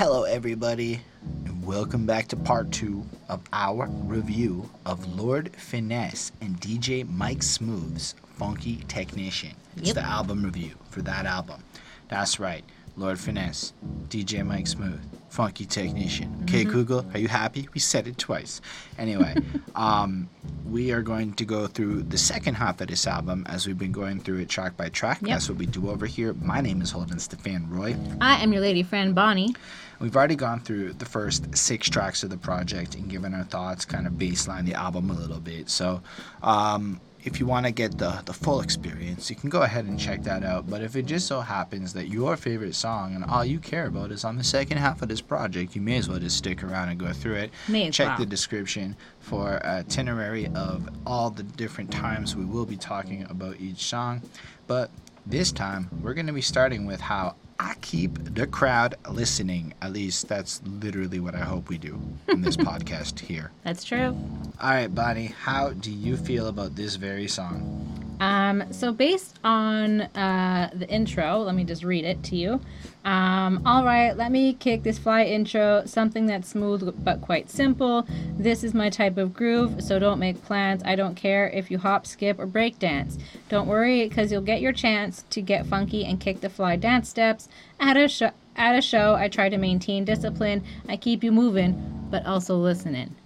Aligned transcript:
Hello, 0.00 0.22
everybody, 0.22 0.98
and 1.44 1.62
welcome 1.62 2.06
back 2.06 2.26
to 2.28 2.34
part 2.36 2.72
two 2.72 3.04
of 3.28 3.42
our 3.52 3.86
review 4.06 4.70
of 4.86 5.06
Lord 5.14 5.54
Finesse 5.56 6.32
and 6.40 6.58
DJ 6.58 7.06
Mike 7.06 7.42
Smooth's 7.42 8.14
Funky 8.38 8.76
Technician. 8.88 9.50
It's 9.76 9.88
Yep. 9.88 9.96
the 9.96 10.02
album 10.02 10.42
review 10.42 10.70
for 10.88 11.02
that 11.02 11.26
album. 11.26 11.62
That's 12.08 12.40
right, 12.40 12.64
Lord 12.96 13.18
Finesse, 13.20 13.74
DJ 14.08 14.42
Mike 14.42 14.68
Smooth, 14.68 15.00
Funky 15.28 15.66
Technician. 15.66 16.34
Okay, 16.44 16.62
Mm-hmm. 16.62 16.70
Google, 16.72 17.06
are 17.12 17.18
you 17.20 17.28
happy? 17.28 17.68
We 17.74 17.80
said 17.80 18.06
it 18.06 18.16
twice. 18.16 18.62
Anyway, 18.96 19.34
um, 19.74 20.30
we 20.66 20.92
are 20.92 21.02
going 21.02 21.34
to 21.34 21.44
go 21.44 21.66
through 21.66 22.04
the 22.04 22.16
second 22.18 22.54
half 22.54 22.80
of 22.80 22.88
this 22.88 23.06
album 23.06 23.44
as 23.50 23.66
we've 23.66 23.78
been 23.78 23.92
going 23.92 24.18
through 24.20 24.38
it 24.38 24.48
track 24.48 24.78
by 24.78 24.88
track. 24.88 25.18
Yep. 25.20 25.28
That's 25.28 25.48
what 25.50 25.58
we 25.58 25.66
do 25.66 25.90
over 25.90 26.06
here. 26.06 26.32
My 26.32 26.62
name 26.62 26.80
is 26.80 26.90
Holden 26.90 27.18
Stefan 27.18 27.68
Roy. 27.68 27.94
I 28.22 28.42
am 28.42 28.50
your 28.54 28.62
lady 28.62 28.82
friend 28.82 29.14
Bonnie. 29.14 29.54
We've 30.00 30.16
already 30.16 30.36
gone 30.36 30.60
through 30.60 30.94
the 30.94 31.04
first 31.04 31.56
six 31.56 31.88
tracks 31.88 32.22
of 32.22 32.30
the 32.30 32.38
project 32.38 32.94
and 32.94 33.08
given 33.08 33.34
our 33.34 33.44
thoughts, 33.44 33.84
kind 33.84 34.06
of 34.06 34.14
baseline 34.14 34.64
the 34.64 34.74
album 34.74 35.10
a 35.10 35.12
little 35.14 35.40
bit. 35.40 35.68
So, 35.68 36.02
um, 36.42 37.00
if 37.22 37.38
you 37.38 37.44
want 37.44 37.66
to 37.66 37.72
get 37.72 37.98
the, 37.98 38.22
the 38.24 38.32
full 38.32 38.60
experience, 38.62 39.28
you 39.28 39.36
can 39.36 39.50
go 39.50 39.62
ahead 39.62 39.84
and 39.84 40.00
check 40.00 40.22
that 40.22 40.42
out. 40.42 40.70
But 40.70 40.82
if 40.82 40.96
it 40.96 41.04
just 41.04 41.26
so 41.26 41.40
happens 41.40 41.92
that 41.92 42.08
your 42.08 42.36
favorite 42.36 42.74
song 42.74 43.14
and 43.14 43.24
all 43.24 43.44
you 43.44 43.58
care 43.58 43.86
about 43.86 44.10
is 44.10 44.24
on 44.24 44.36
the 44.36 44.44
second 44.44 44.78
half 44.78 45.02
of 45.02 45.08
this 45.08 45.20
project, 45.20 45.76
you 45.76 45.82
may 45.82 45.98
as 45.98 46.08
well 46.08 46.18
just 46.18 46.38
stick 46.38 46.64
around 46.64 46.88
and 46.88 46.98
go 46.98 47.12
through 47.12 47.34
it. 47.34 47.50
May 47.68 47.90
check 47.90 48.08
well. 48.08 48.18
the 48.18 48.26
description 48.26 48.96
for 49.18 49.58
a 49.58 49.80
itinerary 49.80 50.46
of 50.54 50.88
all 51.06 51.30
the 51.30 51.42
different 51.42 51.90
times 51.90 52.34
we 52.34 52.44
will 52.44 52.66
be 52.66 52.76
talking 52.76 53.26
about 53.28 53.60
each 53.60 53.84
song. 53.84 54.22
But 54.66 54.90
this 55.26 55.52
time, 55.52 55.90
we're 56.02 56.14
going 56.14 56.26
to 56.26 56.32
be 56.32 56.40
starting 56.40 56.86
with 56.86 57.00
how 57.00 57.34
I 57.60 57.74
keep 57.82 58.34
the 58.34 58.46
crowd 58.46 58.94
listening. 59.10 59.74
At 59.82 59.92
least 59.92 60.28
that's 60.28 60.62
literally 60.64 61.20
what 61.20 61.34
I 61.34 61.40
hope 61.44 61.68
we 61.68 61.76
do 61.76 62.00
in 62.28 62.40
this 62.40 62.56
podcast 62.70 63.20
here. 63.20 63.52
That's 63.64 63.84
true. 63.84 64.16
All 64.62 64.70
right, 64.70 64.92
Bonnie, 64.92 65.26
how 65.26 65.70
do 65.74 65.92
you 65.92 66.16
feel 66.16 66.46
about 66.46 66.74
this 66.74 66.96
very 66.96 67.28
song? 67.28 68.09
Um, 68.20 68.70
so 68.70 68.92
based 68.92 69.38
on 69.42 70.02
uh, 70.02 70.70
the 70.74 70.88
intro, 70.88 71.38
let 71.38 71.54
me 71.54 71.64
just 71.64 71.82
read 71.82 72.04
it 72.04 72.22
to 72.24 72.36
you. 72.36 72.60
Um, 73.02 73.62
all 73.64 73.82
right, 73.82 74.14
let 74.14 74.30
me 74.30 74.52
kick 74.52 74.82
this 74.82 74.98
fly 74.98 75.24
intro. 75.24 75.84
Something 75.86 76.26
that's 76.26 76.50
smooth 76.50 77.02
but 77.02 77.22
quite 77.22 77.48
simple. 77.48 78.06
This 78.38 78.62
is 78.62 78.74
my 78.74 78.90
type 78.90 79.16
of 79.16 79.32
groove, 79.32 79.82
so 79.82 79.98
don't 79.98 80.18
make 80.18 80.44
plans. 80.44 80.82
I 80.84 80.96
don't 80.96 81.14
care 81.14 81.48
if 81.48 81.70
you 81.70 81.78
hop, 81.78 82.06
skip, 82.06 82.38
or 82.38 82.44
break 82.44 82.78
dance. 82.78 83.16
Don't 83.48 83.66
worry, 83.66 84.06
because 84.06 84.30
you'll 84.30 84.42
get 84.42 84.60
your 84.60 84.72
chance 84.72 85.24
to 85.30 85.40
get 85.40 85.66
funky 85.66 86.04
and 86.04 86.20
kick 86.20 86.42
the 86.42 86.50
fly 86.50 86.76
dance 86.76 87.08
steps. 87.08 87.48
At 87.78 87.96
a 87.96 88.06
show, 88.06 88.32
at 88.54 88.76
a 88.76 88.82
show, 88.82 89.14
I 89.14 89.28
try 89.28 89.48
to 89.48 89.56
maintain 89.56 90.04
discipline. 90.04 90.62
I 90.86 90.98
keep 90.98 91.24
you 91.24 91.32
moving, 91.32 92.06
but 92.10 92.26
also 92.26 92.58
listening. 92.58 93.16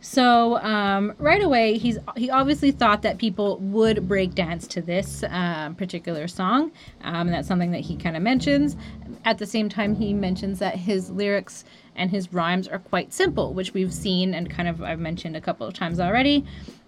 So 0.00 0.58
um, 0.58 1.14
right 1.18 1.42
away, 1.42 1.76
he's 1.76 1.98
he 2.16 2.30
obviously 2.30 2.70
thought 2.70 3.02
that 3.02 3.18
people 3.18 3.58
would 3.58 4.06
break 4.06 4.34
dance 4.34 4.66
to 4.68 4.80
this 4.80 5.24
um, 5.28 5.74
particular 5.74 6.28
song, 6.28 6.70
um, 7.02 7.26
and 7.26 7.32
that's 7.34 7.48
something 7.48 7.72
that 7.72 7.80
he 7.80 7.96
kind 7.96 8.16
of 8.16 8.22
mentions. 8.22 8.76
At 9.24 9.38
the 9.38 9.46
same 9.46 9.68
time, 9.68 9.96
he 9.96 10.14
mentions 10.14 10.60
that 10.60 10.76
his 10.76 11.10
lyrics 11.10 11.64
and 11.96 12.10
his 12.10 12.32
rhymes 12.32 12.68
are 12.68 12.78
quite 12.78 13.12
simple, 13.12 13.54
which 13.54 13.74
we've 13.74 13.92
seen 13.92 14.34
and 14.34 14.48
kind 14.48 14.68
of 14.68 14.82
I've 14.82 15.00
mentioned 15.00 15.36
a 15.36 15.40
couple 15.40 15.66
of 15.66 15.74
times 15.74 15.98
already. 15.98 16.44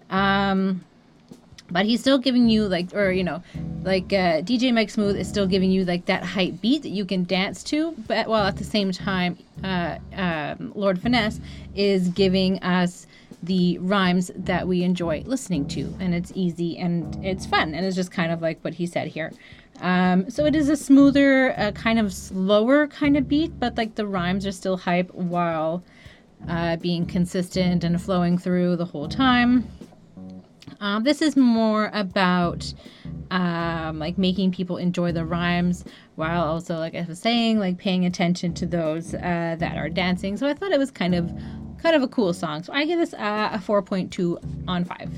Um, 0.09 0.83
but 1.71 1.85
he's 1.85 1.99
still 1.99 2.17
giving 2.17 2.49
you 2.49 2.67
like 2.67 2.93
or 2.93 3.11
you 3.11 3.23
know 3.23 3.41
like 3.83 4.13
uh, 4.13 4.41
dj 4.41 4.73
mike 4.73 4.89
smooth 4.89 5.15
is 5.15 5.27
still 5.27 5.47
giving 5.47 5.71
you 5.71 5.83
like 5.85 6.05
that 6.05 6.23
hype 6.23 6.59
beat 6.61 6.83
that 6.83 6.89
you 6.89 7.05
can 7.05 7.23
dance 7.23 7.63
to 7.63 7.93
but 8.07 8.27
while 8.27 8.45
at 8.45 8.57
the 8.57 8.63
same 8.63 8.91
time 8.91 9.37
uh, 9.63 9.97
um, 10.15 10.71
lord 10.75 11.01
finesse 11.01 11.39
is 11.75 12.09
giving 12.09 12.61
us 12.63 13.07
the 13.43 13.77
rhymes 13.79 14.29
that 14.35 14.67
we 14.67 14.83
enjoy 14.83 15.23
listening 15.25 15.67
to 15.67 15.93
and 15.99 16.13
it's 16.13 16.31
easy 16.35 16.77
and 16.77 17.23
it's 17.25 17.45
fun 17.45 17.73
and 17.73 17.85
it's 17.85 17.95
just 17.95 18.11
kind 18.11 18.31
of 18.31 18.41
like 18.41 18.59
what 18.61 18.75
he 18.75 18.85
said 18.85 19.07
here. 19.07 19.31
Um, 19.79 20.29
so 20.29 20.45
it 20.45 20.55
is 20.55 20.69
a 20.69 20.77
smoother 20.77 21.57
uh, 21.57 21.71
kind 21.71 21.97
of 21.97 22.13
slower 22.13 22.85
kind 22.87 23.17
of 23.17 23.27
beat 23.27 23.59
but 23.59 23.77
like 23.77 23.95
the 23.95 24.05
rhymes 24.05 24.45
are 24.45 24.51
still 24.51 24.77
hype 24.77 25.11
while 25.13 25.83
uh, 26.47 26.75
being 26.77 27.05
consistent 27.05 27.83
and 27.83 27.99
flowing 27.99 28.37
through 28.37 28.75
the 28.75 28.85
whole 28.85 29.09
time 29.09 29.67
um, 30.81 31.03
this 31.03 31.21
is 31.21 31.37
more 31.37 31.89
about 31.93 32.73
um, 33.29 33.99
like 33.99 34.17
making 34.17 34.51
people 34.51 34.77
enjoy 34.77 35.11
the 35.11 35.23
rhymes 35.23 35.85
while 36.15 36.43
also, 36.43 36.77
like 36.77 36.95
I 36.95 37.05
was 37.07 37.19
saying, 37.19 37.59
like 37.59 37.77
paying 37.77 38.05
attention 38.05 38.53
to 38.55 38.65
those 38.65 39.13
uh, 39.13 39.55
that 39.59 39.77
are 39.77 39.89
dancing. 39.89 40.35
So 40.37 40.47
I 40.47 40.53
thought 40.53 40.71
it 40.71 40.79
was 40.79 40.91
kind 40.91 41.15
of 41.15 41.31
kind 41.81 41.95
of 41.95 42.01
a 42.01 42.07
cool 42.07 42.33
song. 42.33 42.63
So 42.63 42.73
I 42.73 42.85
give 42.85 42.99
this 42.99 43.13
uh, 43.13 43.49
a 43.53 43.57
4.2 43.57 44.67
on 44.67 44.83
5. 44.83 45.09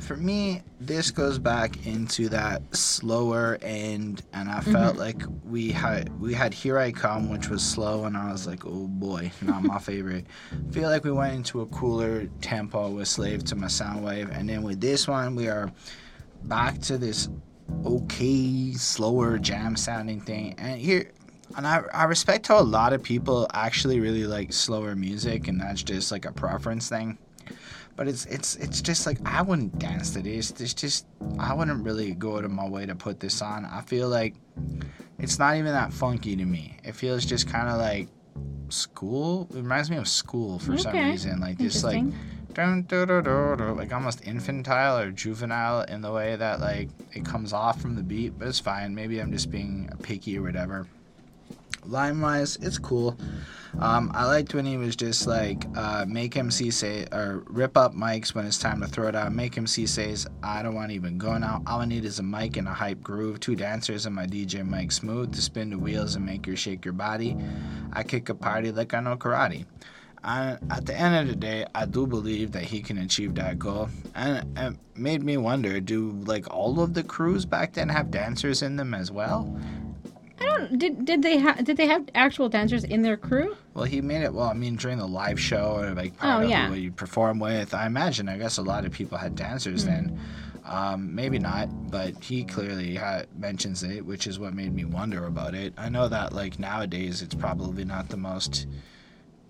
For 0.00 0.16
me, 0.16 0.62
this 0.80 1.10
goes 1.10 1.38
back 1.38 1.86
into 1.86 2.28
that 2.30 2.62
slower 2.74 3.58
end, 3.62 4.22
and 4.32 4.48
I 4.48 4.60
felt 4.60 4.96
mm-hmm. 4.96 4.98
like 4.98 5.22
we 5.44 5.70
had 5.70 6.08
we 6.20 6.32
had 6.34 6.54
"Here 6.54 6.78
I 6.78 6.90
Come," 6.90 7.30
which 7.30 7.48
was 7.48 7.62
slow, 7.62 8.06
and 8.06 8.16
I 8.16 8.32
was 8.32 8.46
like, 8.46 8.66
"Oh 8.66 8.88
boy, 8.88 9.30
not 9.42 9.62
my 9.62 9.78
favorite." 9.78 10.26
feel 10.72 10.88
like 10.88 11.04
we 11.04 11.12
went 11.12 11.34
into 11.34 11.60
a 11.60 11.66
cooler 11.66 12.26
tempo 12.40 12.90
with 12.90 13.08
"Slave 13.08 13.44
to 13.44 13.56
My 13.56 13.66
Soundwave," 13.66 14.36
and 14.36 14.48
then 14.48 14.62
with 14.62 14.80
this 14.80 15.06
one, 15.06 15.36
we 15.36 15.48
are 15.48 15.70
back 16.44 16.80
to 16.80 16.98
this 16.98 17.28
okay, 17.84 18.72
slower 18.72 19.38
jam 19.38 19.76
sounding 19.76 20.20
thing. 20.20 20.54
And 20.58 20.80
here, 20.80 21.10
and 21.56 21.66
I, 21.66 21.82
I 21.92 22.04
respect 22.04 22.48
how 22.48 22.60
a 22.60 22.62
lot 22.62 22.92
of 22.92 23.02
people 23.02 23.46
actually 23.52 24.00
really 24.00 24.24
like 24.24 24.52
slower 24.52 24.96
music, 24.96 25.48
and 25.48 25.60
that's 25.60 25.82
just 25.82 26.10
like 26.10 26.24
a 26.24 26.32
preference 26.32 26.88
thing. 26.88 27.18
But 28.00 28.08
it's 28.08 28.24
it's 28.24 28.56
it's 28.56 28.80
just 28.80 29.04
like 29.04 29.18
I 29.26 29.42
wouldn't 29.42 29.78
dance 29.78 30.14
to 30.14 30.22
this. 30.22 30.52
It's 30.52 30.72
just 30.72 31.04
I 31.38 31.52
wouldn't 31.52 31.84
really 31.84 32.14
go 32.14 32.38
out 32.38 32.46
of 32.46 32.50
my 32.50 32.66
way 32.66 32.86
to 32.86 32.94
put 32.94 33.20
this 33.20 33.42
on. 33.42 33.66
I 33.66 33.82
feel 33.82 34.08
like 34.08 34.36
it's 35.18 35.38
not 35.38 35.56
even 35.56 35.72
that 35.72 35.92
funky 35.92 36.34
to 36.34 36.46
me. 36.46 36.78
It 36.82 36.92
feels 36.92 37.26
just 37.26 37.46
kind 37.46 37.68
of 37.68 37.76
like 37.76 38.08
school. 38.70 39.46
It 39.50 39.56
reminds 39.56 39.90
me 39.90 39.98
of 39.98 40.08
school 40.08 40.58
for 40.60 40.78
some 40.78 40.96
reason. 40.96 41.40
Like 41.40 41.58
this 41.58 41.84
like 41.84 41.98
Interesting. 41.98 42.54
dun, 42.54 42.82
dun, 42.84 43.06
dun, 43.06 43.22
dun, 43.22 43.58
dun, 43.58 43.76
like 43.76 43.92
almost 43.92 44.26
infantile 44.26 44.96
or 44.96 45.10
juvenile 45.10 45.82
in 45.82 46.00
the 46.00 46.10
way 46.10 46.36
that 46.36 46.58
like 46.58 46.88
it 47.12 47.26
comes 47.26 47.52
off 47.52 47.82
from 47.82 47.96
the 47.96 48.02
beat, 48.02 48.38
but 48.38 48.48
it's 48.48 48.58
fine. 48.58 48.94
Maybe 48.94 49.20
I'm 49.20 49.30
just 49.30 49.50
being 49.50 49.90
picky 50.02 50.38
or 50.38 50.42
whatever. 50.42 50.86
Line 51.84 52.20
wise, 52.20 52.56
it's 52.60 52.78
cool. 52.78 53.16
Um, 53.78 54.10
I 54.14 54.26
liked 54.26 54.54
when 54.54 54.66
he 54.66 54.76
was 54.76 54.96
just 54.96 55.26
like, 55.26 55.64
uh, 55.76 56.04
make 56.06 56.36
MC 56.36 56.70
say, 56.70 57.06
or 57.12 57.44
rip 57.46 57.76
up 57.76 57.94
mics 57.94 58.34
when 58.34 58.44
it's 58.44 58.58
time 58.58 58.80
to 58.80 58.86
throw 58.86 59.08
it 59.08 59.14
out. 59.14 59.32
Make 59.32 59.56
MC 59.56 59.86
says, 59.86 60.26
I 60.42 60.62
don't 60.62 60.74
want 60.74 60.90
to 60.90 60.94
even 60.94 61.18
go 61.18 61.38
now. 61.38 61.62
All 61.66 61.80
I 61.80 61.84
need 61.84 62.04
is 62.04 62.18
a 62.18 62.22
mic 62.22 62.56
and 62.56 62.68
a 62.68 62.72
hype 62.72 63.02
groove. 63.02 63.40
Two 63.40 63.56
dancers 63.56 64.06
and 64.06 64.14
my 64.14 64.26
DJ 64.26 64.66
Mike 64.66 64.92
Smooth 64.92 65.34
to 65.34 65.40
spin 65.40 65.70
the 65.70 65.78
wheels 65.78 66.16
and 66.16 66.26
make 66.26 66.46
you 66.46 66.56
shake 66.56 66.84
your 66.84 66.94
body. 66.94 67.36
I 67.92 68.02
kick 68.02 68.28
a 68.28 68.34
party 68.34 68.72
like 68.72 68.92
I 68.92 69.00
know 69.00 69.16
karate. 69.16 69.64
I, 70.22 70.58
at 70.70 70.84
the 70.84 70.94
end 70.94 71.16
of 71.16 71.28
the 71.28 71.36
day, 71.36 71.64
I 71.74 71.86
do 71.86 72.06
believe 72.06 72.52
that 72.52 72.64
he 72.64 72.82
can 72.82 72.98
achieve 72.98 73.34
that 73.36 73.58
goal, 73.58 73.88
and 74.14 74.58
it 74.58 74.76
made 74.94 75.22
me 75.22 75.38
wonder: 75.38 75.80
Do 75.80 76.10
like 76.26 76.52
all 76.52 76.80
of 76.80 76.92
the 76.92 77.02
crews 77.02 77.46
back 77.46 77.72
then 77.72 77.88
have 77.88 78.10
dancers 78.10 78.60
in 78.60 78.76
them 78.76 78.92
as 78.92 79.10
well? 79.10 79.58
I 80.40 80.44
don't 80.44 80.78
did 80.78 81.04
did 81.04 81.22
they 81.22 81.38
have 81.38 81.64
did 81.64 81.76
they 81.76 81.86
have 81.86 82.08
actual 82.14 82.48
dancers 82.48 82.84
in 82.84 83.02
their 83.02 83.16
crew? 83.16 83.56
Well, 83.74 83.84
he 83.84 84.00
made 84.00 84.22
it. 84.22 84.32
Well, 84.32 84.48
I 84.48 84.54
mean, 84.54 84.76
during 84.76 84.98
the 84.98 85.06
live 85.06 85.38
show 85.38 85.76
or 85.76 85.94
like 85.94 86.16
part 86.16 86.40
Oh, 86.40 86.44
of 86.44 86.50
yeah. 86.50 86.68
what 86.70 86.78
you 86.80 86.90
perform 86.92 87.38
with, 87.38 87.74
I 87.74 87.86
imagine. 87.86 88.28
I 88.28 88.38
guess 88.38 88.58
a 88.58 88.62
lot 88.62 88.84
of 88.84 88.92
people 88.92 89.18
had 89.18 89.34
dancers 89.36 89.84
then. 89.84 90.18
Um, 90.64 91.14
maybe 91.14 91.38
not, 91.38 91.90
but 91.90 92.22
he 92.22 92.44
clearly 92.44 92.94
ha 92.96 93.22
mentions 93.38 93.82
it, 93.82 94.04
which 94.04 94.26
is 94.26 94.38
what 94.38 94.54
made 94.54 94.74
me 94.74 94.84
wonder 94.84 95.26
about 95.26 95.54
it. 95.54 95.72
I 95.76 95.88
know 95.88 96.08
that 96.08 96.32
like 96.32 96.58
nowadays, 96.58 97.22
it's 97.22 97.34
probably 97.34 97.84
not 97.84 98.08
the 98.08 98.16
most. 98.16 98.66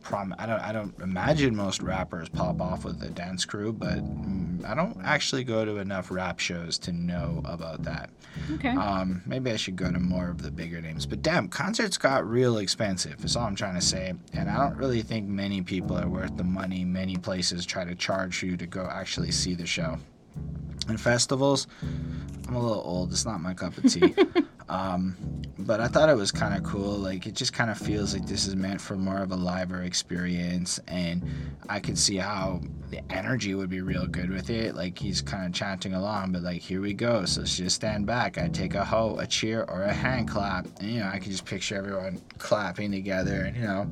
Prom- 0.03 0.35
I 0.39 0.47
don't. 0.47 0.61
I 0.61 0.73
don't 0.73 0.99
imagine 1.01 1.55
most 1.55 1.83
rappers 1.83 2.29
pop 2.29 2.61
off 2.61 2.85
with 2.85 3.03
a 3.03 3.11
dance 3.11 3.45
crew, 3.45 3.73
but 3.73 3.99
mm, 3.99 4.65
I 4.65 4.75
don't 4.75 4.97
actually 5.05 5.45
go 5.45 5.65
to 5.65 5.77
enough 5.79 6.11
rap 6.11 6.39
shows 6.39 6.79
to 6.81 6.93
know 6.93 7.43
about 7.45 7.83
that. 7.85 8.11
Okay. 8.53 8.71
Um, 8.71 9.23
maybe 9.27 9.51
I 9.51 9.57
should 9.57 9.77
go 9.77 9.91
to 9.91 9.99
more 9.99 10.29
of 10.29 10.43
the 10.43 10.51
bigger 10.51 10.81
names. 10.81 11.07
But 11.07 11.23
damn, 11.23 11.49
concerts 11.49 11.99
got 11.99 12.29
real 12.29 12.59
expensive. 12.59 13.25
Is 13.25 13.37
all 13.37 13.47
I'm 13.47 13.55
trying 13.55 13.75
to 13.75 13.81
say. 13.81 14.15
And 14.33 14.49
I 14.49 14.57
don't 14.57 14.77
really 14.77 15.03
think 15.03 15.29
many 15.29 15.63
people 15.63 15.99
are 15.99 16.09
worth 16.09 16.37
the 16.37 16.45
money. 16.45 16.85
Many 16.85 17.17
places 17.17 17.67
try 17.67 17.85
to 17.85 17.95
charge 17.95 18.43
you 18.43 18.57
to 18.57 18.67
go 18.67 18.89
actually 18.91 19.31
see 19.33 19.55
the 19.55 19.67
show. 19.67 19.99
And 20.89 21.01
festivals, 21.01 21.67
I'm 22.49 22.55
a 22.55 22.61
little 22.61 22.83
old. 22.83 23.13
It's 23.13 23.27
not 23.27 23.41
my 23.41 23.55
cup 23.55 23.77
of 23.77 23.93
tea. 23.93 24.15
Um, 24.71 25.17
but 25.67 25.81
I 25.81 25.89
thought 25.89 26.09
it 26.09 26.17
was 26.17 26.33
kind 26.33 26.55
of 26.55 26.63
cool. 26.63 26.97
Like 26.97 27.27
it 27.27 27.35
just 27.35 27.53
kind 27.53 27.71
of 27.71 27.79
feels 27.79 28.15
like 28.15 28.27
this 28.27 28.47
is 28.47 28.57
meant 28.57 28.81
for 28.81 28.97
more 28.97 29.19
of 29.19 29.33
a 29.33 29.37
liver 29.37 29.83
experience, 29.83 30.81
and 30.89 31.25
I 31.69 31.81
could 31.81 31.99
see 31.99 32.17
how 32.17 32.61
the 32.91 33.01
energy 33.13 33.55
would 33.55 33.71
be 33.71 33.81
real 33.81 34.07
good 34.07 34.31
with 34.31 34.51
it. 34.51 34.75
Like 34.75 34.99
he's 34.99 35.23
kind 35.23 35.47
of 35.47 35.53
chanting 35.53 35.95
along, 35.95 36.33
but 36.33 36.43
like 36.43 36.61
here 36.61 36.81
we 36.81 36.95
go. 36.95 37.25
So 37.25 37.45
just 37.45 37.77
stand 37.77 38.07
back. 38.07 38.39
I 38.39 38.49
take 38.49 38.75
a 38.75 38.85
ho, 38.85 39.17
a 39.19 39.27
cheer, 39.27 39.65
or 39.69 39.83
a 39.83 39.93
hand 39.93 40.29
clap, 40.29 40.67
and 40.81 40.91
you 40.91 41.01
know 41.01 41.09
I 41.13 41.19
can 41.19 41.31
just 41.31 41.45
picture 41.45 41.77
everyone 41.77 42.21
clapping 42.39 42.93
together, 42.93 43.43
and 43.43 43.57
you 43.57 43.63
know. 43.63 43.87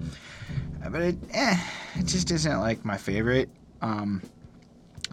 But 0.90 1.02
it, 1.02 1.16
eh, 1.32 1.60
it 1.96 2.06
just 2.06 2.30
isn't 2.30 2.60
like 2.60 2.84
my 2.84 2.96
favorite. 2.96 3.50
Um, 3.82 4.22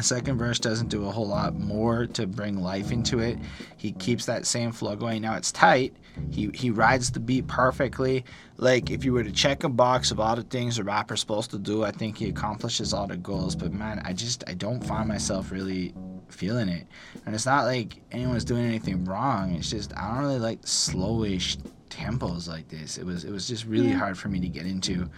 second 0.04 0.38
verse 0.38 0.60
doesn't 0.60 0.90
do 0.90 1.08
a 1.08 1.12
whole 1.12 1.28
lot 1.28 1.56
more 1.56 2.06
to 2.08 2.28
bring 2.28 2.62
life 2.62 2.92
into 2.92 3.20
it. 3.20 3.38
He 3.78 3.92
keeps 3.94 4.26
that 4.26 4.46
same 4.46 4.72
flow 4.72 4.96
going. 4.96 5.22
Now 5.22 5.36
it's 5.36 5.52
tight. 5.52 5.94
He 6.32 6.50
he 6.54 6.70
rides 6.70 7.12
the 7.12 7.20
beat 7.20 7.48
perfectly. 7.48 8.26
Like 8.58 8.90
if 8.90 9.04
you 9.06 9.14
were 9.14 9.24
to 9.24 9.32
check 9.32 9.64
a 9.64 9.70
box 9.70 10.12
of 10.12 10.20
all 10.20 10.36
the 10.36 10.44
things 10.44 10.80
a 10.80 10.84
rapper's 10.84 11.20
supposed 11.20 11.52
to 11.52 11.60
do, 11.60 11.84
I 11.84 11.92
think 11.92 12.18
he 12.18 12.30
accomplishes 12.30 12.94
all 12.94 13.08
the 13.08 13.18
goals. 13.18 13.56
But 13.56 13.74
man, 13.74 14.02
I 14.06 14.14
just 14.14 14.44
I 14.48 14.54
don't 14.54 14.82
find 14.82 15.08
myself 15.08 15.52
really 15.52 15.94
feeling 16.30 16.70
it. 16.70 16.88
And 17.26 17.36
it's 17.36 17.46
not 17.46 17.66
like 17.66 18.02
anyone's 18.12 18.46
doing 18.46 18.66
anything 18.66 19.06
wrong. 19.06 19.56
It's 19.56 19.70
just 19.70 19.96
I 19.98 20.14
don't 20.14 20.24
really 20.24 20.40
like 20.40 20.62
slowish 20.62 21.58
tempos 21.90 22.48
like 22.48 22.68
this. 22.68 22.98
It 22.98 23.06
was 23.06 23.24
it 23.24 23.32
was 23.32 23.48
just 23.48 23.66
really 23.66 23.92
hard 23.92 24.18
for 24.18 24.30
me 24.30 24.40
to 24.40 24.48
get 24.50 24.66
into. 24.66 25.10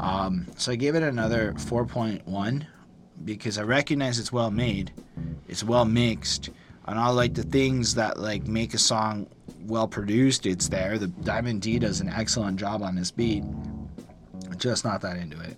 Um, 0.00 0.46
so 0.56 0.72
I 0.72 0.76
gave 0.76 0.94
it 0.94 1.02
another 1.02 1.52
4.1 1.54 2.66
because 3.24 3.58
I 3.58 3.62
recognize 3.62 4.18
it's 4.18 4.32
well 4.32 4.50
made, 4.50 4.92
it's 5.48 5.64
well 5.64 5.84
mixed, 5.84 6.50
and 6.86 6.98
all 6.98 7.14
like 7.14 7.34
the 7.34 7.42
things 7.42 7.94
that 7.94 8.18
like 8.18 8.46
make 8.46 8.74
a 8.74 8.78
song 8.78 9.26
well 9.66 9.88
produced. 9.88 10.46
It's 10.46 10.68
there. 10.68 10.98
The 10.98 11.08
Diamond 11.08 11.62
D 11.62 11.78
does 11.78 12.00
an 12.00 12.08
excellent 12.08 12.58
job 12.58 12.82
on 12.82 12.94
this 12.96 13.10
beat. 13.10 13.44
Just 14.56 14.84
not 14.84 15.00
that 15.02 15.16
into 15.16 15.38
it. 15.40 15.56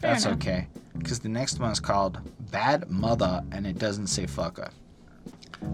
Fair 0.00 0.12
That's 0.12 0.24
enough. 0.26 0.36
okay, 0.38 0.68
because 0.98 1.20
the 1.20 1.28
next 1.28 1.58
one 1.58 1.70
is 1.70 1.80
called 1.80 2.18
Bad 2.50 2.90
Mother, 2.90 3.42
and 3.52 3.66
it 3.66 3.78
doesn't 3.78 4.08
say 4.08 4.24
fucker. 4.24 4.70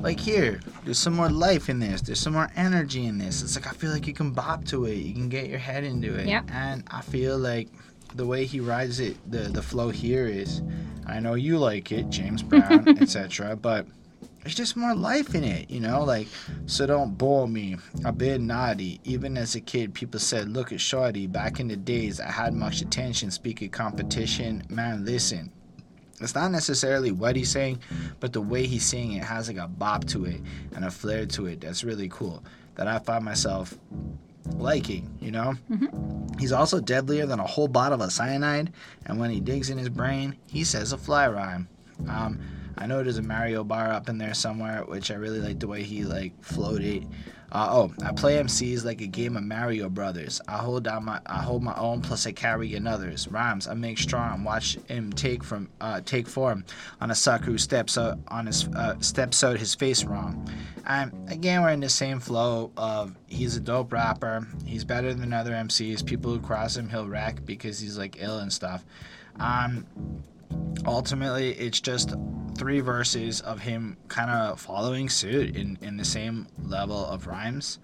Like 0.00 0.20
here, 0.20 0.60
there's 0.84 0.98
some 0.98 1.14
more 1.14 1.28
life 1.28 1.68
in 1.68 1.80
this. 1.80 2.02
There's 2.02 2.20
some 2.20 2.34
more 2.34 2.48
energy 2.54 3.06
in 3.06 3.18
this. 3.18 3.42
It's 3.42 3.56
like 3.56 3.66
I 3.66 3.72
feel 3.72 3.90
like 3.90 4.06
you 4.06 4.12
can 4.12 4.30
bop 4.30 4.64
to 4.66 4.84
it. 4.84 4.94
You 4.94 5.12
can 5.12 5.28
get 5.28 5.48
your 5.48 5.58
head 5.58 5.82
into 5.82 6.14
it. 6.14 6.26
Yeah. 6.28 6.42
And 6.52 6.84
I 6.88 7.00
feel 7.00 7.36
like 7.36 7.68
the 8.14 8.26
way 8.26 8.44
he 8.44 8.60
rides 8.60 9.00
it, 9.00 9.16
the 9.30 9.38
the 9.38 9.62
flow 9.62 9.90
here 9.90 10.26
is. 10.26 10.62
I 11.06 11.18
know 11.18 11.34
you 11.34 11.58
like 11.58 11.90
it, 11.90 12.10
James 12.10 12.42
Brown, 12.42 12.88
etc. 13.00 13.56
But 13.56 13.86
there's 14.42 14.54
just 14.54 14.76
more 14.76 14.94
life 14.94 15.34
in 15.34 15.44
it, 15.44 15.70
you 15.70 15.80
know. 15.80 16.04
Like, 16.04 16.28
so 16.66 16.86
don't 16.86 17.16
bore 17.16 17.48
me. 17.48 17.76
I've 18.04 18.18
been 18.18 18.46
naughty. 18.46 19.00
Even 19.04 19.36
as 19.36 19.54
a 19.54 19.60
kid, 19.60 19.94
people 19.94 20.20
said, 20.20 20.48
"Look 20.48 20.72
at 20.72 20.80
Shorty." 20.80 21.26
Back 21.26 21.60
in 21.60 21.68
the 21.68 21.76
days, 21.76 22.20
I 22.20 22.30
had 22.30 22.54
much 22.54 22.80
attention. 22.80 23.30
Speak 23.30 23.62
of 23.62 23.70
competition, 23.70 24.62
man. 24.68 25.04
Listen. 25.04 25.50
It's 26.20 26.36
not 26.36 26.52
necessarily 26.52 27.10
what 27.10 27.34
he's 27.34 27.50
saying, 27.50 27.80
but 28.20 28.32
the 28.32 28.40
way 28.40 28.64
he's 28.64 28.86
saying 28.86 29.12
it 29.12 29.24
has 29.24 29.48
like 29.48 29.56
a 29.56 29.66
bop 29.66 30.04
to 30.06 30.24
it 30.24 30.40
and 30.72 30.84
a 30.84 30.90
flair 30.90 31.26
to 31.26 31.46
it 31.46 31.60
that's 31.60 31.82
really 31.82 32.08
cool. 32.08 32.44
That 32.76 32.86
I 32.86 33.00
find 33.00 33.24
myself 33.24 33.76
liking, 34.56 35.16
you 35.20 35.30
know? 35.30 35.54
He's 36.38 36.52
also 36.52 36.80
deadlier 36.80 37.26
than 37.26 37.40
a 37.40 37.46
whole 37.46 37.68
bottle 37.68 38.02
of 38.02 38.12
cyanide, 38.12 38.72
and 39.06 39.18
when 39.18 39.30
he 39.30 39.40
digs 39.40 39.70
in 39.70 39.78
his 39.78 39.88
brain, 39.88 40.36
he 40.48 40.64
says 40.64 40.92
a 40.92 40.98
fly 40.98 41.28
rhyme. 41.28 41.68
Um, 42.08 42.40
I 42.76 42.86
know 42.86 43.02
there's 43.02 43.18
a 43.18 43.22
Mario 43.22 43.64
bar 43.64 43.90
up 43.92 44.08
in 44.08 44.18
there 44.18 44.34
somewhere, 44.34 44.84
which 44.86 45.10
I 45.10 45.14
really 45.14 45.40
like 45.40 45.60
the 45.60 45.68
way 45.68 45.82
he 45.82 46.04
like 46.04 46.32
floated. 46.42 47.06
Uh, 47.52 47.68
oh, 47.70 47.92
I 48.02 48.12
play 48.12 48.36
MCs 48.36 48.82
like 48.82 49.02
a 49.02 49.06
game 49.06 49.36
of 49.36 49.42
Mario 49.42 49.90
Brothers. 49.90 50.40
I 50.48 50.56
hold 50.56 50.84
down 50.84 51.04
my 51.04 51.20
I 51.26 51.42
hold 51.42 51.62
my 51.62 51.74
own, 51.76 52.00
plus 52.00 52.26
I 52.26 52.32
carry 52.32 52.74
another's 52.74 53.28
rhymes. 53.28 53.68
I 53.68 53.74
make 53.74 53.98
strong. 53.98 54.42
Watch 54.42 54.78
him 54.88 55.12
take 55.12 55.44
from 55.44 55.68
uh, 55.78 56.00
take 56.00 56.26
form 56.26 56.64
on 57.02 57.10
a 57.10 57.14
sucker 57.14 57.44
who 57.44 57.58
steps 57.58 57.98
out 57.98 58.18
on 58.28 58.46
his 58.46 58.66
uh, 58.68 58.98
steps 59.00 59.44
out 59.44 59.58
his 59.58 59.74
face 59.74 60.02
wrong. 60.04 60.50
And 60.86 61.12
again, 61.30 61.60
we're 61.60 61.70
in 61.70 61.80
the 61.80 61.90
same 61.90 62.20
flow 62.20 62.72
of 62.78 63.14
he's 63.26 63.54
a 63.54 63.60
dope 63.60 63.92
rapper. 63.92 64.46
He's 64.64 64.84
better 64.84 65.12
than 65.12 65.34
other 65.34 65.52
MCs. 65.52 66.06
People 66.06 66.32
who 66.32 66.40
cross 66.40 66.74
him, 66.78 66.88
he'll 66.88 67.06
wreck 67.06 67.44
because 67.44 67.78
he's 67.78 67.98
like 67.98 68.16
ill 68.18 68.38
and 68.38 68.50
stuff. 68.50 68.82
Um, 69.38 69.86
ultimately 70.86 71.50
it's 71.52 71.80
just 71.80 72.14
three 72.56 72.80
verses 72.80 73.40
of 73.40 73.60
him 73.60 73.96
kind 74.08 74.30
of 74.30 74.60
following 74.60 75.08
suit 75.08 75.56
in, 75.56 75.78
in 75.80 75.96
the 75.96 76.04
same 76.04 76.46
level 76.64 77.06
of 77.06 77.26
rhymes. 77.26 77.78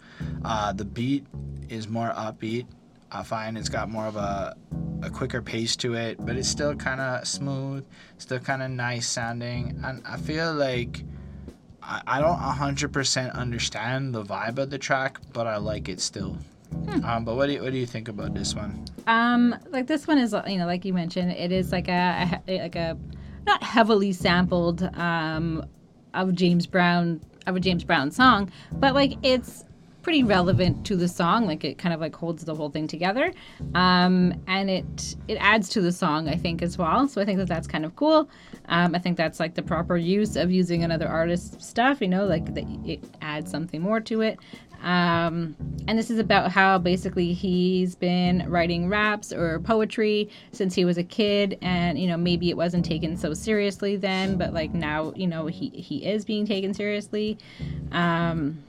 Uh, 0.45 0.73
the 0.73 0.85
beat 0.85 1.27
is 1.69 1.89
more 1.89 2.11
upbeat. 2.11 2.67
I 3.11 3.23
find 3.23 3.57
it's 3.57 3.71
got 3.71 3.89
more 3.89 4.07
of 4.07 4.17
a, 4.17 4.55
a 5.03 5.11
quicker 5.11 5.41
pace 5.41 5.77
to 5.77 5.95
it 5.95 6.25
but 6.25 6.37
it's 6.37 6.49
still 6.49 6.75
kind 6.75 7.01
of 7.01 7.27
smooth 7.27 7.87
still 8.19 8.39
kind 8.39 8.63
of 8.63 8.71
nice 8.71 9.07
sounding 9.07 9.79
and 9.85 10.03
i 10.07 10.17
feel 10.17 10.53
like 10.53 11.05
I, 11.83 12.03
I 12.07 12.21
don't 12.21 12.39
100% 12.39 13.35
understand 13.35 14.15
the 14.15 14.25
vibe 14.25 14.59
of 14.59 14.71
the 14.71 14.79
track 14.79 15.21
but 15.33 15.47
i 15.47 15.57
like 15.57 15.89
it 15.89 16.01
still 16.01 16.37
um, 17.05 17.25
but 17.25 17.37
what 17.37 17.47
do, 17.47 17.53
you, 17.53 17.63
what 17.63 17.73
do 17.73 17.79
you 17.79 17.87
think 17.87 18.09
about 18.09 18.35
this 18.35 18.55
one 18.55 18.85
Um, 19.07 19.57
like 19.71 19.87
this 19.87 20.07
one 20.07 20.19
is, 20.19 20.35
you 20.47 20.59
know, 20.59 20.67
like 20.67 20.85
you 20.85 20.93
mentioned, 20.93 21.33
it 21.33 21.53
is 21.53 21.73
like 21.73 21.89
a, 21.89 22.41
a 22.49 22.59
like 22.61 22.77
a 22.77 22.97
not 23.47 23.63
heavily 23.63 24.13
sampled 24.13 24.83
um 24.97 25.65
of 26.15 26.35
James 26.35 26.67
Brown 26.67 27.21
of 27.47 27.57
a 27.57 27.61
James 27.61 27.85
Brown 27.85 28.11
song, 28.11 28.51
but 28.73 28.95
like 28.95 29.15
it's 29.23 29.65
pretty 30.03 30.23
relevant 30.23 30.87
to 30.87 30.97
the 30.97 31.09
song. 31.09 31.47
Like 31.47 31.65
it 31.65 31.77
kind 31.77 31.95
of 31.95 32.01
like 32.01 32.15
holds 32.15 32.45
the 32.45 32.55
whole 32.55 32.71
thing 32.71 32.87
together, 32.87 33.33
um, 33.75 34.35
and 34.47 34.71
it 34.71 35.17
it 35.29 35.37
adds 35.37 35.69
to 35.71 35.81
the 35.81 35.93
song, 35.93 36.29
I 36.29 36.37
think, 36.37 36.63
as 36.63 36.79
well. 36.79 37.09
So 37.09 37.21
I 37.21 37.25
think 37.25 37.39
that 37.39 37.49
that's 37.49 37.67
kind 37.67 37.85
of 37.85 37.97
cool. 37.97 38.29
Um, 38.69 38.95
I 38.95 38.99
think 38.99 39.17
that's 39.17 39.41
like 39.41 39.55
the 39.55 39.63
proper 39.63 39.97
use 39.97 40.37
of 40.37 40.51
using 40.51 40.85
another 40.85 41.09
artist's 41.09 41.67
stuff. 41.67 42.01
You 42.01 42.09
know, 42.09 42.27
like 42.27 42.47
it 42.55 43.03
adds 43.23 43.51
something 43.51 43.81
more 43.81 44.01
to 44.01 44.21
it. 44.21 44.39
Um, 44.83 45.57
and 45.89 45.99
this 45.99 46.09
is 46.11 46.19
about 46.19 46.53
how 46.53 46.79
basically 46.79 47.33
he's 47.33 47.97
been 47.97 48.49
writing 48.49 48.89
raps 48.89 49.33
or 49.33 49.59
poetry 49.61 50.31
since 50.53 50.75
he 50.75 50.85
was 50.85 50.99
a 50.99 51.03
kid, 51.03 51.59
and 51.63 51.99
you 51.99 52.07
know 52.07 52.17
maybe 52.17 52.51
it 52.51 52.57
wasn't 52.57 52.85
taken 52.85 53.17
so 53.17 53.35
seriously 53.35 53.97
then, 53.97 54.37
but 54.37 54.53
like 54.53 54.73
now 54.73 55.13
you 55.17 55.27
know 55.27 55.47
he 55.47 55.71
he 55.71 56.07
is 56.07 56.25
being 56.25 56.47
taken 56.47 56.73
seriously. 56.75 57.39
Um, 57.91 58.63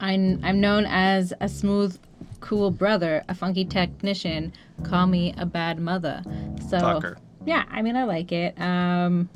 I'm 0.00 0.40
I'm 0.42 0.60
known 0.60 0.86
as 0.86 1.34
a 1.40 1.48
smooth, 1.48 1.98
cool 2.40 2.70
brother, 2.70 3.22
a 3.28 3.34
funky 3.34 3.66
technician. 3.66 4.52
Call 4.82 5.06
me 5.06 5.34
a 5.36 5.44
bad 5.44 5.78
mother. 5.78 6.22
So 6.70 6.78
Tucker. 6.78 7.18
Yeah, 7.44 7.64
I 7.70 7.82
mean 7.82 7.96
I 7.96 8.04
like 8.04 8.32
it. 8.32 8.60
Um, 8.60 9.28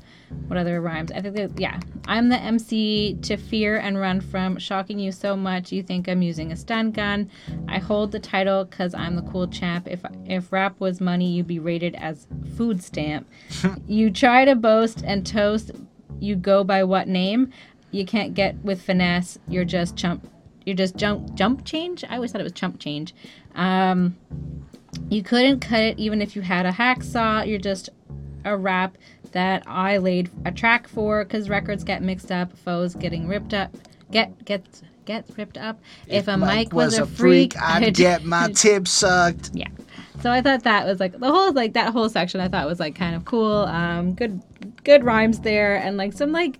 what 0.46 0.58
other 0.58 0.80
rhymes? 0.80 1.12
I 1.12 1.20
think 1.20 1.36
that 1.36 1.58
yeah, 1.58 1.80
I'm 2.06 2.28
the 2.28 2.38
MC 2.38 3.18
to 3.22 3.36
fear 3.36 3.78
and 3.78 3.98
run 3.98 4.20
from, 4.20 4.58
shocking 4.58 4.98
you 4.98 5.12
so 5.12 5.36
much 5.36 5.72
you 5.72 5.82
think 5.82 6.08
I'm 6.08 6.22
using 6.22 6.52
a 6.52 6.56
stun 6.56 6.90
gun. 6.90 7.30
I 7.68 7.78
hold 7.78 8.12
the 8.12 8.18
title 8.18 8.64
because 8.64 8.94
I'm 8.94 9.16
the 9.16 9.22
cool 9.22 9.46
champ. 9.46 9.88
If 9.88 10.00
if 10.26 10.52
rap 10.52 10.80
was 10.80 11.00
money, 11.00 11.30
you'd 11.32 11.46
be 11.46 11.58
rated 11.58 11.94
as 11.96 12.26
food 12.56 12.82
stamp. 12.82 13.28
you 13.86 14.10
try 14.10 14.44
to 14.44 14.54
boast 14.54 15.02
and 15.04 15.26
toast. 15.26 15.70
You 16.20 16.36
go 16.36 16.64
by 16.64 16.84
what 16.84 17.08
name? 17.08 17.52
You 17.90 18.04
can't 18.04 18.34
get 18.34 18.56
with 18.64 18.82
finesse. 18.82 19.38
You're 19.48 19.64
just 19.64 19.96
chump. 19.96 20.28
You're 20.66 20.76
just 20.76 20.96
jump 20.96 21.34
jump 21.34 21.64
change. 21.64 22.04
I 22.04 22.16
always 22.16 22.32
thought 22.32 22.40
it 22.40 22.44
was 22.44 22.52
chump 22.52 22.80
change. 22.80 23.14
Um, 23.54 24.16
you 25.10 25.22
couldn't 25.22 25.60
cut 25.60 25.80
it 25.80 25.98
even 25.98 26.20
if 26.22 26.36
you 26.36 26.42
had 26.42 26.66
a 26.66 26.72
hacksaw. 26.72 27.46
You're 27.46 27.58
just 27.58 27.90
a 28.44 28.56
rap 28.56 28.96
that 29.32 29.62
I 29.66 29.98
laid 29.98 30.30
a 30.44 30.52
track 30.52 30.88
for 30.88 31.24
because 31.24 31.48
records 31.48 31.84
get 31.84 32.02
mixed 32.02 32.30
up, 32.30 32.56
foes 32.58 32.94
getting 32.94 33.26
ripped 33.26 33.54
up, 33.54 33.74
get 34.10 34.44
get 34.44 34.64
get 35.04 35.26
ripped 35.36 35.58
up. 35.58 35.78
If, 36.06 36.28
a 36.28 36.36
mic 36.36 36.72
was, 36.72 36.98
a 36.98 37.06
freak, 37.06 37.60
I'd 37.60 37.94
get 37.94 38.24
my 38.24 38.50
tip 38.54 38.88
sucked. 38.88 39.50
yeah. 39.52 39.68
So 40.22 40.30
I 40.30 40.40
thought 40.40 40.62
that 40.62 40.86
was 40.86 41.00
like 41.00 41.18
the 41.18 41.30
whole 41.30 41.52
like 41.52 41.74
that 41.74 41.92
whole 41.92 42.08
section 42.08 42.40
I 42.40 42.48
thought 42.48 42.66
was 42.66 42.80
like 42.80 42.94
kind 42.94 43.14
of 43.14 43.24
cool. 43.24 43.64
Um, 43.66 44.14
good 44.14 44.40
good 44.82 45.04
rhymes 45.04 45.40
there 45.40 45.76
and 45.76 45.96
like 45.96 46.12
some 46.12 46.32
like 46.32 46.58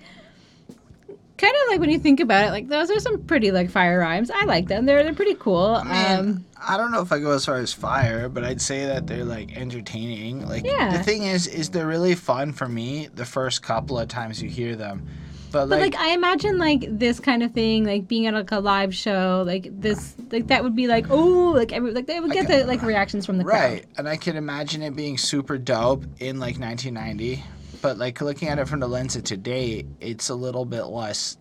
kind 1.37 1.53
of 1.53 1.71
like 1.71 1.81
when 1.81 1.91
you 1.91 1.99
think 1.99 2.21
about 2.21 2.47
it, 2.47 2.51
like 2.51 2.69
those 2.69 2.91
are 2.91 3.01
some 3.01 3.23
pretty 3.25 3.51
like 3.51 3.71
fire 3.71 3.99
rhymes. 3.99 4.31
I 4.31 4.45
like 4.45 4.69
them. 4.69 4.87
They're 4.87 5.03
they're 5.03 5.15
pretty 5.15 5.35
cool. 5.35 5.83
Man, 5.85 6.19
Um, 6.21 6.45
I 6.67 6.77
don't 6.77 6.91
know 6.93 7.01
if 7.03 7.13
I 7.13 7.19
go 7.19 7.33
as 7.33 7.45
far 7.45 7.57
as 7.59 7.73
fire, 7.73 8.29
but 8.29 8.45
I'd 8.45 8.61
say 8.61 8.87
that 8.87 9.07
they're 9.07 9.25
like 9.25 9.57
entertaining. 9.57 10.47
Like 10.49 10.65
Yeah. 10.65 10.97
the 10.97 11.03
thing 11.03 11.25
is, 11.25 11.47
is 11.47 11.71
they're 11.71 11.87
really 11.87 12.15
fun 12.15 12.53
for 12.53 12.69
me 12.69 13.09
the 13.15 13.25
first 13.25 13.63
couple 13.63 13.99
of 13.99 14.09
times 14.09 14.43
you 14.43 14.49
hear 14.49 14.77
them. 14.77 15.07
But 15.53 15.67
But 15.69 15.79
like, 15.79 15.95
like, 15.95 16.03
I 16.03 16.09
imagine 16.15 16.59
like 16.59 16.85
this 16.89 17.21
kind 17.21 17.43
of 17.45 17.53
thing, 17.53 17.85
like 17.85 18.09
being 18.09 18.27
at 18.27 18.35
like 18.35 18.51
a 18.51 18.59
live 18.59 18.93
show, 18.93 19.45
like 19.47 19.69
this, 19.81 20.15
like 20.33 20.49
that 20.49 20.65
would 20.65 20.75
be 20.75 20.89
like 20.89 21.07
oh, 21.11 21.53
like 21.55 21.73
every 21.73 21.93
like 21.93 22.07
they 22.07 22.19
would 22.19 22.33
get 22.33 22.49
Like, 22.49 22.61
the 22.63 22.67
like 22.67 22.83
reactions 22.83 23.25
from 23.25 23.39
the 23.39 23.45
crowd. 23.45 23.61
right, 23.61 23.85
and 23.97 24.09
I 24.09 24.17
can 24.17 24.37
imagine 24.37 24.83
it 24.83 24.97
being 24.97 25.17
super 25.17 25.57
dope 25.59 26.05
in 26.19 26.41
like 26.41 26.59
1990. 26.59 27.45
But 27.85 27.99
like 27.99 28.23
looking 28.23 28.49
at 28.49 28.59
it 28.59 28.67
from 28.67 28.81
the 28.81 28.89
lens 28.89 29.15
of 29.15 29.25
today, 29.25 29.85
it's 30.01 30.31
a 30.31 30.35
little 30.35 30.65
bit 30.65 30.85
less 30.85 31.37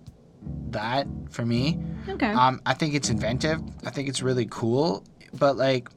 that 0.72 1.08
for 1.30 1.46
me. 1.46 1.80
Okay. 2.10 2.32
Um, 2.34 2.62
I 2.66 2.74
think 2.74 2.96
it's 2.96 3.10
inventive. 3.10 3.62
I 3.86 3.92
think 3.92 4.10
it's 4.10 4.22
really 4.22 4.46
cool. 4.50 5.06
But 5.34 5.56
like, 5.56 5.88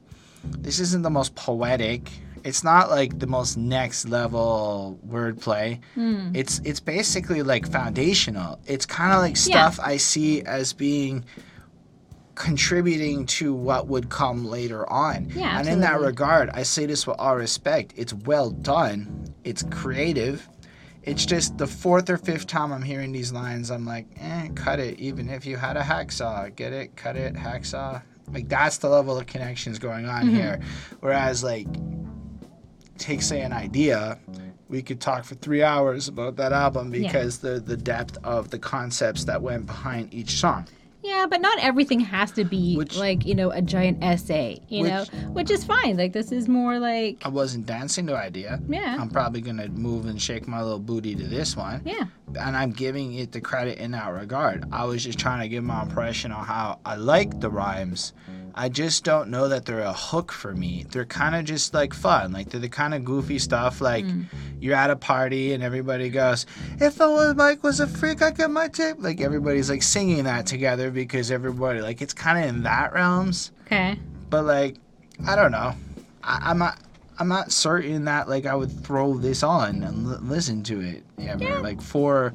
this 0.45 0.79
isn't 0.79 1.01
the 1.01 1.09
most 1.09 1.35
poetic. 1.35 2.09
It's 2.45 2.63
not 2.63 2.89
like 2.89 3.19
the 3.19 3.27
most 3.27 3.57
next 3.57 4.07
level 4.07 4.97
wordplay. 5.05 5.81
Hmm. 5.95 6.31
It's 6.33 6.61
it's 6.63 6.79
basically 6.79 7.43
like 7.43 7.69
foundational. 7.69 8.61
It's 8.67 8.85
kind 8.85 9.11
of 9.11 9.19
like 9.19 9.31
Yeah. 9.35 9.69
stuff 9.69 9.85
I 9.85 9.97
see 9.97 10.43
as 10.43 10.71
being 10.71 11.25
contributing 12.35 13.25
to 13.25 13.53
what 13.53 13.87
would 13.87 14.07
come 14.09 14.45
later 14.45 14.89
on. 14.89 15.29
Yeah, 15.35 15.59
and 15.59 15.67
in 15.67 15.81
that 15.81 15.99
regard, 15.99 16.51
I 16.53 16.63
say 16.63 16.85
this 16.85 17.05
with 17.05 17.17
all 17.19 17.35
respect. 17.35 17.93
It's 17.97 18.13
well 18.13 18.51
done. 18.51 19.26
It's 19.47 19.63
creative. 19.71 20.47
It's 21.03 21.25
just 21.25 21.57
the 21.57 21.67
fourth 21.67 22.09
or 22.09 22.17
fifth 22.17 22.47
time 22.47 22.73
I'm 22.73 22.81
hearing 22.81 23.13
these 23.13 23.31
lines, 23.31 23.71
I'm 23.71 23.85
like, 23.85 24.07
eh, 24.19 24.49
cut 24.55 24.79
it. 24.79 24.99
Even 24.99 25.29
if 25.29 25.45
you 25.45 25.55
had 25.55 25.77
a 25.77 25.81
hacksaw, 25.81 26.53
get 26.53 26.73
it, 26.73 26.97
cut 26.97 27.15
it, 27.15 27.33
hacksaw. 27.33 28.01
Like 28.33 28.49
that's 28.49 28.77
the 28.79 28.89
level 28.89 29.17
of 29.17 29.25
connections 29.25 29.79
going 29.79 30.05
on 30.05 30.23
Mm-hmm. 30.25 30.35
here. 30.35 30.59
Whereas 30.99 31.45
like, 31.45 31.67
take 32.97 33.21
say 33.21 33.39
an 33.41 33.53
idea, 33.53 34.19
we 34.67 34.81
could 34.81 34.99
talk 34.99 35.23
for 35.23 35.35
three 35.35 35.63
hours 35.63 36.09
about 36.09 36.35
that 36.37 36.51
album 36.51 36.93
Yeah. 36.93 37.03
because 37.07 37.37
the 37.37 37.61
the 37.61 37.77
depth 37.77 38.17
of 38.25 38.49
the 38.49 38.59
concepts 38.59 39.23
that 39.25 39.41
went 39.41 39.65
behind 39.65 40.13
each 40.13 40.31
song. 40.41 40.67
Yeah, 41.07 41.25
but 41.29 41.39
not 41.39 41.57
everything 41.59 42.01
has 42.01 42.31
to 42.31 42.43
be 42.43 42.75
Which- 42.75 42.97
like, 42.97 43.25
you 43.25 43.33
know, 43.33 43.49
a 43.51 43.61
giant 43.61 44.03
essay, 44.03 44.59
you 44.67 44.83
know, 44.83 45.05
which 45.31 45.49
is 45.49 45.63
fine. 45.63 45.95
Like, 45.95 46.11
this 46.11 46.31
is 46.33 46.47
more 46.49 46.79
like, 46.79 47.21
I 47.25 47.29
wasn't 47.29 47.65
dancing 47.65 48.07
to 48.07 48.15
idea. 48.17 48.59
yeah, 48.67 48.97
I'm 48.99 49.09
probably 49.09 49.39
gonna 49.41 49.69
move 49.69 50.05
and 50.05 50.21
shake 50.21 50.47
my 50.47 50.61
little 50.61 50.79
booty 50.79 51.15
to 51.15 51.23
this 51.23 51.55
one. 51.55 51.81
yeah. 51.85 52.03
and 52.39 52.57
I'm 52.57 52.71
giving 52.71 53.13
it 53.13 53.31
the 53.31 53.39
credit 53.39 53.77
in 53.77 53.91
that 53.91 54.09
regard. 54.09 54.65
I 54.71 54.83
was 54.83 55.01
just 55.03 55.17
trying 55.17 55.39
to 55.41 55.47
give 55.47 55.63
my 55.63 55.81
impression 55.83 56.31
on 56.33 56.43
how 56.45 56.79
I 56.85 56.95
like 56.95 57.39
the 57.39 57.49
rhymes. 57.49 58.11
I 58.57 58.69
just 58.69 59.03
don't 59.03 59.29
know 59.29 59.47
that 59.49 59.65
they're 59.65 59.81
a 59.81 59.93
hook 59.93 60.31
for 60.31 60.51
me. 60.55 60.83
They're 60.89 61.05
kind 61.05 61.35
of 61.35 61.45
just 61.45 61.75
like 61.75 61.93
fun. 61.93 62.31
Like 62.31 62.49
they're 62.49 62.59
the 62.59 62.67
kind 62.67 62.95
of 62.95 63.05
goofy 63.05 63.37
stuff. 63.37 63.81
Like 63.81 64.03
mm. 64.03 64.25
you're 64.59 64.75
at 64.75 64.89
a 64.89 64.95
party 64.95 65.53
and 65.53 65.61
everybody 65.61 66.09
goes, 66.09 66.47
"If 66.79 66.99
I 66.99 67.07
was 67.07 67.35
Mike 67.35 67.61
was 67.61 67.79
a 67.79 67.85
freak, 67.85 68.23
I 68.23 68.31
get 68.31 68.49
my 68.49 68.67
tip." 68.67 68.97
Like 68.99 69.21
everybody's 69.21 69.69
like 69.69 69.83
singing 69.83 70.23
that 70.23 70.47
together 70.47 70.89
because 70.89 71.29
everybody 71.29 71.81
like 71.81 72.01
it's 72.01 72.15
kind 72.15 72.43
of 72.43 72.49
in 72.49 72.63
that 72.63 72.93
realms. 72.93 73.51
Okay. 73.67 73.99
But 74.31 74.45
like, 74.45 74.77
I 75.27 75.35
don't 75.35 75.51
know. 75.51 75.75
I, 76.23 76.39
I'm 76.45 76.57
not. 76.57 76.79
I'm 77.19 77.27
not 77.27 77.51
certain 77.51 78.05
that 78.05 78.27
like 78.27 78.47
I 78.47 78.55
would 78.55 78.71
throw 78.83 79.17
this 79.17 79.43
on 79.43 79.83
and 79.83 80.07
l- 80.07 80.19
listen 80.21 80.63
to 80.63 80.81
it 80.81 81.03
ever. 81.19 81.43
Yeah. 81.43 81.59
Like 81.59 81.79
for 81.79 82.33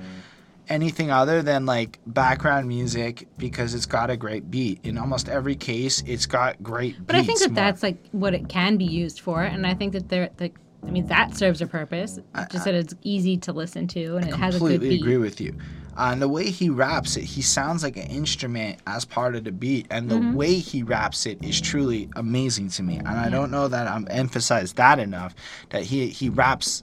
anything 0.73 1.11
other 1.11 1.43
than 1.43 1.67
like 1.67 1.99
background 2.07 2.67
music 2.67 3.29
because 3.39 3.75
it's 3.75 3.87
got 3.87 4.11
a 4.11 4.17
great 4.17 4.51
beat. 4.51 4.81
In 4.85 4.99
almost 4.99 5.29
every 5.29 5.55
case, 5.55 6.03
it's 6.07 6.27
got 6.27 6.63
great. 6.63 6.97
But 7.07 7.17
I 7.17 7.23
think 7.23 7.39
that 7.41 7.51
more. 7.51 7.57
that's 7.57 7.83
like 7.83 7.99
what 8.13 8.35
it 8.35 8.49
can 8.49 8.77
be 8.77 8.85
used 8.85 9.21
for. 9.21 9.43
And 9.43 9.67
I 9.67 9.75
think 9.75 9.93
that 9.93 10.09
they're, 10.09 10.31
like, 10.41 10.57
I 10.87 10.91
mean, 10.91 11.07
that 11.07 11.37
serves 11.37 11.61
a 11.63 11.67
purpose. 11.67 12.19
Just 12.51 12.65
that 12.65 12.75
it's 12.75 12.95
easy 13.03 13.37
to 13.39 13.53
listen 13.53 13.87
to 13.89 14.17
and 14.17 14.29
it 14.29 14.35
has 14.35 14.57
a 14.57 14.59
good 14.59 14.67
beat. 14.69 14.75
completely 14.81 14.97
agree 14.97 15.17
with 15.19 15.41
you. 15.41 15.55
Uh, 15.97 16.09
and 16.13 16.23
the 16.23 16.29
way 16.29 16.49
he 16.51 16.71
raps 16.71 17.19
it, 17.19 17.25
he 17.25 17.43
sounds 17.43 17.83
like 17.83 17.99
an 17.99 18.07
instrument 18.07 18.81
as 18.87 19.05
part 19.05 19.37
of 19.37 19.45
the 19.45 19.53
beat, 19.53 19.87
and 19.91 20.09
the 20.11 20.15
Mm-hmm. 20.17 20.35
way 20.35 20.55
he 20.55 20.83
raps 20.83 21.27
it 21.27 21.37
is 21.45 21.61
truly 21.61 22.09
amazing 22.17 22.71
to 22.71 22.83
me. 22.83 22.97
And 22.97 23.09
I 23.09 23.29
don't 23.29 23.51
know 23.51 23.69
that 23.69 23.87
I'm 23.87 24.09
emphasized 24.11 24.77
that 24.77 24.99
enough. 24.99 25.35
That 25.69 25.83
he 25.83 26.09
he 26.09 26.31
raps. 26.31 26.83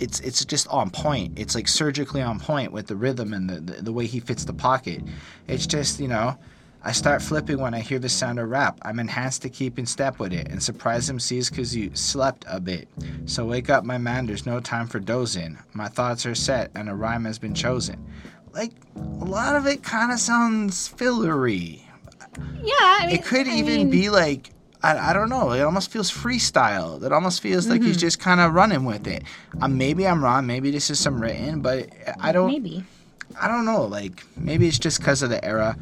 It's 0.00 0.20
it's 0.20 0.44
just 0.44 0.66
on 0.68 0.90
point. 0.90 1.38
It's 1.38 1.54
like 1.54 1.68
surgically 1.68 2.22
on 2.22 2.40
point 2.40 2.72
with 2.72 2.86
the 2.86 2.96
rhythm 2.96 3.32
and 3.34 3.48
the, 3.50 3.60
the 3.60 3.82
the 3.82 3.92
way 3.92 4.06
he 4.06 4.20
fits 4.20 4.44
the 4.44 4.54
pocket. 4.54 5.02
It's 5.48 5.66
just 5.66 6.00
you 6.00 6.08
know. 6.08 6.36
I 6.82 6.92
start 6.92 7.20
flipping 7.20 7.58
when 7.58 7.74
I 7.74 7.80
hear 7.80 7.98
the 7.98 8.08
sound 8.08 8.38
of 8.38 8.48
rap. 8.48 8.78
I'm 8.80 8.98
enhanced 9.00 9.42
to 9.42 9.50
keep 9.50 9.78
in 9.78 9.84
step 9.84 10.18
with 10.18 10.32
it 10.32 10.48
and 10.48 10.62
surprise 10.62 11.10
MCs 11.10 11.50
because 11.50 11.76
you 11.76 11.90
slept 11.94 12.46
a 12.48 12.58
bit. 12.58 12.88
So 13.26 13.44
wake 13.44 13.68
up, 13.68 13.84
my 13.84 13.98
man, 13.98 14.24
there's 14.24 14.46
no 14.46 14.60
time 14.60 14.86
for 14.86 14.98
dozing. 14.98 15.58
My 15.74 15.88
thoughts 15.88 16.24
are 16.24 16.34
set 16.34 16.70
and 16.74 16.88
a 16.88 16.94
rhyme 16.94 17.26
has 17.26 17.38
been 17.38 17.52
chosen. 17.52 18.02
Like, 18.52 18.72
a 18.96 19.24
lot 19.26 19.56
of 19.56 19.66
it 19.66 19.82
kind 19.82 20.10
of 20.10 20.18
sounds 20.20 20.88
fillery. 20.88 21.86
Yeah. 22.62 22.72
I 22.80 23.06
mean, 23.08 23.16
It 23.16 23.24
could 23.26 23.46
I 23.46 23.56
even 23.56 23.76
mean, 23.76 23.90
be 23.90 24.08
like, 24.08 24.48
I, 24.82 25.10
I 25.10 25.12
don't 25.12 25.28
know, 25.28 25.52
it 25.52 25.60
almost 25.60 25.90
feels 25.90 26.10
freestyle. 26.10 27.02
It 27.02 27.12
almost 27.12 27.40
feels 27.42 27.68
like 27.68 27.82
he's 27.82 27.96
just 27.98 28.18
kind 28.18 28.40
of 28.40 28.54
running 28.54 28.84
with 28.84 29.06
it. 29.06 29.22
Uh, 29.60 29.68
maybe 29.68 30.06
I'm 30.06 30.22
wrong. 30.24 30.46
Maybe 30.46 30.70
this 30.70 30.88
is 30.90 30.98
some 30.98 31.20
written, 31.20 31.60
but 31.60 31.88
I 32.20 32.32
don't, 32.32 32.46
Maybe. 32.50 32.84
I 33.40 33.46
don't 33.48 33.64
know. 33.64 33.84
Like, 33.84 34.24
maybe 34.36 34.66
it's 34.68 34.78
just 34.78 34.98
because 35.00 35.22
of 35.22 35.30
the 35.30 35.44
era. 35.44 35.76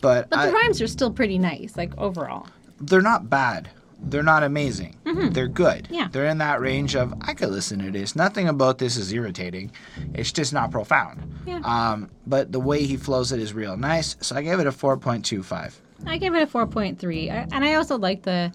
But, 0.00 0.30
But 0.30 0.38
I, 0.38 0.46
the 0.46 0.52
rhymes 0.52 0.80
are 0.80 0.86
still 0.86 1.10
pretty 1.10 1.38
nice, 1.38 1.76
like 1.76 1.96
overall. 1.98 2.46
they're 2.80 3.02
not 3.02 3.28
bad. 3.28 3.68
They're 4.02 4.22
not 4.22 4.42
amazing. 4.42 4.96
They're 5.04 5.46
good. 5.46 5.84
Mm-hmm. 5.84 5.94
Yeah. 5.94 6.08
They're 6.10 6.24
in 6.24 6.38
that 6.38 6.62
range 6.62 6.96
of 6.96 7.12
I 7.20 7.34
could 7.34 7.50
listen 7.50 7.80
to 7.80 7.90
this. 7.90 8.16
Nothing 8.16 8.48
about 8.48 8.78
this 8.78 8.96
is 8.96 9.12
irritating. 9.12 9.72
It's 10.14 10.32
just 10.32 10.54
not 10.54 10.70
profound. 10.70 11.20
Yeah. 11.46 11.60
Um, 11.62 12.08
but 12.26 12.50
the 12.50 12.60
way 12.60 12.84
he 12.86 12.96
flows 12.96 13.30
it 13.32 13.40
is 13.40 13.52
real 13.52 13.76
nice. 13.76 14.16
So 14.22 14.34
I 14.36 14.40
gave 14.42 14.58
it 14.58 14.66
a 14.66 14.70
4.25. 14.72 15.74
I 16.06 16.18
give 16.18 16.34
it 16.34 16.42
a 16.42 16.46
4.3. 16.46 17.30
I, 17.30 17.46
and 17.52 17.64
I 17.64 17.74
also 17.74 17.96
like 17.98 18.22
the, 18.22 18.52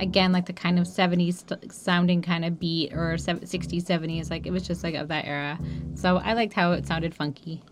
again, 0.00 0.32
like 0.32 0.46
the 0.46 0.52
kind 0.52 0.78
of 0.78 0.86
70s 0.86 1.72
sounding 1.72 2.22
kind 2.22 2.44
of 2.44 2.58
beat 2.58 2.92
or 2.94 3.16
sev- 3.18 3.40
60s, 3.40 3.84
70s. 3.84 4.30
Like 4.30 4.46
it 4.46 4.50
was 4.50 4.66
just 4.66 4.84
like 4.84 4.94
of 4.94 5.08
that 5.08 5.24
era. 5.26 5.58
So 5.94 6.18
I 6.18 6.34
liked 6.34 6.52
how 6.52 6.72
it 6.72 6.86
sounded 6.86 7.14
funky. 7.14 7.62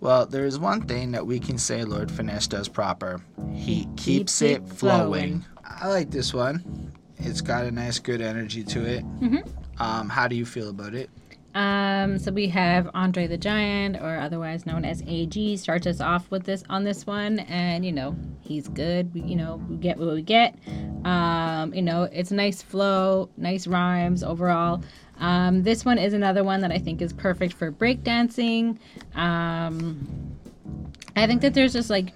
Well, 0.00 0.26
there 0.26 0.46
is 0.46 0.58
one 0.58 0.82
thing 0.82 1.12
that 1.12 1.24
we 1.26 1.38
can 1.38 1.58
say 1.58 1.84
Lord 1.84 2.10
Finesse 2.10 2.48
does 2.48 2.68
proper. 2.68 3.20
He 3.54 3.84
keeps, 3.96 4.40
keeps 4.40 4.42
it 4.42 4.68
flowing. 4.68 5.42
flowing. 5.42 5.44
I 5.64 5.88
like 5.88 6.10
this 6.10 6.34
one. 6.34 6.90
It's 7.18 7.40
got 7.40 7.64
a 7.64 7.70
nice, 7.70 8.00
good 8.00 8.20
energy 8.20 8.64
to 8.64 8.84
it. 8.84 9.04
Mhm. 9.20 9.48
Um, 9.78 10.08
how 10.08 10.26
do 10.26 10.34
you 10.34 10.44
feel 10.44 10.70
about 10.70 10.94
it? 10.94 11.08
Um, 11.54 12.18
so 12.18 12.32
we 12.32 12.48
have 12.48 12.88
Andre 12.94 13.26
the 13.26 13.36
Giant, 13.36 13.96
or 13.96 14.18
otherwise 14.18 14.64
known 14.64 14.84
as 14.84 15.02
AG, 15.06 15.56
starts 15.58 15.86
us 15.86 16.00
off 16.00 16.30
with 16.30 16.44
this 16.44 16.64
on 16.70 16.84
this 16.84 17.06
one, 17.06 17.40
and 17.40 17.84
you 17.84 17.92
know 17.92 18.16
he's 18.40 18.68
good. 18.68 19.12
We, 19.12 19.22
you 19.22 19.36
know 19.36 19.62
we 19.68 19.76
get 19.76 19.98
what 19.98 20.08
we 20.14 20.22
get. 20.22 20.56
Um, 21.04 21.74
you 21.74 21.82
know 21.82 22.04
it's 22.04 22.30
a 22.30 22.34
nice 22.34 22.62
flow, 22.62 23.28
nice 23.36 23.66
rhymes 23.66 24.22
overall. 24.22 24.82
Um, 25.18 25.62
this 25.62 25.84
one 25.84 25.98
is 25.98 26.14
another 26.14 26.42
one 26.42 26.60
that 26.62 26.72
I 26.72 26.78
think 26.78 27.02
is 27.02 27.12
perfect 27.12 27.54
for 27.54 27.70
breakdancing. 27.70 28.78
Um, 29.14 30.36
I 31.14 31.26
think 31.26 31.42
that 31.42 31.54
there's 31.54 31.72
just 31.72 31.90
like 31.90 32.08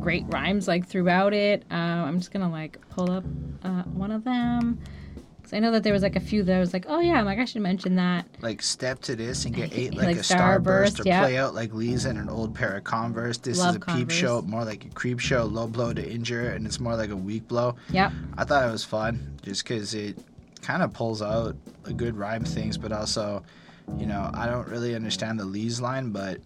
great 0.00 0.24
rhymes 0.28 0.68
like 0.68 0.86
throughout 0.86 1.32
it. 1.32 1.64
Uh, 1.70 1.74
I'm 1.74 2.18
just 2.18 2.32
gonna 2.32 2.50
like 2.50 2.78
pull 2.90 3.10
up 3.10 3.24
uh, 3.64 3.82
one 3.84 4.10
of 4.10 4.24
them. 4.24 4.78
'Cause 5.48 5.56
I 5.56 5.60
know 5.60 5.70
that 5.70 5.82
there 5.82 5.94
was 5.94 6.02
like 6.02 6.14
a 6.14 6.20
few 6.20 6.42
that 6.42 6.54
I 6.54 6.60
was 6.60 6.74
like, 6.74 6.84
oh 6.88 7.00
yeah, 7.00 7.14
I'm 7.14 7.24
like 7.24 7.38
I 7.38 7.46
should 7.46 7.62
mention 7.62 7.96
that. 7.96 8.26
Like 8.42 8.60
step 8.60 9.00
to 9.02 9.16
this 9.16 9.46
and 9.46 9.54
get 9.54 9.72
eight 9.76 9.94
Like 9.94 10.08
like, 10.08 10.16
a 10.16 10.20
starburst, 10.20 10.96
Starburst, 10.96 11.00
or 11.00 11.02
yeah. 11.08 11.20
play 11.22 11.38
out 11.38 11.54
like 11.54 11.72
Lee's 11.72 12.04
in 12.04 12.18
an 12.18 12.28
old 12.28 12.54
pair 12.54 12.76
of 12.76 12.84
Converse. 12.84 13.38
This 13.38 13.58
Love 13.58 13.70
is 13.70 13.76
a 13.76 13.80
peep 13.80 14.10
show, 14.10 14.42
more 14.42 14.64
like 14.64 14.84
a 14.84 14.88
creep 14.90 15.20
show, 15.20 15.44
low 15.44 15.66
blow 15.66 15.94
to 15.94 16.06
injure, 16.06 16.50
and 16.50 16.66
it's 16.66 16.78
more 16.78 16.96
like 16.96 17.08
a 17.08 17.16
weak 17.16 17.48
blow. 17.48 17.76
Yep. 17.92 18.12
I 18.36 18.44
thought 18.44 18.68
it 18.68 18.70
was 18.70 18.84
fun 18.84 19.38
just 19.40 19.64
because 19.64 19.94
it 19.94 20.18
kind 20.60 20.82
of 20.82 20.92
pulls 20.92 21.22
out 21.22 21.56
a 21.86 21.94
good 21.94 22.14
rhyme 22.18 22.44
things, 22.44 22.76
but 22.76 22.92
also, 22.92 23.42
you 23.96 24.04
know, 24.04 24.30
I 24.34 24.46
don't 24.46 24.68
really 24.68 24.94
understand 24.94 25.40
the 25.40 25.46
Lee's 25.46 25.80
line, 25.80 26.10
but 26.10 26.40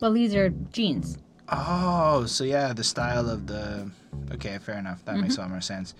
Well, 0.00 0.12
these 0.12 0.34
are 0.34 0.48
jeans. 0.72 1.16
oh, 1.48 2.26
so 2.26 2.42
yeah, 2.42 2.72
the 2.72 2.82
style 2.82 3.30
of 3.30 3.46
the. 3.46 3.88
Okay, 4.32 4.58
fair 4.58 4.78
enough. 4.78 5.04
That 5.04 5.16
makes 5.18 5.34
mm-hmm. 5.34 5.42
a 5.42 5.44
lot 5.44 5.50
more 5.50 5.60
sense. 5.60 5.94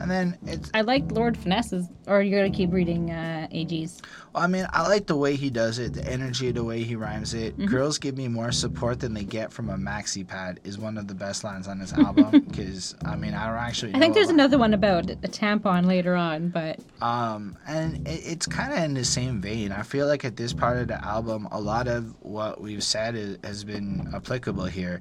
And 0.00 0.10
then 0.10 0.36
it's. 0.46 0.70
I 0.74 0.80
like 0.80 1.10
Lord 1.12 1.36
Finesse's, 1.36 1.88
or 2.06 2.22
you're 2.22 2.40
gonna 2.40 2.54
keep 2.54 2.72
reading 2.72 3.10
uh, 3.10 3.46
AG's. 3.50 4.02
Well, 4.32 4.42
I 4.42 4.46
mean, 4.48 4.66
I 4.72 4.88
like 4.88 5.06
the 5.06 5.16
way 5.16 5.36
he 5.36 5.50
does 5.50 5.78
it, 5.78 5.94
the 5.94 6.04
energy, 6.06 6.50
the 6.50 6.64
way 6.64 6.82
he 6.82 6.96
rhymes 6.96 7.34
it. 7.34 7.56
Mm-hmm. 7.56 7.66
Girls 7.66 7.98
give 7.98 8.16
me 8.16 8.26
more 8.26 8.50
support 8.50 9.00
than 9.00 9.14
they 9.14 9.22
get 9.22 9.52
from 9.52 9.70
a 9.70 9.76
maxi 9.76 10.26
pad 10.26 10.58
is 10.64 10.78
one 10.78 10.98
of 10.98 11.06
the 11.06 11.14
best 11.14 11.44
lines 11.44 11.68
on 11.68 11.78
this 11.78 11.92
album. 11.92 12.44
Because 12.54 12.94
I 13.04 13.16
mean, 13.16 13.34
I 13.34 13.46
don't 13.46 13.56
actually. 13.56 13.94
I 13.94 13.98
think 13.98 14.14
there's 14.14 14.28
another 14.28 14.58
one 14.58 14.74
about 14.74 15.10
a 15.10 15.16
tampon 15.16 15.86
later 15.86 16.14
on, 16.14 16.48
but 16.50 16.78
Um, 17.00 17.56
and 17.66 18.06
it, 18.06 18.20
it's 18.24 18.46
kind 18.46 18.72
of 18.72 18.78
in 18.78 18.94
the 18.94 19.04
same 19.04 19.40
vein. 19.40 19.72
I 19.72 19.82
feel 19.82 20.06
like 20.06 20.24
at 20.24 20.36
this 20.36 20.52
part 20.52 20.78
of 20.78 20.88
the 20.88 21.04
album, 21.04 21.48
a 21.50 21.60
lot 21.60 21.88
of 21.88 22.14
what 22.22 22.60
we've 22.60 22.82
said 22.82 23.14
is, 23.14 23.38
has 23.44 23.64
been 23.64 24.08
applicable 24.14 24.64
here. 24.66 25.00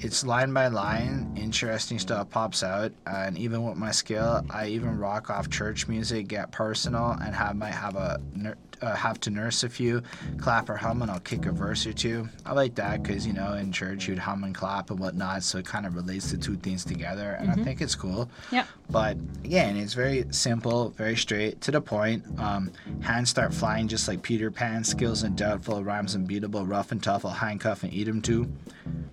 It's 0.00 0.24
line 0.24 0.52
by 0.52 0.68
line. 0.68 1.32
Interesting 1.36 1.98
stuff 1.98 2.30
pops 2.30 2.62
out, 2.62 2.92
and 3.06 3.36
even 3.38 3.64
with 3.64 3.76
my 3.76 3.90
skill, 3.90 4.44
I 4.50 4.68
even 4.68 4.98
rock 4.98 5.30
off 5.30 5.50
church 5.50 5.88
music, 5.88 6.28
get 6.28 6.52
personal, 6.52 7.16
and 7.20 7.34
have 7.34 7.56
might 7.56 7.74
have 7.74 7.96
a 7.96 8.20
ner- 8.34 8.56
uh, 8.80 8.94
have 8.94 9.20
to 9.20 9.30
nurse 9.30 9.64
a 9.64 9.68
few, 9.68 10.02
clap 10.38 10.68
or 10.68 10.76
hum, 10.76 11.02
and 11.02 11.10
I'll 11.10 11.20
kick 11.20 11.46
a 11.46 11.52
verse 11.52 11.86
or 11.86 11.92
two. 11.92 12.28
I 12.44 12.52
like 12.52 12.74
that 12.76 13.02
because 13.02 13.26
you 13.26 13.32
know 13.32 13.54
in 13.54 13.72
church 13.72 14.08
you'd 14.08 14.18
hum 14.18 14.44
and 14.44 14.54
clap 14.54 14.90
and 14.90 14.98
whatnot, 14.98 15.42
so 15.42 15.58
it 15.58 15.66
kind 15.66 15.86
of 15.86 15.94
relates 15.94 16.30
the 16.30 16.36
two 16.38 16.56
things 16.56 16.84
together, 16.84 17.32
and 17.40 17.50
I 17.50 17.54
think 17.54 17.80
it's 17.80 17.94
cool. 17.94 18.30
Yeah. 18.50 18.64
But 18.90 19.16
again, 19.44 19.76
it's 19.76 19.94
very 19.94 20.24
simple, 20.30 20.90
very 20.90 21.16
straight 21.16 21.60
to 21.62 21.70
the 21.70 21.80
point. 21.80 22.24
Um, 22.38 22.72
hands 23.00 23.30
start 23.30 23.52
flying 23.52 23.88
just 23.88 24.08
like 24.08 24.22
Peter 24.22 24.50
Pan. 24.50 24.84
Skills 24.84 25.22
and 25.22 25.36
doubtful, 25.36 25.82
rhymes 25.84 26.14
unbeatable, 26.14 26.64
rough 26.66 26.92
and 26.92 27.02
tough. 27.02 27.24
I'll 27.24 27.32
handcuff 27.32 27.82
and 27.82 27.92
eat 27.92 28.08
'em 28.08 28.22
too. 28.22 28.50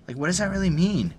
Like, 0.08 0.16
what 0.16 0.26
does 0.26 0.38
that 0.38 0.50
really 0.50 0.70
mean? 0.70 1.14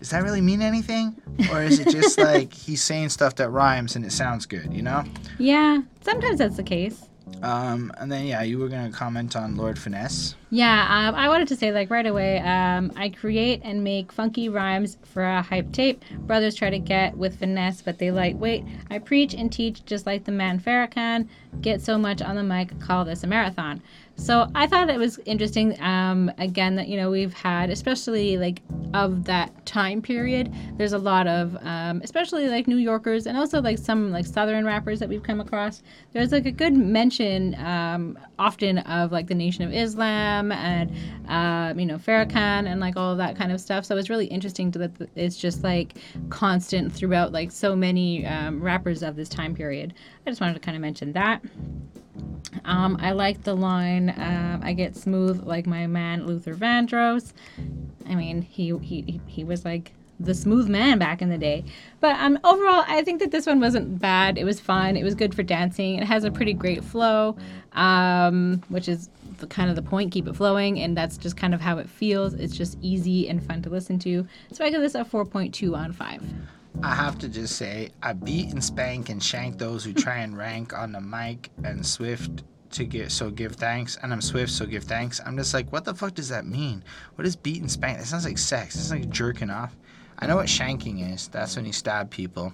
Does 0.00 0.10
that 0.10 0.24
really 0.24 0.40
mean 0.40 0.62
anything? 0.62 1.14
Or 1.52 1.62
is 1.62 1.78
it 1.78 1.88
just 1.88 2.18
like 2.32 2.52
he's 2.52 2.82
saying 2.82 3.10
stuff 3.10 3.36
that 3.36 3.50
rhymes 3.50 3.94
and 3.94 4.04
it 4.04 4.10
sounds 4.10 4.46
good, 4.46 4.72
you 4.74 4.82
know? 4.82 5.04
Yeah, 5.38 5.82
sometimes 6.00 6.38
that's 6.38 6.56
the 6.56 6.64
case. 6.64 7.08
Um, 7.42 7.92
and 7.98 8.10
then, 8.10 8.26
yeah, 8.26 8.42
you 8.42 8.58
were 8.58 8.68
to 8.68 8.90
comment 8.96 9.36
on 9.36 9.56
Lord 9.56 9.78
Finesse. 9.78 10.34
Yeah, 10.50 10.86
um, 10.90 11.14
I 11.14 11.28
wanted 11.28 11.48
to 11.48 11.56
say 11.56 11.72
like 11.72 11.88
right 11.88 12.06
away. 12.06 12.38
Um, 12.40 12.92
I 12.94 13.08
create 13.08 13.62
and 13.64 13.82
make 13.82 14.12
funky 14.12 14.50
rhymes 14.50 14.98
for 15.02 15.24
a 15.24 15.40
hype 15.40 15.72
tape. 15.72 16.04
Brothers 16.18 16.54
try 16.54 16.68
to 16.68 16.78
get 16.78 17.16
with 17.16 17.38
finesse, 17.38 17.80
but 17.80 17.98
they 17.98 18.10
lightweight. 18.10 18.64
I 18.90 18.98
preach 18.98 19.32
and 19.32 19.50
teach 19.50 19.84
just 19.86 20.04
like 20.04 20.24
the 20.24 20.32
man 20.32 20.60
Farrakhan. 20.60 21.26
Get 21.62 21.80
so 21.80 21.96
much 21.96 22.20
on 22.20 22.36
the 22.36 22.42
mic, 22.42 22.78
call 22.80 23.06
this 23.06 23.24
a 23.24 23.26
marathon. 23.26 23.82
So 24.16 24.48
I 24.54 24.66
thought 24.66 24.90
it 24.90 24.98
was 24.98 25.18
interesting. 25.24 25.80
Um, 25.82 26.30
again, 26.38 26.76
that 26.76 26.88
you 26.88 26.96
know 26.96 27.10
we've 27.10 27.32
had, 27.34 27.70
especially 27.70 28.36
like 28.38 28.62
of 28.94 29.24
that 29.24 29.64
time 29.66 30.02
period. 30.02 30.52
There's 30.76 30.92
a 30.92 30.98
lot 30.98 31.26
of, 31.26 31.56
um, 31.62 32.00
especially 32.04 32.48
like 32.48 32.66
New 32.66 32.76
Yorkers 32.76 33.26
and 33.26 33.36
also 33.36 33.60
like 33.60 33.78
some 33.78 34.10
like 34.10 34.26
Southern 34.26 34.64
rappers 34.64 35.00
that 35.00 35.08
we've 35.08 35.22
come 35.22 35.40
across. 35.40 35.82
There's 36.12 36.30
like 36.32 36.46
a 36.46 36.50
good 36.50 36.74
mention 36.74 37.54
um, 37.56 38.18
often 38.38 38.78
of 38.78 39.12
like 39.12 39.28
the 39.28 39.34
Nation 39.34 39.64
of 39.64 39.72
Islam 39.72 40.52
and 40.52 40.92
um, 41.28 41.78
you 41.78 41.86
know 41.86 41.96
Farrakhan 41.96 42.66
and 42.66 42.80
like 42.80 42.96
all 42.96 43.16
that 43.16 43.36
kind 43.36 43.50
of 43.50 43.60
stuff. 43.60 43.84
So 43.84 43.96
it's 43.96 44.10
really 44.10 44.26
interesting 44.26 44.70
that 44.72 44.92
it's 45.16 45.36
just 45.36 45.62
like 45.62 45.94
constant 46.28 46.92
throughout 46.92 47.32
like 47.32 47.50
so 47.50 47.74
many 47.74 48.26
um, 48.26 48.62
rappers 48.62 49.02
of 49.02 49.16
this 49.16 49.28
time 49.28 49.54
period. 49.54 49.94
I 50.26 50.30
just 50.30 50.40
wanted 50.40 50.54
to 50.54 50.60
kind 50.60 50.76
of 50.76 50.80
mention 50.80 51.12
that. 51.14 51.42
Um, 52.64 52.98
I 53.00 53.12
like 53.12 53.42
the 53.42 53.54
line, 53.54 54.10
um, 54.10 54.60
I 54.62 54.72
get 54.72 54.96
smooth 54.96 55.44
like 55.44 55.66
my 55.66 55.86
man 55.86 56.26
Luther 56.26 56.54
Vandross. 56.54 57.32
I 58.06 58.14
mean, 58.14 58.42
he, 58.42 58.76
he, 58.78 59.20
he 59.26 59.44
was 59.44 59.64
like 59.64 59.92
the 60.20 60.34
smooth 60.34 60.68
man 60.68 60.98
back 60.98 61.22
in 61.22 61.28
the 61.28 61.38
day. 61.38 61.64
But 62.00 62.16
um, 62.20 62.38
overall, 62.44 62.84
I 62.86 63.02
think 63.02 63.20
that 63.20 63.30
this 63.30 63.46
one 63.46 63.60
wasn't 63.60 63.98
bad. 63.98 64.38
It 64.38 64.44
was 64.44 64.60
fun. 64.60 64.96
It 64.96 65.04
was 65.04 65.14
good 65.14 65.34
for 65.34 65.42
dancing. 65.42 65.96
It 65.96 66.04
has 66.04 66.24
a 66.24 66.30
pretty 66.30 66.52
great 66.52 66.84
flow, 66.84 67.36
um, 67.72 68.62
which 68.68 68.88
is 68.88 69.08
the, 69.38 69.46
kind 69.46 69.70
of 69.70 69.76
the 69.76 69.82
point. 69.82 70.12
Keep 70.12 70.28
it 70.28 70.36
flowing, 70.36 70.78
and 70.80 70.96
that's 70.96 71.16
just 71.16 71.36
kind 71.36 71.54
of 71.54 71.60
how 71.60 71.78
it 71.78 71.88
feels. 71.88 72.34
It's 72.34 72.56
just 72.56 72.78
easy 72.82 73.28
and 73.28 73.44
fun 73.44 73.62
to 73.62 73.70
listen 73.70 73.98
to. 74.00 74.26
So 74.52 74.64
I 74.64 74.70
give 74.70 74.80
this 74.80 74.94
a 74.94 75.04
4.2 75.04 75.76
on 75.76 75.92
5. 75.92 76.22
I 76.82 76.94
have 76.94 77.18
to 77.18 77.28
just 77.28 77.56
say, 77.56 77.90
I 78.02 78.12
beat 78.12 78.50
and 78.50 78.62
spank 78.62 79.08
and 79.08 79.22
shank 79.22 79.58
those 79.58 79.84
who 79.84 79.92
try 79.92 80.18
and 80.18 80.36
rank 80.36 80.76
on 80.76 80.92
the 80.92 81.00
mic 81.00 81.50
and 81.64 81.84
swift 81.84 82.44
to 82.72 82.84
get 82.84 83.12
so 83.12 83.30
give 83.30 83.52
thanks 83.56 83.98
and 84.02 84.12
I'm 84.12 84.20
swift 84.20 84.50
so 84.52 84.66
give 84.66 84.84
thanks. 84.84 85.20
I'm 85.24 85.36
just 85.36 85.54
like, 85.54 85.70
what 85.70 85.84
the 85.84 85.94
fuck 85.94 86.14
does 86.14 86.28
that 86.30 86.46
mean? 86.46 86.82
What 87.16 87.26
is 87.26 87.36
beat 87.36 87.60
and 87.60 87.70
spank? 87.70 87.98
That 87.98 88.06
sounds 88.06 88.24
like 88.24 88.38
sex. 88.38 88.74
It's 88.74 88.90
like 88.90 89.08
jerking 89.10 89.50
off. 89.50 89.76
I 90.18 90.26
know 90.26 90.36
what 90.36 90.46
shanking 90.46 91.12
is. 91.12 91.28
That's 91.28 91.56
when 91.56 91.66
you 91.66 91.72
stab 91.72 92.10
people. 92.10 92.52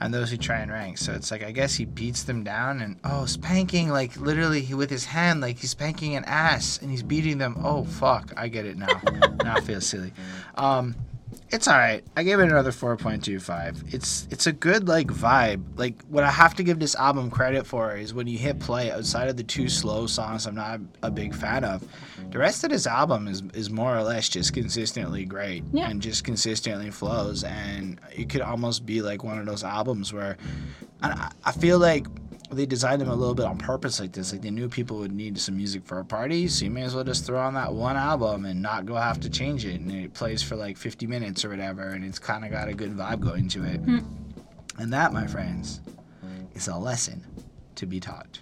And 0.00 0.14
those 0.14 0.30
who 0.30 0.36
try 0.36 0.58
and 0.58 0.70
rank. 0.70 0.98
So 0.98 1.12
it's 1.12 1.30
like 1.32 1.42
I 1.42 1.50
guess 1.50 1.74
he 1.74 1.84
beats 1.84 2.22
them 2.22 2.44
down 2.44 2.82
and 2.82 2.96
oh 3.02 3.26
spanking 3.26 3.88
like 3.88 4.16
literally 4.16 4.60
he, 4.60 4.74
with 4.74 4.90
his 4.90 5.04
hand 5.04 5.40
like 5.40 5.58
he's 5.58 5.70
spanking 5.70 6.14
an 6.14 6.24
ass 6.24 6.78
and 6.80 6.90
he's 6.90 7.02
beating 7.02 7.38
them. 7.38 7.56
Oh 7.64 7.84
fuck, 7.84 8.32
I 8.36 8.46
get 8.46 8.64
it 8.64 8.76
now. 8.76 9.00
now 9.42 9.56
I 9.56 9.60
feel 9.60 9.80
silly. 9.80 10.12
Um 10.54 10.94
it's 11.50 11.66
all 11.66 11.76
right. 11.78 12.04
I 12.16 12.22
gave 12.24 12.38
it 12.40 12.44
another 12.50 12.70
4.25. 12.72 13.94
It's 13.94 14.28
it's 14.30 14.46
a 14.46 14.52
good 14.52 14.86
like 14.88 15.06
vibe. 15.08 15.62
Like 15.76 16.02
what 16.08 16.24
I 16.24 16.30
have 16.30 16.54
to 16.56 16.62
give 16.62 16.78
this 16.78 16.94
album 16.94 17.30
credit 17.30 17.66
for 17.66 17.96
is 17.96 18.12
when 18.12 18.26
you 18.26 18.36
hit 18.38 18.60
play 18.60 18.90
outside 18.90 19.28
of 19.28 19.36
the 19.36 19.42
two 19.42 19.68
slow 19.68 20.06
songs 20.06 20.46
I'm 20.46 20.54
not 20.54 20.80
a 21.02 21.10
big 21.10 21.34
fan 21.34 21.64
of. 21.64 21.82
The 22.30 22.38
rest 22.38 22.64
of 22.64 22.70
this 22.70 22.86
album 22.86 23.28
is 23.28 23.42
is 23.54 23.70
more 23.70 23.96
or 23.96 24.02
less 24.02 24.28
just 24.28 24.52
consistently 24.52 25.24
great 25.24 25.64
Yeah. 25.72 25.88
and 25.88 26.02
just 26.02 26.24
consistently 26.24 26.90
flows 26.90 27.44
and 27.44 28.00
it 28.14 28.28
could 28.28 28.42
almost 28.42 28.84
be 28.84 29.00
like 29.02 29.24
one 29.24 29.38
of 29.38 29.46
those 29.46 29.64
albums 29.64 30.12
where 30.12 30.36
I, 31.02 31.30
I 31.44 31.52
feel 31.52 31.78
like 31.78 32.06
they 32.50 32.66
designed 32.66 33.00
them 33.00 33.08
a 33.08 33.14
little 33.14 33.34
bit 33.34 33.46
on 33.46 33.58
purpose 33.58 34.00
like 34.00 34.12
this. 34.12 34.32
Like 34.32 34.42
they 34.42 34.50
knew 34.50 34.68
people 34.68 34.98
would 34.98 35.12
need 35.12 35.38
some 35.38 35.56
music 35.56 35.84
for 35.84 35.98
a 35.98 36.04
party, 36.04 36.48
so 36.48 36.64
you 36.64 36.70
may 36.70 36.82
as 36.82 36.94
well 36.94 37.04
just 37.04 37.26
throw 37.26 37.38
on 37.38 37.54
that 37.54 37.72
one 37.72 37.96
album 37.96 38.44
and 38.44 38.62
not 38.62 38.86
go 38.86 38.94
have 38.94 39.20
to 39.20 39.30
change 39.30 39.64
it. 39.64 39.80
And 39.80 39.92
it 39.92 40.14
plays 40.14 40.42
for 40.42 40.56
like 40.56 40.76
50 40.76 41.06
minutes 41.06 41.44
or 41.44 41.50
whatever, 41.50 41.82
and 41.90 42.04
it's 42.04 42.18
kind 42.18 42.44
of 42.44 42.50
got 42.50 42.68
a 42.68 42.74
good 42.74 42.96
vibe 42.96 43.20
going 43.20 43.48
to 43.48 43.64
it. 43.64 43.78
Hmm. 43.78 43.98
And 44.78 44.92
that, 44.92 45.12
my 45.12 45.26
friends, 45.26 45.80
is 46.54 46.68
a 46.68 46.76
lesson 46.76 47.24
to 47.74 47.86
be 47.86 48.00
taught. 48.00 48.38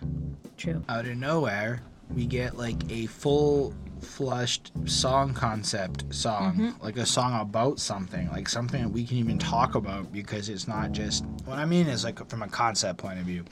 True. 0.57 0.83
Out 0.88 1.07
of 1.07 1.16
nowhere, 1.16 1.83
we 2.14 2.26
get 2.26 2.57
like 2.57 2.90
a 2.90 3.07
full 3.07 3.74
flushed 4.00 4.72
song 4.85 5.33
concept 5.33 6.04
song 6.14 6.54
mm-hmm. 6.54 6.85
like 6.85 6.98
a 6.98 7.07
song 7.07 7.40
about 7.40 7.80
something 7.80 8.30
like 8.30 8.46
something 8.46 8.83
that 8.83 8.88
we 8.90 9.04
can 9.04 9.16
even 9.16 9.38
talk 9.38 9.74
about 9.74 10.12
because 10.12 10.50
it's 10.50 10.68
not 10.68 10.92
just 10.92 11.24
what 11.46 11.59
i 11.59 11.64
mean 11.64 11.87
is 11.87 12.04
like 12.04 12.24
from 12.28 12.42
a 12.42 12.48
concept 12.48 12.98
point 12.98 13.18
of 13.18 13.24
view 13.24 13.42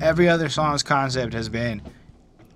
every 0.00 0.28
other 0.28 0.48
song's 0.48 0.82
concept 0.82 1.32
has 1.32 1.48
been 1.48 1.82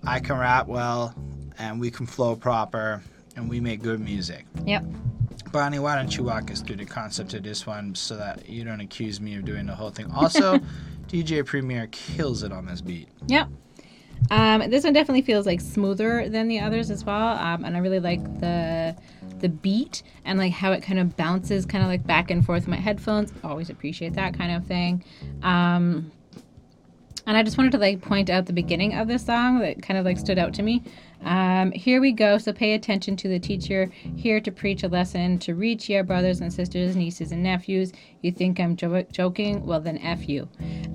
i 0.07 0.21
can 0.21 0.37
rap 0.39 0.67
well 0.67 1.15
and 1.59 1.81
we 1.81 1.91
can 1.91 2.07
flow 2.07 2.35
proper 2.37 3.03
and 3.37 3.49
we 3.49 3.61
make 3.61 3.83
good 3.83 4.01
music 4.01 4.45
Yep. 4.67 4.85
Bonnie, 5.53 5.79
why 5.79 5.95
don't 5.95 6.17
you 6.17 6.25
walk 6.25 6.51
us 6.51 6.63
through 6.63 6.77
the 6.77 6.85
concept 6.85 7.33
of 7.35 7.45
this 7.45 7.65
one 7.65 7.95
so 7.95 8.17
that 8.17 8.49
you 8.49 8.65
don't 8.65 8.81
accuse 8.81 9.21
me 9.21 9.37
of 9.37 9.45
doing 9.45 9.67
the 9.67 9.75
whole 9.75 9.91
thing? 9.91 10.11
Also, 10.11 10.59
DJ 11.07 11.47
Premier 11.47 11.87
kills 11.93 12.43
it 12.43 12.51
on 12.51 12.67
this 12.67 12.81
beat. 12.81 13.09
Yep. 13.29 13.49
Um, 14.33 14.69
this 14.69 14.83
one 14.83 14.93
definitely 14.93 15.23
feels 15.23 15.47
like 15.47 15.61
smoother 15.61 16.29
than 16.29 16.49
the 16.49 16.59
others 16.59 16.91
as 16.91 17.05
well, 17.05 17.39
um, 17.39 17.65
and 17.65 17.77
I 17.77 17.79
really 17.79 18.01
like 18.01 18.23
the 18.41 18.97
the 19.39 19.49
beat 19.49 20.03
and 20.25 20.41
like 20.41 20.53
how 20.53 20.73
it 20.73 20.83
kind 20.83 20.99
of 20.99 21.17
bounces, 21.17 21.67
kind 21.67 21.85
of 21.85 21.89
like 21.89 22.05
back 22.05 22.33
and 22.33 22.45
forth 22.45 22.65
in 22.65 22.71
my 22.71 22.77
headphones. 22.77 23.33
Always 23.45 23.71
appreciate 23.71 24.15
that 24.15 24.37
kind 24.37 24.51
of 24.57 24.67
thing. 24.67 25.05
Um, 25.45 26.11
and 27.27 27.37
I 27.37 27.43
just 27.43 27.57
wanted 27.57 27.73
to 27.73 27.79
like 27.79 28.01
point 28.01 28.31
out 28.31 28.47
the 28.47 28.53
beginning 28.53 28.95
of 28.95 29.09
this 29.09 29.25
song 29.25 29.61
that 29.61 29.83
kind 29.83 29.99
of 29.99 30.05
like 30.05 30.19
stood 30.19 30.39
out 30.39 30.55
to 30.55 30.63
me. 30.63 30.83
Um, 31.25 31.73
here 31.73 32.01
we 32.01 32.13
go. 32.13 32.37
So 32.37 32.53
pay 32.53 32.75
attention 32.75 33.17
to 33.17 33.29
the 33.29 33.39
teacher 33.39 33.91
here 34.17 34.41
to 34.41 34.53
preach 34.53 34.83
a 34.83 34.89
lesson 34.89 35.39
to 35.41 35.55
reach 35.55 35.89
your 35.89 36.05
brothers 36.05 36.41
and 36.41 36.53
sisters, 36.53 36.97
nieces 36.97 37.33
and 37.33 37.43
nephews. 37.43 37.93
You 38.21 38.31
think 38.31 38.61
I'm 38.61 38.77
jo- 38.77 39.07
joking? 39.11 39.65
Well, 39.65 39.81
then 39.81 39.99
f 39.99 40.29
you. 40.29 40.49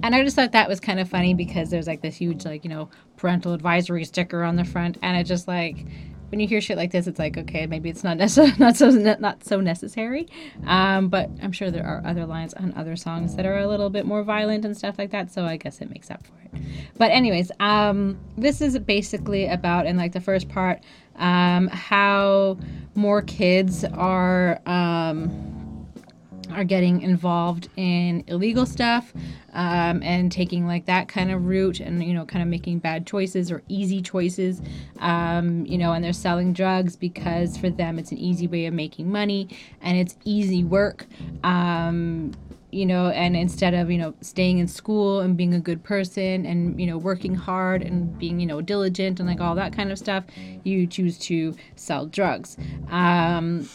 And 0.04 0.13
I 0.13 0.24
just 0.24 0.36
thought 0.36 0.52
that 0.52 0.70
was 0.70 0.80
kind 0.80 1.00
of 1.00 1.10
funny 1.10 1.34
because 1.34 1.70
there's 1.72 1.88
like 1.88 2.02
this 2.02 2.18
huge 2.18 2.46
like 2.46 2.63
you 2.63 2.70
know 2.70 2.89
parental 3.18 3.54
advisory 3.54 4.06
sticker 4.06 4.44
on 4.44 4.56
the 4.56 4.65
front, 4.65 4.98
and 5.02 5.18
it 5.18 5.24
just 5.24 5.48
like 5.48 5.86
when 6.30 6.39
you 6.39 6.48
hear 6.48 6.62
shit 6.62 6.78
like 6.78 6.92
this, 6.92 7.08
it's 7.08 7.20
like 7.20 7.38
okay, 7.38 7.68
maybe 7.68 7.89
it's 7.89 8.04
not 8.04 8.18
necessary, 8.18 8.54
not 8.60 8.76
so 8.78 8.89
not 8.89 9.44
so 9.44 9.60
necessary. 9.60 10.28
Um, 10.65 11.10
but 11.10 11.30
I'm 11.42 11.52
sure 11.52 11.72
there 11.72 11.86
are 11.86 12.02
other 12.06 12.26
lines 12.26 12.54
on 12.54 12.74
other 12.76 12.96
songs 12.96 13.36
that 13.36 13.46
are 13.46 13.60
a 13.60 13.68
little 13.68 13.89
bit 13.89 14.06
more 14.06 14.24
violent 14.24 14.65
and 14.65 14.78
stuff 14.78 14.98
like 14.98 15.12
that. 15.12 15.32
So 15.32 15.46
I 15.46 15.58
guess 15.58 15.82
it 15.82 15.89
makes 15.89 16.10
up 16.10 16.26
for 16.26 16.34
it. 16.44 16.62
But 16.98 17.12
anyways, 17.12 17.52
um, 17.60 18.20
this 18.38 18.62
is 18.62 18.78
basically 18.80 19.48
about 19.48 19.86
in 19.86 19.98
like 19.98 20.13
the 20.13 20.22
first 20.22 20.50
part 20.50 20.84
um, 21.15 21.68
how 21.68 22.58
more 22.96 23.22
kids 23.22 23.84
are. 23.84 24.62
Um, 24.65 25.58
are 26.52 26.63
getting 26.63 27.02
involved 27.02 27.70
in 27.76 28.24
illegal 28.28 28.65
stuff 28.65 29.13
um, 29.54 30.02
and 30.04 30.32
taking 30.32 30.68
like 30.68 30.86
that 30.86 31.08
kind 31.08 31.32
of 31.32 31.46
route 31.46 31.80
and 31.80 32.04
you 32.04 32.14
know 32.14 32.26
kind 32.26 32.42
of 32.42 32.48
making 32.48 32.80
bad 32.80 33.06
choices 33.06 33.52
or 33.52 33.64
easy 33.68 34.02
choices 34.02 34.62
um, 35.00 35.66
you 35.66 35.78
know 35.78 35.94
and 35.94 36.04
they're 36.04 36.14
selling 36.14 36.54
drugs 36.54 36.96
because 36.96 37.58
for 37.58 37.70
them 37.70 38.00
it's 38.00 38.12
an 38.12 38.18
easy 38.18 38.48
way 38.48 38.66
of 38.66 38.74
making 38.74 39.12
money 39.12 39.48
and 39.82 39.98
it's 39.98 40.16
easy 40.26 40.64
work 40.64 41.08
um, 41.44 42.32
you 42.72 42.86
know 42.86 43.08
and 43.10 43.36
instead 43.36 43.74
of 43.74 43.90
you 43.90 43.98
know 43.98 44.14
staying 44.22 44.60
in 44.60 44.68
school 44.68 45.22
and 45.22 45.36
being 45.36 45.54
a 45.54 45.60
good 45.60 45.84
person 45.84 46.46
and 46.46 46.80
you 46.80 46.86
know 46.86 46.98
working 46.98 47.34
hard 47.34 47.82
and 47.82 48.18
being 48.20 48.40
you 48.40 48.46
know 48.46 48.62
diligent 48.62 49.20
and 49.20 49.28
like 49.28 49.42
all 49.42 49.56
that 49.56 49.74
kind 49.74 49.92
of 49.92 49.98
stuff 49.98 50.24
you 50.64 50.86
choose 50.86 51.18
to 51.18 51.56
sell 51.76 52.06
drugs. 52.06 52.58
Um, 52.90 53.68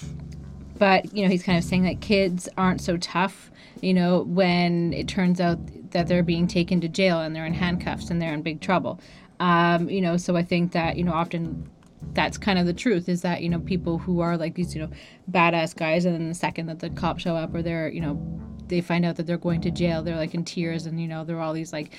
but 0.78 1.14
you 1.14 1.22
know 1.22 1.28
he's 1.28 1.42
kind 1.42 1.58
of 1.58 1.64
saying 1.64 1.82
that 1.82 2.00
kids 2.00 2.48
aren't 2.56 2.80
so 2.80 2.96
tough 2.96 3.50
you 3.80 3.94
know 3.94 4.22
when 4.22 4.92
it 4.92 5.08
turns 5.08 5.40
out 5.40 5.58
that 5.90 6.06
they're 6.06 6.22
being 6.22 6.46
taken 6.46 6.80
to 6.80 6.88
jail 6.88 7.20
and 7.20 7.34
they're 7.34 7.46
in 7.46 7.54
handcuffs 7.54 8.10
and 8.10 8.20
they're 8.20 8.34
in 8.34 8.42
big 8.42 8.60
trouble. 8.60 9.00
Um, 9.40 9.90
you 9.90 10.00
know 10.00 10.16
so 10.16 10.36
i 10.36 10.42
think 10.42 10.72
that 10.72 10.96
you 10.96 11.02
know 11.02 11.12
often 11.12 11.68
that's 12.12 12.38
kind 12.38 12.58
of 12.58 12.66
the 12.66 12.72
truth 12.72 13.08
is 13.08 13.22
that 13.22 13.42
you 13.42 13.48
know 13.48 13.58
people 13.58 13.98
who 13.98 14.20
are 14.20 14.36
like 14.36 14.54
these 14.54 14.74
you 14.74 14.80
know 14.80 14.90
badass 15.30 15.74
guys 15.74 16.04
and 16.04 16.14
then 16.14 16.28
the 16.28 16.34
second 16.34 16.66
that 16.66 16.78
the 16.78 16.90
cops 16.90 17.22
show 17.22 17.34
up 17.34 17.52
or 17.54 17.60
they're 17.60 17.88
you 17.88 18.00
know 18.00 18.20
they 18.68 18.80
find 18.80 19.04
out 19.04 19.16
that 19.16 19.26
they're 19.26 19.36
going 19.36 19.60
to 19.60 19.70
jail 19.70 20.02
they're 20.02 20.16
like 20.16 20.34
in 20.34 20.44
tears 20.44 20.86
and 20.86 21.00
you 21.00 21.08
know 21.08 21.24
they're 21.24 21.40
all 21.40 21.52
these 21.52 21.72
like 21.72 21.92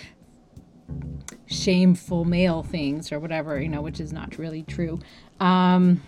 shameful 1.48 2.24
male 2.24 2.64
things 2.64 3.12
or 3.12 3.20
whatever 3.20 3.60
you 3.60 3.70
know 3.70 3.82
which 3.82 4.00
is 4.00 4.14
not 4.14 4.38
really 4.38 4.64
true. 4.64 5.00
Um 5.40 6.02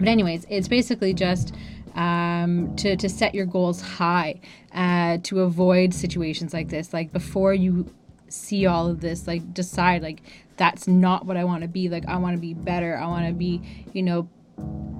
but 0.00 0.08
anyways 0.08 0.44
it's 0.48 0.66
basically 0.66 1.14
just 1.14 1.54
um, 1.94 2.74
to, 2.76 2.96
to 2.96 3.08
set 3.08 3.34
your 3.34 3.46
goals 3.46 3.80
high 3.80 4.40
uh, 4.72 5.18
to 5.24 5.40
avoid 5.40 5.92
situations 5.92 6.52
like 6.52 6.68
this. 6.68 6.92
Like 6.92 7.12
before 7.12 7.54
you 7.54 7.92
see 8.28 8.66
all 8.66 8.86
of 8.86 9.00
this 9.00 9.26
like 9.26 9.52
decide 9.52 10.02
like 10.02 10.22
that's 10.56 10.86
not 10.86 11.26
what 11.26 11.36
i 11.36 11.42
want 11.42 11.62
to 11.62 11.68
be. 11.68 11.88
Like 11.88 12.06
i 12.06 12.16
want 12.16 12.36
to 12.36 12.40
be 12.40 12.54
better. 12.54 12.96
I 12.96 13.06
want 13.06 13.26
to 13.26 13.32
be 13.32 13.60
you 13.92 14.02
know 14.02 14.28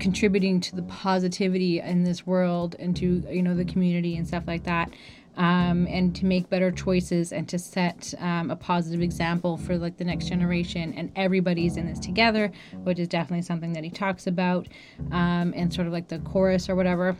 contributing 0.00 0.60
to 0.60 0.74
the 0.74 0.82
positivity 0.82 1.80
in 1.80 2.04
this 2.04 2.26
world 2.26 2.74
and 2.78 2.96
to 2.96 3.22
you 3.30 3.42
know 3.42 3.54
the 3.54 3.64
community 3.64 4.16
and 4.16 4.26
stuff 4.26 4.44
like 4.46 4.64
that 4.64 4.90
um, 5.40 5.86
and 5.86 6.14
to 6.16 6.26
make 6.26 6.50
better 6.50 6.70
choices 6.70 7.32
and 7.32 7.48
to 7.48 7.58
set 7.58 8.12
um, 8.18 8.50
a 8.50 8.56
positive 8.56 9.00
example 9.00 9.56
for 9.56 9.78
like 9.78 9.96
the 9.96 10.04
next 10.04 10.26
generation. 10.26 10.92
And 10.92 11.10
everybody's 11.16 11.78
in 11.78 11.86
this 11.86 11.98
together 11.98 12.52
which 12.82 12.98
is 12.98 13.08
definitely 13.08 13.42
something 13.42 13.72
that 13.72 13.82
he 13.82 13.90
talks 13.90 14.26
about 14.26 14.68
um, 15.12 15.54
and 15.56 15.72
sort 15.72 15.86
of 15.86 15.92
like 15.92 16.08
the 16.08 16.18
chorus 16.20 16.68
or 16.68 16.76
whatever 16.76 17.16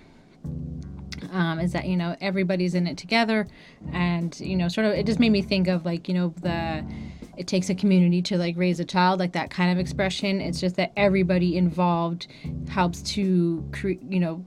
um, 1.33 1.61
is 1.61 1.73
that 1.73 1.87
you 1.87 1.97
know 1.97 2.15
everybody's 2.21 2.75
in 2.75 2.87
it 2.87 2.99
together. 2.99 3.47
And 3.93 4.39
you 4.39 4.57
know 4.57 4.69
sort 4.69 4.87
of 4.87 4.93
it 4.93 5.07
just 5.07 5.19
made 5.19 5.33
me 5.33 5.41
think 5.41 5.67
of 5.67 5.87
like 5.87 6.07
you 6.07 6.15
know 6.15 6.35
the 6.43 6.85
it 7.39 7.47
takes 7.47 7.71
a 7.71 7.75
community 7.75 8.21
to 8.21 8.37
like 8.37 8.55
raise 8.59 8.81
a 8.81 8.85
child 8.85 9.19
like 9.19 9.33
that 9.33 9.51
kind 9.51 9.73
of 9.73 9.79
expression. 9.79 10.43
It's 10.43 10.61
just 10.61 10.77
that 10.77 10.93
everybody 10.95 11.57
involved 11.57 12.27
helps 12.69 13.01
to 13.15 13.67
create 13.73 14.03
you 14.03 14.21
know 14.21 14.45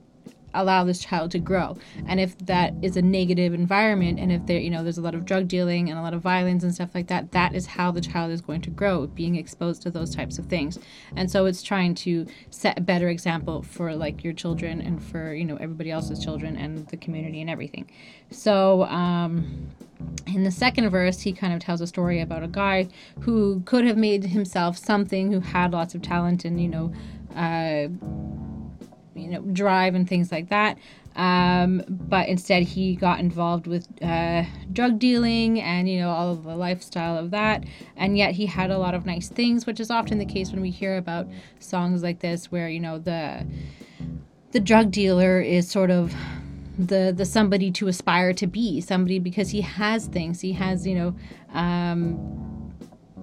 allow 0.54 0.84
this 0.84 1.00
child 1.00 1.30
to 1.32 1.38
grow. 1.38 1.76
And 2.06 2.20
if 2.20 2.36
that 2.38 2.74
is 2.82 2.96
a 2.96 3.02
negative 3.02 3.54
environment 3.54 4.18
and 4.18 4.32
if 4.32 4.46
there 4.46 4.58
you 4.58 4.70
know 4.70 4.82
there's 4.82 4.98
a 4.98 5.02
lot 5.02 5.14
of 5.14 5.24
drug 5.24 5.48
dealing 5.48 5.90
and 5.90 5.98
a 5.98 6.02
lot 6.02 6.14
of 6.14 6.22
violence 6.22 6.62
and 6.62 6.74
stuff 6.74 6.90
like 6.94 7.08
that 7.08 7.32
that 7.32 7.54
is 7.54 7.66
how 7.66 7.90
the 7.90 8.00
child 8.00 8.30
is 8.30 8.40
going 8.40 8.60
to 8.62 8.70
grow 8.70 9.06
being 9.06 9.36
exposed 9.36 9.82
to 9.82 9.90
those 9.90 10.14
types 10.14 10.38
of 10.38 10.46
things. 10.46 10.78
And 11.16 11.30
so 11.30 11.46
it's 11.46 11.62
trying 11.62 11.94
to 11.96 12.26
set 12.50 12.78
a 12.78 12.82
better 12.82 13.08
example 13.08 13.62
for 13.62 13.94
like 13.94 14.24
your 14.24 14.32
children 14.32 14.80
and 14.80 15.02
for 15.02 15.34
you 15.34 15.44
know 15.44 15.56
everybody 15.56 15.90
else's 15.90 16.22
children 16.22 16.56
and 16.56 16.86
the 16.88 16.96
community 16.96 17.40
and 17.40 17.50
everything. 17.50 17.90
So 18.30 18.84
um 18.84 19.70
in 20.26 20.44
the 20.44 20.50
second 20.50 20.88
verse, 20.90 21.20
he 21.20 21.32
kind 21.32 21.52
of 21.52 21.60
tells 21.60 21.80
a 21.80 21.86
story 21.86 22.20
about 22.20 22.42
a 22.42 22.48
guy 22.48 22.88
who 23.20 23.62
could 23.64 23.84
have 23.84 23.96
made 23.96 24.24
himself 24.24 24.76
something, 24.76 25.32
who 25.32 25.40
had 25.40 25.72
lots 25.72 25.94
of 25.94 26.02
talent 26.02 26.44
and 26.44 26.60
you 26.60 26.68
know, 26.68 26.92
uh, 27.34 27.88
you 29.14 29.28
know, 29.28 29.40
drive 29.40 29.94
and 29.94 30.08
things 30.08 30.30
like 30.32 30.48
that. 30.48 30.78
Um, 31.16 31.82
but 31.88 32.28
instead, 32.28 32.64
he 32.64 32.96
got 32.96 33.20
involved 33.20 33.66
with 33.66 33.86
uh, 34.02 34.44
drug 34.72 34.98
dealing 34.98 35.60
and 35.60 35.88
you 35.88 36.00
know 36.00 36.10
all 36.10 36.32
of 36.32 36.42
the 36.42 36.56
lifestyle 36.56 37.16
of 37.16 37.30
that. 37.30 37.64
And 37.96 38.18
yet, 38.18 38.32
he 38.32 38.46
had 38.46 38.70
a 38.70 38.78
lot 38.78 38.94
of 38.94 39.06
nice 39.06 39.28
things, 39.28 39.66
which 39.66 39.78
is 39.78 39.90
often 39.90 40.18
the 40.18 40.26
case 40.26 40.50
when 40.50 40.60
we 40.60 40.70
hear 40.70 40.96
about 40.96 41.28
songs 41.60 42.02
like 42.02 42.20
this, 42.20 42.50
where 42.50 42.68
you 42.68 42.80
know 42.80 42.98
the 42.98 43.46
the 44.50 44.60
drug 44.60 44.90
dealer 44.90 45.40
is 45.40 45.70
sort 45.70 45.90
of 45.90 46.14
the 46.78 47.12
the 47.16 47.24
somebody 47.24 47.70
to 47.70 47.88
aspire 47.88 48.32
to 48.32 48.46
be 48.46 48.80
somebody 48.80 49.18
because 49.18 49.50
he 49.50 49.60
has 49.60 50.06
things 50.06 50.40
he 50.40 50.52
has 50.52 50.86
you 50.86 50.94
know 50.94 51.14
um, 51.52 52.72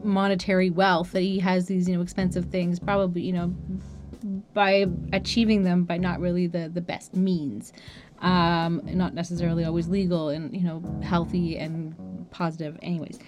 monetary 0.03 0.69
wealth 0.69 1.11
that 1.11 1.21
he 1.21 1.39
has 1.39 1.67
these 1.67 1.87
you 1.89 1.95
know 1.95 2.01
expensive 2.01 2.45
things 2.45 2.79
probably 2.79 3.21
you 3.21 3.33
know 3.33 3.53
by 4.53 4.85
achieving 5.13 5.63
them 5.63 5.83
by 5.83 5.97
not 5.97 6.19
really 6.19 6.47
the 6.47 6.69
the 6.69 6.81
best 6.81 7.15
means. 7.15 7.73
Um, 8.19 8.81
not 8.85 9.15
necessarily 9.15 9.65
always 9.65 9.87
legal 9.87 10.29
and 10.29 10.55
you 10.55 10.63
know 10.63 10.83
healthy 11.03 11.57
and 11.57 12.29
positive 12.31 12.77
anyways. 12.81 13.19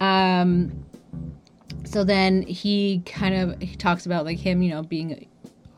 Um, 0.00 0.84
so 1.84 2.04
then 2.04 2.42
he 2.42 3.02
kind 3.06 3.34
of 3.34 3.60
he 3.62 3.76
talks 3.76 4.06
about 4.06 4.24
like 4.24 4.38
him 4.38 4.62
you 4.62 4.70
know 4.70 4.82
being 4.82 5.28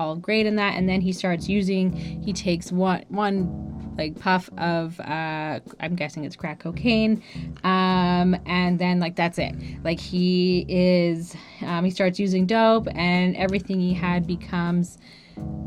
all 0.00 0.16
great 0.16 0.46
in 0.46 0.56
that 0.56 0.74
and 0.74 0.88
then 0.88 1.00
he 1.00 1.12
starts 1.12 1.48
using 1.48 1.92
he 1.92 2.32
takes 2.32 2.72
one 2.72 3.04
one 3.08 3.73
like 3.96 4.18
puff 4.18 4.48
of 4.58 4.98
uh 5.00 5.60
i'm 5.80 5.94
guessing 5.94 6.24
it's 6.24 6.36
crack 6.36 6.60
cocaine. 6.60 7.22
Um 7.62 8.36
and 8.46 8.78
then 8.78 9.00
like 9.00 9.16
that's 9.16 9.38
it. 9.38 9.54
Like 9.82 10.00
he 10.00 10.64
is 10.68 11.36
um, 11.62 11.84
he 11.84 11.90
starts 11.90 12.18
using 12.18 12.46
dope 12.46 12.88
and 12.94 13.36
everything 13.36 13.80
he 13.80 13.94
had 13.94 14.26
becomes 14.26 14.98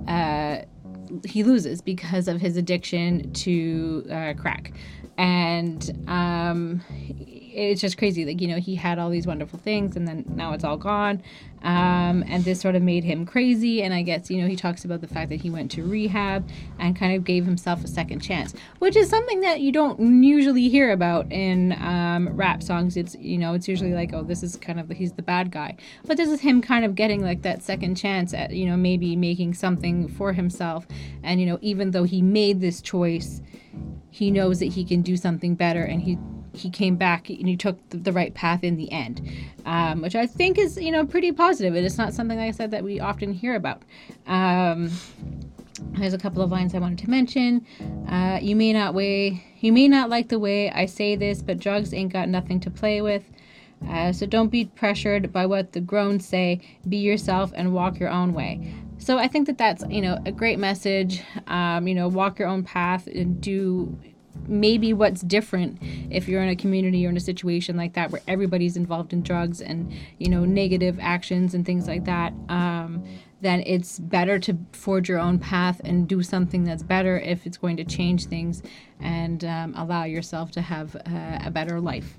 uh 0.08 0.60
he 1.26 1.44
loses 1.44 1.82
because 1.82 2.28
of 2.28 2.42
his 2.42 2.58
addiction 2.58 3.32
to 3.34 4.06
uh, 4.12 4.34
crack. 4.34 4.74
And 5.18 6.06
um 6.08 6.82
it's 7.58 7.82
just 7.82 7.98
crazy 7.98 8.24
like 8.26 8.40
you 8.40 8.48
know 8.48 8.58
he 8.58 8.76
had 8.76 9.00
all 9.00 9.10
these 9.10 9.26
wonderful 9.26 9.58
things 9.60 9.96
and 9.96 10.08
then 10.08 10.24
now 10.36 10.54
it's 10.54 10.64
all 10.64 10.78
gone. 10.78 11.22
Um, 11.64 12.24
and 12.28 12.46
this 12.46 12.62
sort 12.62 12.76
of 12.76 12.84
made 12.84 13.04
him 13.04 13.26
crazy. 13.26 13.82
And 13.82 13.94
i 13.94 14.04
guess 14.04 14.30
you 14.30 14.42
know 14.42 14.48
he 14.48 14.56
talks 14.56 14.86
about 14.86 15.02
the 15.02 15.08
fact 15.08 15.30
that 15.30 15.42
he 15.42 15.50
went 15.50 15.72
to 15.72 15.84
rehab 15.84 16.48
and 16.80 16.96
kind 16.96 17.16
of 17.16 17.24
gave 17.24 17.46
himself 17.46 17.84
a 17.84 17.88
second 17.88 18.20
chance 18.20 18.54
which 18.80 18.96
is 18.96 19.10
something 19.10 19.42
that 19.42 19.60
you 19.60 19.72
don't 19.72 20.24
usually 20.24 20.70
hear 20.70 20.92
about 20.92 21.32
in 21.32 21.74
um, 21.82 22.30
rap 22.30 22.62
songs. 22.62 22.96
It's 22.96 23.16
you 23.16 23.38
know 23.38 23.54
it's 23.54 23.68
usually 23.68 23.94
like 23.94 24.14
oh 24.14 24.24
this 24.24 24.44
is 24.44 24.56
kind 24.56 24.80
of 24.80 24.90
he's 24.90 25.14
the 25.14 25.24
bad 25.24 25.52
guy. 25.52 25.76
But 26.06 26.18
this 26.18 26.30
is 26.30 26.42
him 26.42 26.62
kind 26.62 26.86
of 26.86 26.96
getting 26.96 27.22
like 27.22 27.42
that 27.42 27.64
second 27.64 27.96
chance 27.96 28.34
at 28.34 28.52
you 28.52 28.68
know 28.68 28.78
maybe 28.78 29.16
making 29.16 29.56
something 29.56 30.08
for 30.08 30.34
himself. 30.34 30.88
And 31.24 31.42
you 31.42 31.48
know 31.48 31.58
even 31.62 31.92
though 31.92 32.04
he 32.04 32.22
made 32.22 32.62
this 32.62 32.82
choice 32.82 33.42
he 34.10 34.32
knows 34.32 34.60
that 34.60 34.68
he 34.68 34.84
can 34.84 35.02
do 35.02 35.16
something 35.16 35.54
better 35.54 35.84
and 35.84 36.02
he 36.02 36.18
he 36.58 36.70
came 36.70 36.96
back 36.96 37.30
and 37.30 37.48
he 37.48 37.56
took 37.56 37.78
the, 37.90 37.98
the 37.98 38.12
right 38.12 38.34
path 38.34 38.64
in 38.64 38.78
the 38.78 38.92
end, 38.92 39.22
um, 39.66 40.02
which 40.02 40.16
I 40.16 40.28
think 40.28 40.58
is 40.58 40.78
you 40.78 40.92
know 40.92 41.06
pretty 41.06 41.32
positive. 41.32 41.76
It 41.76 41.84
is 41.84 41.98
not 41.98 42.14
something 42.14 42.38
like 42.38 42.50
I 42.50 42.52
said 42.52 42.72
that 42.72 42.84
we 42.84 43.00
often 43.00 43.34
hear 43.34 43.56
about. 43.56 43.84
Um, 44.26 44.92
there's 45.98 46.14
a 46.14 46.18
couple 46.18 46.42
of 46.42 46.52
lines 46.52 46.74
I 46.74 46.80
wanted 46.80 47.00
to 47.00 47.10
mention. 47.10 47.66
Uh, 48.10 48.40
you 48.42 48.56
may 48.56 48.74
not 48.74 48.94
way 48.94 49.44
you 49.60 49.74
may 49.74 49.88
not 49.88 50.10
like 50.10 50.30
the 50.30 50.40
way 50.40 50.72
I 50.72 50.86
say 50.86 51.16
this, 51.16 51.42
but 51.42 51.60
drugs 51.60 51.94
ain't 51.94 52.14
got 52.14 52.30
nothing 52.30 52.60
to 52.62 52.70
play 52.70 53.02
with. 53.02 53.24
Uh, 53.88 54.12
so 54.12 54.26
don't 54.26 54.50
be 54.50 54.66
pressured 54.66 55.32
by 55.32 55.46
what 55.46 55.74
the 55.74 55.80
grown 55.80 56.20
say. 56.20 56.62
Be 56.90 56.98
yourself 56.98 57.52
and 57.56 57.74
walk 57.74 58.00
your 58.00 58.10
own 58.10 58.34
way. 58.34 58.74
So 59.00 59.20
I 59.20 59.28
think 59.28 59.46
that 59.48 59.58
that's 59.58 59.84
you 59.90 60.02
know 60.02 60.20
a 60.26 60.32
great 60.32 60.60
message. 60.60 61.22
Um, 61.48 61.88
you 61.88 61.96
know, 61.96 62.08
walk 62.08 62.40
your 62.40 62.48
own 62.48 62.64
path 62.64 63.08
and 63.08 63.40
do 63.40 63.98
maybe 64.48 64.94
what's 64.94 65.22
different 65.22 65.78
if 66.10 66.28
you're 66.28 66.42
in 66.42 66.50
a 66.50 66.56
community 66.56 67.06
or 67.06 67.10
in 67.10 67.18
a 67.18 67.22
situation 67.22 67.78
like 67.78 67.94
that 67.94 68.12
where 68.12 68.22
everybody's 68.28 68.78
involved 68.78 69.14
in 69.14 69.22
drugs 69.22 69.62
and 69.62 69.92
you 70.18 70.30
know 70.30 70.46
negative 70.46 70.98
actions 71.02 71.54
and 71.54 71.66
things 71.66 71.88
like 71.88 72.06
that 72.06 72.34
um, 72.50 73.04
then 73.42 73.62
it's 73.66 74.00
better 74.00 74.40
to 74.40 74.58
forge 74.72 75.08
your 75.08 75.20
own 75.20 75.38
path 75.38 75.80
and 75.84 76.08
do 76.08 76.24
something 76.24 76.64
that's 76.64 76.84
better 76.84 77.20
if 77.20 77.46
it's 77.46 77.58
going 77.58 77.78
to 77.78 77.84
change 77.84 78.26
things 78.26 78.64
and 79.00 79.46
um, 79.46 79.74
allow 79.78 80.04
yourself 80.04 80.52
to 80.52 80.62
have 80.62 80.96
a, 80.96 81.42
a 81.46 81.52
better 81.52 81.80
life 81.80 82.18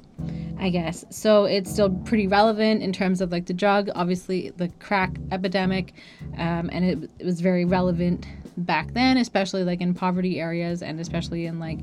I 0.59 0.70
guess. 0.70 1.04
So 1.11 1.44
it's 1.44 1.70
still 1.70 1.90
pretty 1.90 2.26
relevant 2.26 2.83
in 2.83 2.92
terms 2.92 3.20
of 3.20 3.31
like 3.31 3.46
the 3.46 3.54
drug, 3.54 3.88
obviously 3.94 4.50
the 4.57 4.68
crack 4.81 5.16
epidemic, 5.31 5.94
um, 6.37 6.68
and 6.72 6.85
it, 6.85 7.11
it, 7.20 7.24
was 7.24 7.40
very 7.40 7.64
relevant 7.64 8.26
back 8.59 8.92
then, 8.92 9.16
especially 9.16 9.64
like 9.64 9.81
in 9.81 9.94
poverty 9.94 10.40
areas 10.40 10.83
and 10.83 11.01
especially 11.01 11.47
in 11.47 11.59
like, 11.59 11.79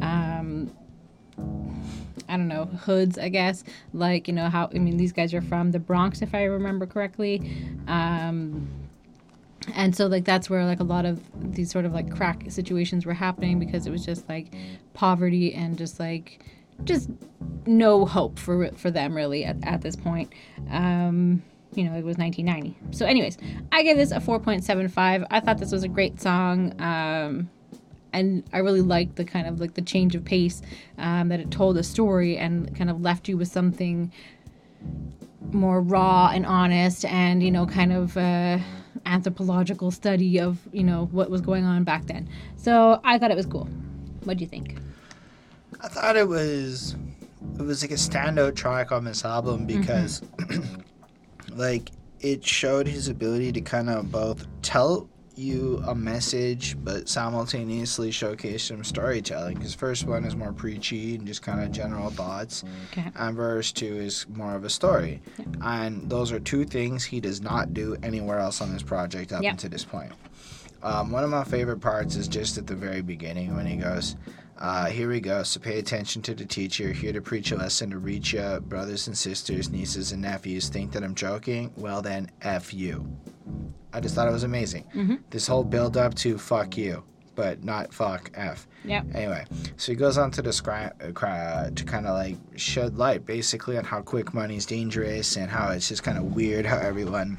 um, 0.00 0.74
I 2.28 2.36
don't 2.36 2.48
know, 2.48 2.66
hoods, 2.66 3.18
I 3.18 3.28
guess. 3.28 3.64
Like, 3.92 4.28
you 4.28 4.34
know, 4.34 4.48
how, 4.48 4.70
I 4.74 4.78
mean, 4.78 4.96
these 4.96 5.12
guys 5.12 5.34
are 5.34 5.42
from 5.42 5.72
the 5.72 5.78
Bronx, 5.78 6.22
if 6.22 6.34
I 6.34 6.44
remember 6.44 6.86
correctly. 6.86 7.50
Um, 7.88 8.68
and 9.74 9.94
so 9.94 10.06
like 10.06 10.24
that's 10.24 10.48
where 10.48 10.64
like 10.64 10.80
a 10.80 10.84
lot 10.84 11.04
of 11.04 11.20
these 11.54 11.70
sort 11.70 11.84
of 11.84 11.92
like 11.92 12.10
crack 12.10 12.44
situations 12.48 13.04
were 13.04 13.14
happening 13.14 13.58
because 13.58 13.86
it 13.86 13.90
was 13.90 14.04
just 14.04 14.28
like 14.28 14.54
poverty 14.94 15.54
and 15.54 15.76
just 15.76 16.00
like 16.00 16.40
just 16.84 17.10
no 17.66 18.06
hope 18.06 18.38
for 18.38 18.70
for 18.72 18.90
them 18.90 19.14
really 19.14 19.44
at, 19.44 19.56
at 19.62 19.82
this 19.82 19.96
point. 19.96 20.32
Um, 20.70 21.42
you 21.74 21.84
know, 21.84 21.96
it 21.96 22.04
was 22.04 22.16
1990. 22.16 22.76
So, 22.96 23.06
anyways, 23.06 23.38
I 23.72 23.82
give 23.82 23.96
this 23.96 24.10
a 24.10 24.16
4.75. 24.16 25.26
I 25.30 25.40
thought 25.40 25.58
this 25.58 25.72
was 25.72 25.82
a 25.84 25.88
great 25.88 26.20
song. 26.20 26.80
Um, 26.80 27.50
and 28.12 28.42
I 28.52 28.58
really 28.58 28.80
liked 28.80 29.16
the 29.16 29.24
kind 29.24 29.46
of 29.46 29.60
like 29.60 29.74
the 29.74 29.82
change 29.82 30.14
of 30.14 30.24
pace 30.24 30.62
um, 30.98 31.28
that 31.28 31.40
it 31.40 31.50
told 31.50 31.76
a 31.78 31.82
story 31.82 32.36
and 32.36 32.74
kind 32.76 32.90
of 32.90 33.00
left 33.00 33.28
you 33.28 33.36
with 33.36 33.48
something 33.48 34.12
more 35.52 35.80
raw 35.80 36.30
and 36.32 36.46
honest 36.46 37.04
and 37.06 37.42
you 37.42 37.50
know 37.50 37.66
kind 37.66 37.92
of 37.92 38.16
uh, 38.16 38.58
anthropological 39.06 39.90
study 39.90 40.38
of 40.38 40.58
you 40.72 40.84
know 40.84 41.08
what 41.12 41.30
was 41.30 41.40
going 41.40 41.64
on 41.64 41.84
back 41.84 42.06
then. 42.06 42.28
So 42.56 43.00
I 43.04 43.18
thought 43.18 43.30
it 43.30 43.36
was 43.36 43.46
cool. 43.46 43.68
What 44.24 44.36
do 44.36 44.42
you 44.42 44.48
think? 44.48 44.78
I 45.80 45.88
thought 45.88 46.16
it 46.16 46.28
was 46.28 46.96
it 47.58 47.62
was 47.62 47.82
like 47.82 47.90
a 47.90 47.94
standout 47.94 48.54
track 48.54 48.92
on 48.92 49.04
this 49.04 49.24
album 49.24 49.66
because 49.66 50.20
mm-hmm. 50.20 50.80
like 51.56 51.90
it 52.20 52.44
showed 52.44 52.86
his 52.86 53.08
ability 53.08 53.52
to 53.52 53.60
kind 53.60 53.88
of 53.90 54.10
both 54.12 54.46
tell 54.62 55.08
you 55.36 55.82
a 55.86 55.94
message 55.94 56.76
but 56.84 57.08
simultaneously 57.08 58.10
showcase 58.10 58.64
some 58.64 58.84
storytelling. 58.84 59.58
His 59.58 59.74
first 59.74 60.06
one 60.06 60.24
is 60.24 60.36
more 60.36 60.52
preachy 60.52 61.14
and 61.14 61.26
just 61.26 61.40
kind 61.40 61.62
of 61.62 61.72
general 61.72 62.10
thoughts, 62.10 62.62
Okay. 62.92 63.10
and 63.16 63.34
verse 63.36 63.72
two 63.72 63.86
is 63.96 64.26
more 64.34 64.54
of 64.54 64.64
a 64.64 64.68
story. 64.70 65.22
And 65.62 66.10
those 66.10 66.30
are 66.32 66.40
two 66.40 66.64
things 66.66 67.04
he 67.04 67.20
does 67.20 67.40
not 67.40 67.72
do 67.72 67.96
anywhere 68.02 68.38
else 68.38 68.60
on 68.60 68.72
this 68.72 68.82
project 68.82 69.32
up 69.32 69.42
Yep. 69.42 69.52
until 69.52 69.70
this 69.70 69.84
point. 69.84 70.12
Um, 70.82 71.10
one 71.10 71.24
of 71.24 71.30
my 71.30 71.44
favorite 71.44 71.80
parts 71.80 72.16
is 72.16 72.26
just 72.28 72.58
at 72.58 72.66
the 72.66 72.74
very 72.74 73.00
beginning 73.02 73.54
when 73.56 73.66
he 73.66 73.76
goes, 73.76 74.16
uh, 74.60 74.86
Here 74.86 75.08
we 75.08 75.20
go. 75.20 75.42
So 75.42 75.60
pay 75.60 75.78
attention 75.78 76.22
to 76.22 76.34
the 76.34 76.44
teacher. 76.44 76.92
Here 76.92 77.12
to 77.12 77.20
preach 77.20 77.50
a 77.52 77.56
lesson 77.56 77.90
to 77.90 77.98
reach 77.98 78.32
you, 78.32 78.60
brothers 78.66 79.06
and 79.06 79.16
sisters, 79.16 79.70
nieces 79.70 80.12
and 80.12 80.22
nephews. 80.22 80.68
Think 80.68 80.92
that 80.92 81.02
I'm 81.02 81.14
joking? 81.14 81.72
Well, 81.76 82.02
then, 82.02 82.30
F 82.42 82.72
you. 82.74 83.06
I 83.92 84.00
just 84.00 84.14
thought 84.14 84.28
it 84.28 84.32
was 84.32 84.44
amazing. 84.44 84.84
Mhm. 84.94 85.20
This 85.30 85.46
whole 85.46 85.64
build 85.64 85.96
up 85.96 86.14
to 86.16 86.38
fuck 86.38 86.76
you, 86.76 87.02
but 87.34 87.64
not 87.64 87.92
fuck 87.92 88.30
F. 88.34 88.68
Yeah. 88.84 89.02
Anyway, 89.14 89.44
so 89.76 89.92
he 89.92 89.96
goes 89.96 90.16
on 90.16 90.30
to 90.32 90.42
describe 90.42 90.92
uh, 91.22 91.70
to 91.70 91.84
kind 91.84 92.06
of 92.06 92.14
like 92.14 92.36
shed 92.56 92.96
light 92.96 93.26
basically 93.26 93.76
on 93.76 93.84
how 93.84 94.00
quick 94.00 94.32
money 94.32 94.56
is 94.56 94.64
dangerous 94.64 95.36
and 95.36 95.50
how 95.50 95.70
it's 95.70 95.88
just 95.88 96.02
kind 96.02 96.16
of 96.16 96.34
weird 96.36 96.64
how 96.64 96.78
everyone 96.78 97.38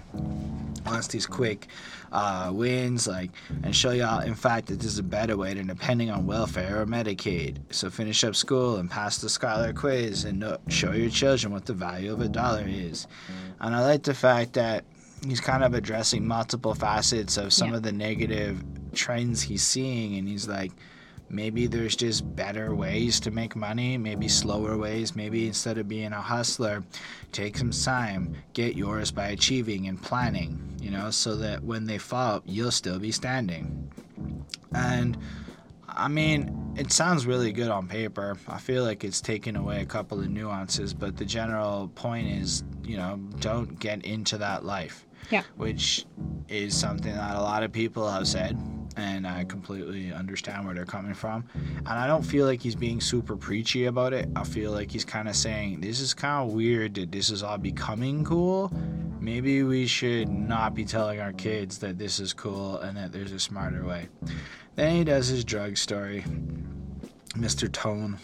wants 0.85 1.07
these 1.07 1.25
quick 1.25 1.67
uh, 2.11 2.51
wins, 2.53 3.07
like, 3.07 3.31
and 3.63 3.75
show 3.75 3.91
y'all, 3.91 4.19
in 4.21 4.35
fact, 4.35 4.67
that 4.67 4.79
this 4.79 4.91
is 4.91 4.99
a 4.99 5.03
better 5.03 5.37
way 5.37 5.53
than 5.53 5.67
depending 5.67 6.09
on 6.09 6.25
welfare 6.25 6.81
or 6.81 6.85
Medicaid. 6.85 7.57
So 7.71 7.89
finish 7.89 8.23
up 8.23 8.35
school 8.35 8.77
and 8.77 8.89
pass 8.89 9.19
the 9.19 9.29
Scholar 9.29 9.73
quiz 9.73 10.25
and 10.25 10.39
know, 10.39 10.57
show 10.67 10.91
your 10.91 11.09
children 11.09 11.53
what 11.53 11.65
the 11.65 11.73
value 11.73 12.11
of 12.11 12.21
a 12.21 12.27
dollar 12.27 12.65
is. 12.67 13.07
And 13.59 13.75
I 13.75 13.81
like 13.85 14.03
the 14.03 14.13
fact 14.13 14.53
that 14.53 14.83
he's 15.25 15.39
kind 15.39 15.63
of 15.63 15.73
addressing 15.73 16.25
multiple 16.27 16.73
facets 16.73 17.37
of 17.37 17.53
some 17.53 17.69
Yeah. 17.69 17.75
of 17.77 17.83
the 17.83 17.91
negative 17.91 18.63
trends 18.93 19.41
he's 19.43 19.63
seeing, 19.63 20.17
and 20.17 20.27
he's 20.27 20.47
like, 20.47 20.71
maybe 21.31 21.67
there's 21.67 21.95
just 21.95 22.35
better 22.35 22.75
ways 22.75 23.19
to 23.21 23.31
make 23.31 23.55
money, 23.55 23.97
maybe 23.97 24.27
slower 24.27 24.77
ways. 24.77 25.15
Maybe 25.15 25.47
instead 25.47 25.77
of 25.77 25.87
being 25.87 26.13
a 26.13 26.21
hustler, 26.21 26.83
take 27.31 27.57
some 27.57 27.71
time, 27.71 28.35
get 28.53 28.75
yours 28.75 29.11
by 29.11 29.27
achieving 29.27 29.87
and 29.87 30.01
planning, 30.01 30.61
you 30.81 30.91
know, 30.91 31.09
so 31.11 31.35
that 31.37 31.63
when 31.63 31.85
they 31.85 31.97
fall, 31.97 32.41
you'll 32.45 32.71
still 32.71 32.99
be 32.99 33.11
standing. 33.11 33.91
And 34.73 35.17
I 35.87 36.07
mean, 36.07 36.73
it 36.77 36.91
sounds 36.91 37.25
really 37.25 37.51
good 37.51 37.69
on 37.69 37.87
paper. 37.87 38.37
I 38.47 38.57
feel 38.57 38.83
like 38.83 39.03
it's 39.03 39.21
taken 39.21 39.55
away 39.55 39.81
a 39.81 39.85
couple 39.85 40.19
of 40.19 40.29
nuances, 40.29 40.93
but 40.93 41.17
the 41.17 41.25
general 41.25 41.91
point 41.95 42.27
is, 42.27 42.63
you 42.83 42.97
know, 42.97 43.19
don't 43.39 43.79
get 43.79 44.05
into 44.05 44.37
that 44.37 44.63
life. 44.63 45.05
Yeah. 45.29 45.43
Which 45.55 46.05
is 46.47 46.75
something 46.75 47.13
that 47.13 47.35
a 47.35 47.41
lot 47.41 47.63
of 47.63 47.71
people 47.71 48.09
have 48.09 48.27
said, 48.27 48.57
and 48.97 49.27
I 49.27 49.43
completely 49.45 50.11
understand 50.11 50.65
where 50.65 50.75
they're 50.75 50.85
coming 50.85 51.13
from. 51.13 51.45
And 51.53 51.87
I 51.87 52.07
don't 52.07 52.23
feel 52.23 52.45
like 52.45 52.61
he's 52.61 52.75
being 52.75 53.01
super 53.01 53.35
preachy 53.35 53.85
about 53.85 54.13
it. 54.13 54.29
I 54.35 54.43
feel 54.43 54.71
like 54.71 54.91
he's 54.91 55.05
kind 55.05 55.27
of 55.29 55.35
saying, 55.35 55.81
this 55.81 55.99
is 55.99 56.13
kind 56.13 56.47
of 56.47 56.53
weird 56.53 56.95
that 56.95 57.11
this 57.11 57.29
is 57.29 57.43
all 57.43 57.57
becoming 57.57 58.23
cool. 58.23 58.71
Maybe 59.19 59.63
we 59.63 59.87
should 59.87 60.29
not 60.29 60.73
be 60.73 60.83
telling 60.83 61.19
our 61.19 61.33
kids 61.33 61.77
that 61.79 61.97
this 61.99 62.19
is 62.19 62.33
cool 62.33 62.77
and 62.79 62.97
that 62.97 63.11
there's 63.11 63.31
a 63.31 63.39
smarter 63.39 63.85
way. 63.85 64.09
Then 64.75 64.95
he 64.95 65.03
does 65.03 65.27
his 65.27 65.45
drug 65.45 65.77
story. 65.77 66.23
Mr. 67.35 67.71
Tone, 67.71 68.17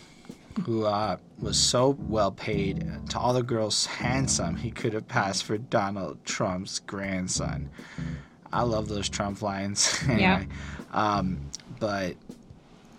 who 0.63 0.85
uh, 0.85 1.17
was 1.39 1.57
so 1.57 1.97
well 2.07 2.31
paid, 2.31 2.85
to 3.09 3.19
all 3.19 3.33
the 3.33 3.43
girls 3.43 3.85
handsome, 4.01 4.55
he 4.55 4.71
could 4.71 4.93
have 4.93 5.07
passed 5.07 5.43
for 5.43 5.57
Donald 5.57 6.23
Trump's 6.25 6.79
grandson. 6.79 7.69
I 8.51 8.63
love 8.63 8.87
those 8.87 9.09
Trump 9.09 9.41
lines. 9.41 9.99
anyway, 10.09 10.47
um, 10.91 11.39
but 11.79 12.15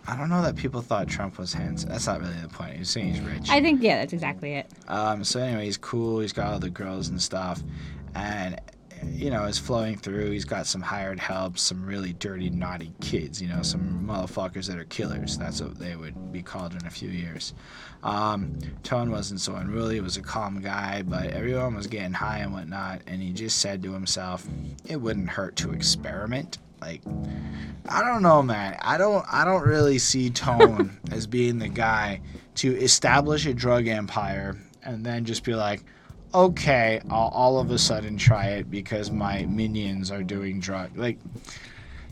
I 0.06 0.16
don't 0.16 0.30
know 0.30 0.42
that 0.42 0.56
people 0.56 0.80
thought 0.80 1.08
Trump 1.08 1.38
was 1.38 1.52
handsome. 1.52 1.90
That's 1.90 2.06
not 2.06 2.20
really 2.20 2.40
the 2.40 2.48
point. 2.48 2.76
He's 2.76 2.90
saying 2.90 3.14
he's 3.14 3.20
rich. 3.20 3.50
I 3.50 3.60
think 3.60 3.82
yeah, 3.82 3.96
that's 3.98 4.12
exactly 4.12 4.54
it. 4.54 4.66
Um, 4.88 5.24
so 5.24 5.40
anyway, 5.40 5.66
he's 5.66 5.76
cool. 5.76 6.20
He's 6.20 6.32
got 6.32 6.52
all 6.52 6.58
the 6.58 6.70
girls 6.70 7.08
and 7.08 7.20
stuff, 7.20 7.62
and 8.14 8.60
you 9.04 9.30
know, 9.30 9.44
is 9.44 9.58
flowing 9.58 9.96
through. 9.96 10.30
He's 10.30 10.44
got 10.44 10.66
some 10.66 10.80
hired 10.80 11.18
help, 11.18 11.58
some 11.58 11.84
really 11.84 12.12
dirty, 12.14 12.50
naughty 12.50 12.92
kids. 13.00 13.40
You 13.40 13.48
know, 13.48 13.62
some 13.62 14.04
motherfuckers 14.06 14.66
that 14.66 14.78
are 14.78 14.84
killers. 14.84 15.36
That's 15.36 15.60
what 15.60 15.78
they 15.78 15.96
would 15.96 16.32
be 16.32 16.42
called 16.42 16.74
in 16.74 16.86
a 16.86 16.90
few 16.90 17.08
years. 17.08 17.54
Um, 18.02 18.58
Tone 18.82 19.10
wasn't 19.10 19.40
so 19.40 19.54
unruly. 19.56 19.96
He 19.96 20.00
was 20.00 20.16
a 20.16 20.22
calm 20.22 20.60
guy, 20.60 21.02
but 21.02 21.26
everyone 21.26 21.74
was 21.74 21.86
getting 21.86 22.12
high 22.12 22.38
and 22.38 22.52
whatnot. 22.52 23.02
And 23.06 23.22
he 23.22 23.32
just 23.32 23.58
said 23.58 23.82
to 23.82 23.92
himself, 23.92 24.46
"It 24.86 24.96
wouldn't 24.96 25.30
hurt 25.30 25.56
to 25.56 25.72
experiment." 25.72 26.58
Like, 26.80 27.02
I 27.88 28.04
don't 28.04 28.22
know, 28.22 28.42
man. 28.42 28.76
I 28.80 28.98
don't. 28.98 29.24
I 29.30 29.44
don't 29.44 29.66
really 29.66 29.98
see 29.98 30.30
Tone 30.30 30.98
as 31.10 31.26
being 31.26 31.58
the 31.58 31.68
guy 31.68 32.20
to 32.56 32.76
establish 32.76 33.46
a 33.46 33.54
drug 33.54 33.88
empire 33.88 34.56
and 34.82 35.04
then 35.04 35.24
just 35.24 35.44
be 35.44 35.54
like, 35.54 35.84
okay, 36.34 37.00
I'll 37.10 37.28
all 37.28 37.58
of 37.58 37.70
a 37.70 37.78
sudden 37.78 38.16
try 38.16 38.46
it 38.48 38.70
because 38.70 39.10
my 39.10 39.44
minions 39.44 40.10
are 40.10 40.22
doing 40.22 40.60
drug. 40.60 40.96
Like 40.96 41.18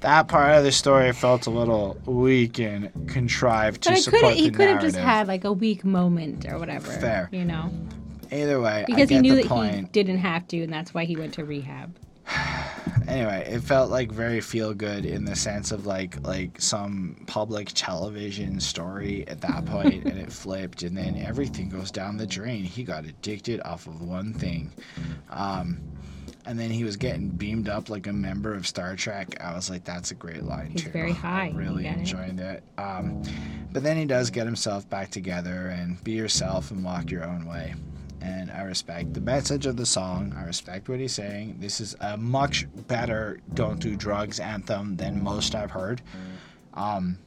that 0.01 0.29
part 0.29 0.57
of 0.57 0.65
the 0.65 0.73
story 0.73 1.13
felt 1.13 1.47
a 1.47 1.51
little 1.51 1.99
weak 2.07 2.59
and 2.59 2.91
contrived 3.09 3.83
to 3.85 3.93
I 3.93 3.95
support 3.97 4.23
could 4.23 4.35
he 4.35 4.51
could 4.51 4.69
have 4.69 4.81
just 4.81 4.97
had 4.97 5.27
like 5.27 5.45
a 5.45 5.53
weak 5.53 5.85
moment 5.85 6.47
or 6.47 6.59
whatever. 6.59 6.91
Fair. 6.91 7.29
You 7.33 7.45
know. 7.45 7.71
Either 8.33 8.61
way, 8.61 8.85
Because 8.89 9.09
he 9.09 9.21
knew 9.21 9.37
the 9.37 9.43
that 9.43 9.49
point. 9.49 9.75
he 9.75 9.83
didn't 9.83 10.19
have 10.19 10.49
to 10.49 10.61
and 10.61 10.73
that's 10.73 10.93
why 10.93 11.05
he 11.05 11.17
went 11.17 11.35
to 11.35 11.45
rehab. 11.45 11.95
anyway, 13.09 13.49
it 13.51 13.61
felt 13.61 13.91
like 13.91 14.11
very 14.13 14.41
feel 14.41 14.75
good 14.75 15.05
in 15.05 15.25
the 15.25 15.37
sense 15.37 15.73
of 15.73 15.87
like 15.87 16.21
like 16.27 16.61
some 16.61 17.17
public 17.27 17.71
television 17.75 18.61
story 18.61 19.27
at 19.29 19.41
that 19.41 19.65
point, 19.67 20.05
and 20.05 20.19
it 20.19 20.33
flipped, 20.33 20.83
and 20.83 20.97
then 20.97 21.17
everything 21.17 21.69
goes 21.69 21.91
down 21.91 22.17
the 22.17 22.27
drain. 22.27 22.65
He 22.65 22.85
got 22.85 23.05
addicted 23.05 23.61
off 23.63 23.87
of 23.87 24.03
one 24.03 24.33
thing, 24.33 24.73
um, 25.31 25.81
and 26.47 26.59
then 26.59 26.71
he 26.71 26.85
was 26.85 26.97
getting 26.97 27.29
beamed 27.29 27.69
up 27.69 27.89
like 27.91 28.07
a 28.07 28.13
member 28.13 28.55
of 28.55 28.67
Star 28.67 28.97
Trek. 28.97 29.37
I 29.41 29.55
was 29.55 29.69
like, 29.71 29.85
that's 29.85 30.11
a 30.11 30.15
great 30.15 30.45
line 30.45 30.71
He's 30.71 30.85
too. 30.85 30.91
very 30.91 31.13
high. 31.13 31.47
I'm 31.47 31.57
really 31.57 31.83
get 31.85 31.99
it. 31.99 32.37
that. 32.37 32.63
Um, 32.79 33.23
but 33.73 33.83
then 33.83 33.97
he 33.97 34.05
does 34.07 34.31
get 34.31 34.47
himself 34.47 34.89
back 34.89 35.11
together 35.11 35.69
and 35.69 36.03
be 36.05 36.13
yourself 36.13 36.71
and 36.71 36.85
walk 36.85 37.11
your 37.11 37.25
own 37.25 37.47
way 37.47 37.75
and 38.21 38.51
I 38.51 38.63
respect 38.63 39.15
the 39.15 39.21
message 39.21 39.67
of 39.67 39.77
the 39.77 39.87
song. 39.87 40.35
I 40.37 40.45
respect 40.45 40.89
what 40.89 41.01
he's 41.01 41.13
saying. 41.15 41.57
This 41.61 41.81
is 41.81 41.95
a 42.01 42.17
much 42.17 42.67
better 42.89 43.41
"Don't 43.55 43.79
Do 43.81 43.97
Drugs" 43.97 44.41
anthem 44.41 44.97
than 44.97 45.23
most 45.23 45.55
I've 45.55 45.71
heard. 45.71 46.03
Um, 46.75 47.19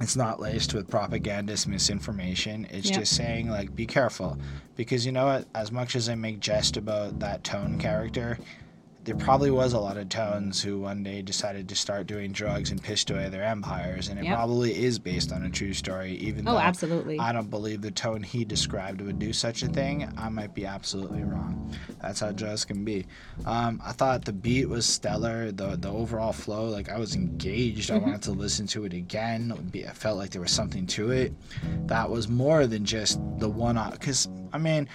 it's 0.00 0.16
not 0.16 0.40
laced 0.40 0.74
with 0.74 0.88
propagandist 0.88 1.68
misinformation. 1.68 2.66
It's 2.70 2.90
Yep. 2.90 2.98
just 3.00 3.14
saying 3.14 3.48
like, 3.48 3.76
be 3.76 3.86
careful, 3.86 4.36
because 4.74 5.06
you 5.06 5.12
know 5.12 5.26
what? 5.26 5.46
As 5.54 5.70
much 5.70 5.94
as 5.94 6.08
I 6.08 6.14
make 6.16 6.40
jest 6.40 6.76
about 6.76 7.20
that 7.20 7.44
tone 7.44 7.78
character, 7.78 8.38
there 9.04 9.16
probably 9.16 9.50
was 9.50 9.72
a 9.72 9.78
lot 9.80 9.96
of 9.96 10.08
tones 10.08 10.62
who 10.62 10.78
one 10.78 11.02
day 11.02 11.22
decided 11.22 11.68
to 11.68 11.74
start 11.74 12.06
doing 12.06 12.30
drugs 12.30 12.70
and 12.70 12.80
pissed 12.82 13.10
away 13.10 13.28
their 13.28 13.42
empires, 13.42 14.08
and 14.08 14.18
it 14.18 14.24
Yep. 14.24 14.34
probably 14.36 14.84
is 14.84 14.98
based 14.98 15.32
on 15.32 15.42
a 15.44 15.50
true 15.50 15.72
story. 15.74 16.12
Even 16.18 16.46
Oh, 16.46 16.52
though 16.52 16.58
absolutely. 16.58 17.18
I 17.18 17.32
don't 17.32 17.50
believe 17.50 17.80
the 17.80 17.90
tone 17.90 18.22
he 18.22 18.44
described 18.44 19.00
would 19.00 19.18
do 19.18 19.32
such 19.32 19.62
a 19.62 19.68
thing. 19.68 20.08
I 20.16 20.28
might 20.28 20.54
be 20.54 20.66
absolutely 20.66 21.24
wrong. 21.24 21.72
That's 22.00 22.20
how 22.20 22.32
jazz 22.32 22.64
can 22.64 22.84
be. 22.84 23.06
Um, 23.44 23.80
I 23.84 23.92
thought 23.92 24.24
the 24.24 24.32
beat 24.32 24.68
was 24.68 24.86
stellar. 24.86 25.50
The 25.52 25.76
the 25.76 25.90
overall 25.90 26.32
flow, 26.32 26.66
like 26.68 26.88
I 26.88 26.98
was 26.98 27.14
engaged. 27.16 27.90
I 27.90 27.98
wanted 27.98 28.22
to 28.22 28.32
listen 28.32 28.66
to 28.68 28.84
it 28.84 28.92
again. 28.92 29.52
Be- 29.72 29.86
I 29.86 29.90
felt 29.92 30.18
like 30.18 30.30
there 30.30 30.42
was 30.42 30.50
something 30.52 30.86
to 30.88 31.10
it. 31.10 31.32
That 31.86 32.08
was 32.10 32.28
more 32.28 32.66
than 32.66 32.84
just 32.84 33.18
the 33.38 33.48
one. 33.48 33.78
Because 33.90 34.28
I 34.52 34.58
mean, 34.58 34.88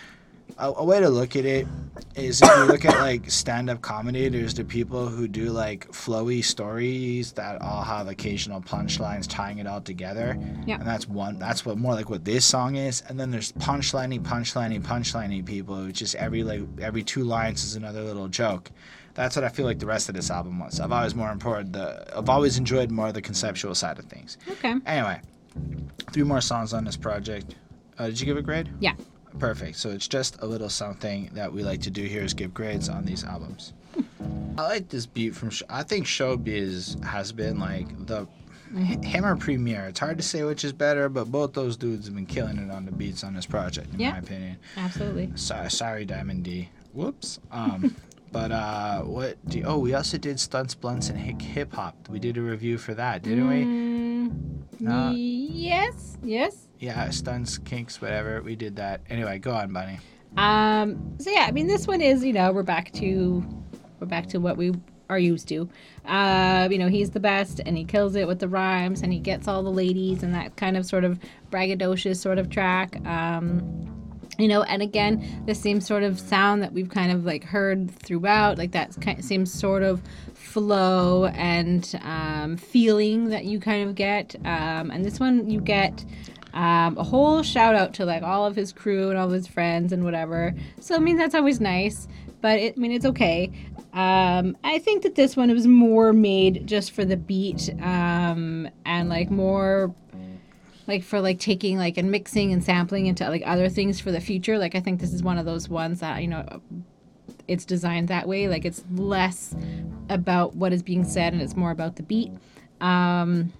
a, 0.58 0.72
a 0.78 0.84
way 0.84 1.00
to 1.00 1.10
look 1.10 1.36
at 1.36 1.46
it 1.46 1.68
is 2.16 2.42
if 2.42 2.50
you 2.58 2.64
look 2.66 2.86
at 2.86 3.00
like 3.02 3.30
stand-up 3.30 3.82
comedy 3.82 4.28
there's 4.30 4.54
the 4.54 4.64
people 4.64 5.08
who 5.08 5.28
do 5.28 5.50
like 5.52 5.88
flowy 5.92 6.44
stories 6.44 7.32
that 7.34 7.62
all 7.62 7.84
have 7.84 8.08
occasional 8.08 8.62
punchlines 8.62 9.28
tying 9.28 9.58
it 9.60 9.68
all 9.68 9.82
together 9.82 10.38
Yeah. 10.66 10.76
and 10.76 10.88
that's 10.88 11.08
one 11.08 11.38
that's 11.40 11.66
what 11.66 11.78
more 11.78 11.94
like 11.94 12.10
what 12.10 12.24
this 12.26 12.46
song 12.46 12.76
is 12.76 13.04
and 13.08 13.20
then 13.20 13.30
there's 13.32 13.52
punchliney 13.54 14.20
punchliney 14.20 14.82
punchliney 14.82 15.46
people 15.46 15.76
who 15.76 15.92
just 15.92 16.16
every 16.16 16.44
like 16.44 16.62
every 16.82 17.04
two 17.04 17.24
lines 17.24 17.64
is 17.64 17.76
another 17.76 18.02
little 18.04 18.28
joke 18.28 18.72
that's 19.14 19.36
what 19.36 19.44
I 19.44 19.50
feel 19.50 19.66
like 19.66 19.80
the 19.80 19.88
rest 19.88 20.10
of 20.10 20.16
this 20.16 20.30
album 20.30 20.60
was. 20.60 20.80
I've 20.80 20.92
always 20.92 21.16
more 21.16 21.32
important 21.32 21.74
the 21.74 22.06
I've 22.16 22.30
always 22.30 22.60
enjoyed 22.60 22.92
more 22.92 23.12
the 23.12 23.20
conceptual 23.20 23.74
side 23.74 23.98
of 23.98 24.06
things. 24.06 24.38
Okay. 24.48 24.76
Anyway, 24.86 25.20
three 26.12 26.22
more 26.22 26.40
songs 26.40 26.72
on 26.72 26.84
this 26.86 26.96
project. 26.96 27.56
Uh, 27.98 28.06
did 28.06 28.20
you 28.20 28.28
give 28.28 28.38
a 28.38 28.44
grade? 28.44 28.70
Yeah. 28.80 28.94
Perfect. 29.40 29.78
So 29.78 29.90
it's 29.90 30.08
just 30.08 30.42
a 30.42 30.46
little 30.46 30.70
something 30.70 31.30
that 31.34 31.52
we 31.52 31.64
like 31.64 31.82
to 31.82 31.92
do 31.92 32.04
here 32.04 32.24
is 32.24 32.34
give 32.34 32.54
grades 32.54 32.90
on 32.90 33.06
these 33.06 33.24
albums. 33.24 33.74
I 34.58 34.62
like 34.64 34.90
this 34.90 35.06
beat 35.06 35.36
from. 35.36 35.50
Sh- 35.50 35.64
I 35.70 35.84
think 35.84 36.06
Showbiz 36.06 37.04
has 37.04 37.32
been 37.32 37.60
like 37.60 37.88
the 38.08 38.28
him 39.04 39.26
or 39.26 39.36
Premier. 39.38 39.86
It's 39.86 40.00
hard 40.00 40.18
to 40.18 40.24
say 40.24 40.44
which 40.44 40.66
is 40.66 40.74
better, 40.74 41.08
but 41.10 41.32
both 41.32 41.54
those 41.54 41.78
dudes 41.78 42.06
have 42.08 42.16
been 42.16 42.26
killing 42.26 42.58
it 42.58 42.70
on 42.72 42.86
the 42.86 42.92
beats 42.92 43.24
on 43.24 43.34
this 43.34 43.46
project, 43.46 43.94
in 43.94 44.00
Yeah. 44.00 44.12
my 44.12 44.18
opinion. 44.18 44.58
Absolutely. 44.76 45.32
Sorry, 45.36 45.70
sorry, 45.72 46.06
Diamond 46.06 46.44
D. 46.44 46.70
Whoops. 46.94 47.40
Um, 47.52 47.96
But 48.32 48.52
uh, 48.52 49.02
what? 49.02 49.38
Do 49.48 49.64
oh, 49.66 49.80
we 49.80 49.94
also 49.94 50.18
did 50.18 50.40
stunts, 50.40 50.76
blunts, 50.76 51.10
and 51.10 51.42
hip 51.42 51.74
hop. 51.74 52.10
We 52.10 52.20
did 52.20 52.38
a 52.38 52.42
review 52.42 52.78
for 52.78 52.94
that, 52.94 53.24
didn't 53.24 53.48
we? 53.48 53.64
Mm, 53.64 54.82
No. 54.82 55.12
Yes. 55.16 56.18
Yes. 56.22 56.68
Yeah, 56.80 57.10
stunts, 57.10 57.58
kinks, 57.58 58.02
whatever. 58.02 58.42
We 58.42 58.56
did 58.56 58.76
that. 58.76 59.02
Anyway, 59.10 59.40
go 59.40 59.52
on, 59.52 59.72
Bunny. 59.74 60.00
Um. 60.36 61.16
So 61.20 61.32
yeah, 61.32 61.46
I 61.48 61.52
mean, 61.52 61.68
this 61.68 61.88
one 61.88 62.02
is 62.02 62.24
you 62.24 62.34
know 62.34 62.52
we're 62.52 62.64
back 62.64 62.92
to 62.94 63.44
we're 64.00 64.08
back 64.08 64.28
to 64.28 64.40
what 64.40 64.58
we 64.58 64.74
are 65.10 65.20
used 65.20 65.48
to. 65.48 65.70
Uh, 66.06 66.68
you 66.70 66.78
know, 66.78 66.88
he's 66.90 67.12
the 67.12 67.20
best, 67.20 67.62
and 67.66 67.78
he 67.78 67.86
kills 67.86 68.16
it 68.16 68.28
with 68.28 68.40
the 68.40 68.48
rhymes, 68.48 69.02
and 69.02 69.12
he 69.14 69.20
gets 69.20 69.48
all 69.48 69.64
the 69.64 69.72
ladies, 69.72 70.24
and 70.24 70.34
that 70.36 70.56
kind 70.58 70.78
of 70.78 70.86
sort 70.86 71.04
of 71.04 71.20
braggadocious 71.50 72.18
sort 72.18 72.38
of 72.38 72.50
track. 72.50 72.96
Um, 73.06 73.97
you 74.38 74.48
know, 74.48 74.64
and 74.64 74.82
again, 74.82 75.44
the 75.46 75.56
same 75.56 75.82
sort 75.82 76.04
of 76.04 76.20
sound 76.20 76.62
that 76.64 76.74
we've 76.74 76.90
kind 76.90 77.12
of 77.12 77.26
like 77.26 77.44
heard 77.44 77.90
throughout, 77.92 78.58
like 78.58 78.72
that 78.72 78.94
same 79.24 79.46
sort 79.46 79.84
of 79.84 80.02
flow 80.34 81.26
and 81.26 82.00
um, 82.04 82.58
feeling 82.58 83.30
that 83.30 83.46
you 83.46 83.60
kind 83.60 83.88
of 83.88 83.96
get. 83.96 84.36
Um, 84.46 84.92
and 84.92 85.04
this 85.04 85.20
one, 85.20 85.50
you 85.50 85.60
get 85.60 86.06
um, 86.54 86.98
a 86.98 87.04
whole 87.04 87.44
shout 87.44 87.76
out 87.76 87.94
to 87.96 88.06
like 88.06 88.24
all 88.24 88.46
of 88.46 88.56
his 88.56 88.72
crew 88.72 89.10
and 89.10 89.18
all 89.18 89.28
of 89.28 89.34
his 89.34 89.48
friends 89.48 89.92
and 89.92 90.04
whatever. 90.04 90.54
So 90.80 90.96
I 90.96 91.00
mean, 91.00 91.18
that's 91.18 91.36
always 91.36 91.60
nice. 91.60 92.08
But 92.42 92.60
it, 92.60 92.76
I 92.78 92.80
mean, 92.80 92.92
it's 92.92 93.06
okay. 93.06 93.52
Um, 93.94 94.56
I 94.64 94.78
think 94.80 95.04
that 95.04 95.16
this 95.16 95.36
one 95.36 95.52
was 95.52 95.66
more 95.66 96.14
made 96.14 96.68
just 96.68 96.92
for 96.92 97.04
the 97.04 97.18
beat 97.18 97.70
um, 97.82 98.70
and 98.86 99.10
like 99.10 99.32
more 99.32 99.94
like 100.88 101.04
for 101.04 101.20
like 101.22 101.40
taking 101.40 101.78
like 101.78 101.98
and 101.98 102.10
mixing 102.10 102.54
and 102.54 102.64
sampling 102.64 103.06
into 103.06 103.28
like 103.30 103.44
other 103.46 103.70
things 103.70 104.00
for 104.00 104.12
the 104.12 104.22
future. 104.22 104.58
Like 104.58 104.76
i 104.76 104.80
think 104.80 105.00
this 105.00 105.14
is 105.14 105.22
one 105.22 105.38
of 105.38 105.46
those 105.46 105.70
ones 105.70 106.00
that 106.00 106.22
you 106.22 106.28
know 106.28 106.62
it's 107.48 107.66
designed 107.66 108.08
that 108.08 108.28
way. 108.28 108.48
Like 108.48 108.66
it's 108.66 108.84
less 108.94 109.56
about 110.10 110.56
what 110.56 110.74
is 110.74 110.84
being 110.84 111.04
said 111.04 111.34
and 111.34 111.42
it's 111.42 111.56
more 111.56 111.72
about 111.72 111.98
the 111.98 112.04
beat. 112.04 112.32
Um 112.82 113.54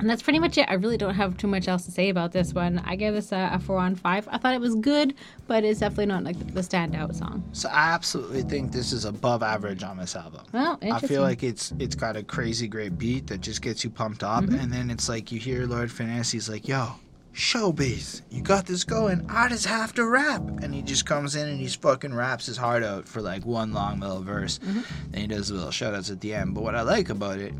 and 0.00 0.08
that's 0.08 0.22
pretty 0.22 0.38
much 0.38 0.56
it 0.58 0.66
i 0.68 0.74
really 0.74 0.96
don't 0.96 1.14
have 1.14 1.36
too 1.36 1.46
much 1.46 1.68
else 1.68 1.84
to 1.84 1.90
say 1.90 2.08
about 2.08 2.32
this 2.32 2.54
one 2.54 2.78
i 2.86 2.94
give 2.96 3.14
this 3.14 3.32
a, 3.32 3.50
a 3.52 3.58
four 3.58 3.78
on 3.78 3.94
five 3.94 4.26
i 4.30 4.38
thought 4.38 4.54
it 4.54 4.60
was 4.60 4.74
good 4.76 5.14
but 5.46 5.64
it's 5.64 5.80
definitely 5.80 6.06
not 6.06 6.22
like 6.24 6.38
the 6.54 6.60
standout 6.60 7.14
song 7.14 7.42
So 7.52 7.68
I 7.68 7.90
absolutely 7.92 8.42
think 8.42 8.72
this 8.72 8.92
is 8.92 9.04
above 9.04 9.42
average 9.42 9.82
on 9.82 9.96
this 9.98 10.14
album. 10.16 10.42
well 10.52 10.78
I 10.82 11.00
feel 11.00 11.22
like 11.22 11.42
it's 11.42 11.72
it's 11.78 11.94
got 11.94 12.16
a 12.16 12.22
crazy 12.22 12.68
great 12.68 12.98
beat 12.98 13.26
that 13.28 13.40
just 13.40 13.60
gets 13.62 13.82
you 13.84 13.90
pumped 13.90 14.22
up, 14.22 14.44
Mm-hmm. 14.44 14.54
and 14.60 14.72
then 14.72 14.90
it's 14.90 15.08
like 15.08 15.32
you 15.32 15.38
hear 15.40 15.66
Lord 15.66 15.90
Finesse, 15.90 16.30
he's 16.30 16.48
like, 16.48 16.68
"Yo, 16.68 16.92
showbiz, 17.34 18.22
you 18.30 18.42
got 18.42 18.66
this 18.66 18.84
going. 18.84 19.24
I 19.28 19.48
just 19.48 19.66
have 19.66 19.94
to 19.94 20.04
rap," 20.06 20.42
and 20.62 20.74
he 20.74 20.82
just 20.82 21.06
comes 21.06 21.34
in 21.34 21.48
and 21.48 21.58
he's 21.58 21.74
fucking 21.74 22.14
raps 22.14 22.46
his 22.46 22.56
heart 22.56 22.82
out 22.82 23.08
for 23.08 23.20
like 23.22 23.44
one 23.46 23.72
long 23.72 24.00
little 24.00 24.22
verse, 24.22 24.58
Mm-hmm. 24.58 24.80
and 25.12 25.16
he 25.16 25.26
does 25.26 25.50
little 25.50 25.70
shoutouts 25.70 26.10
at 26.10 26.20
the 26.20 26.34
end. 26.34 26.54
But 26.54 26.62
what 26.62 26.74
I 26.74 26.82
like 26.82 27.08
about 27.10 27.38
it 27.38 27.54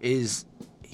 is 0.00 0.44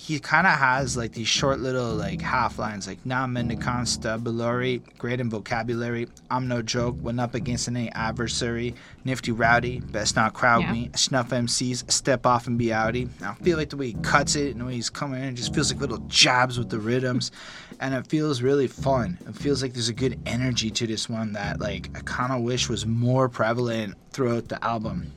he 0.02 0.18
kind 0.18 0.46
of 0.46 0.54
has 0.54 0.96
like 0.96 1.12
these 1.12 1.28
short 1.28 1.60
little 1.60 1.94
like 1.94 2.22
half 2.22 2.58
lines 2.58 2.86
like 2.86 2.98
I'm 3.10 3.36
in 3.36 3.48
the 3.48 3.56
constabulary 3.56 4.82
great 4.98 5.20
in 5.20 5.28
vocabulary 5.28 6.08
I'm 6.30 6.48
no 6.48 6.62
joke 6.62 6.96
when 7.02 7.18
up 7.20 7.34
against 7.34 7.68
any 7.68 7.90
adversary 7.90 8.74
nifty 9.04 9.30
rowdy 9.30 9.80
best 9.80 10.16
not 10.16 10.32
crowd 10.32 10.62
Yeah. 10.62 10.72
me 10.72 10.90
snuff 10.96 11.30
MCs 11.30 11.90
step 11.90 12.24
off 12.24 12.46
and 12.46 12.56
be 12.56 12.66
outy 12.66 13.10
I 13.22 13.34
feel 13.44 13.58
like 13.58 13.68
the 13.70 13.76
way 13.76 13.88
he 13.88 13.96
cuts 14.02 14.36
it 14.36 14.52
and 14.52 14.60
the 14.62 14.64
way 14.64 14.74
he's 14.74 14.88
coming 14.90 15.22
in 15.22 15.28
it 15.28 15.34
just 15.34 15.54
feels 15.54 15.70
like 15.70 15.80
little 15.82 16.02
jabs 16.08 16.58
with 16.58 16.70
the 16.70 16.78
rhythms 16.78 17.30
and 17.78 17.94
it 17.94 18.06
feels 18.08 18.42
really 18.42 18.66
fun. 18.66 19.16
It 19.26 19.34
feels 19.34 19.62
like 19.62 19.72
there's 19.72 19.88
a 19.88 19.94
good 19.94 20.18
energy 20.26 20.70
to 20.70 20.86
this 20.86 21.08
one 21.08 21.32
that 21.32 21.60
like 21.60 21.88
I 21.96 22.00
kind 22.00 22.30
of 22.32 22.42
wish 22.42 22.68
was 22.68 22.84
more 22.84 23.28
prevalent 23.30 23.94
throughout 24.12 24.48
the 24.48 24.62
album. 24.62 25.12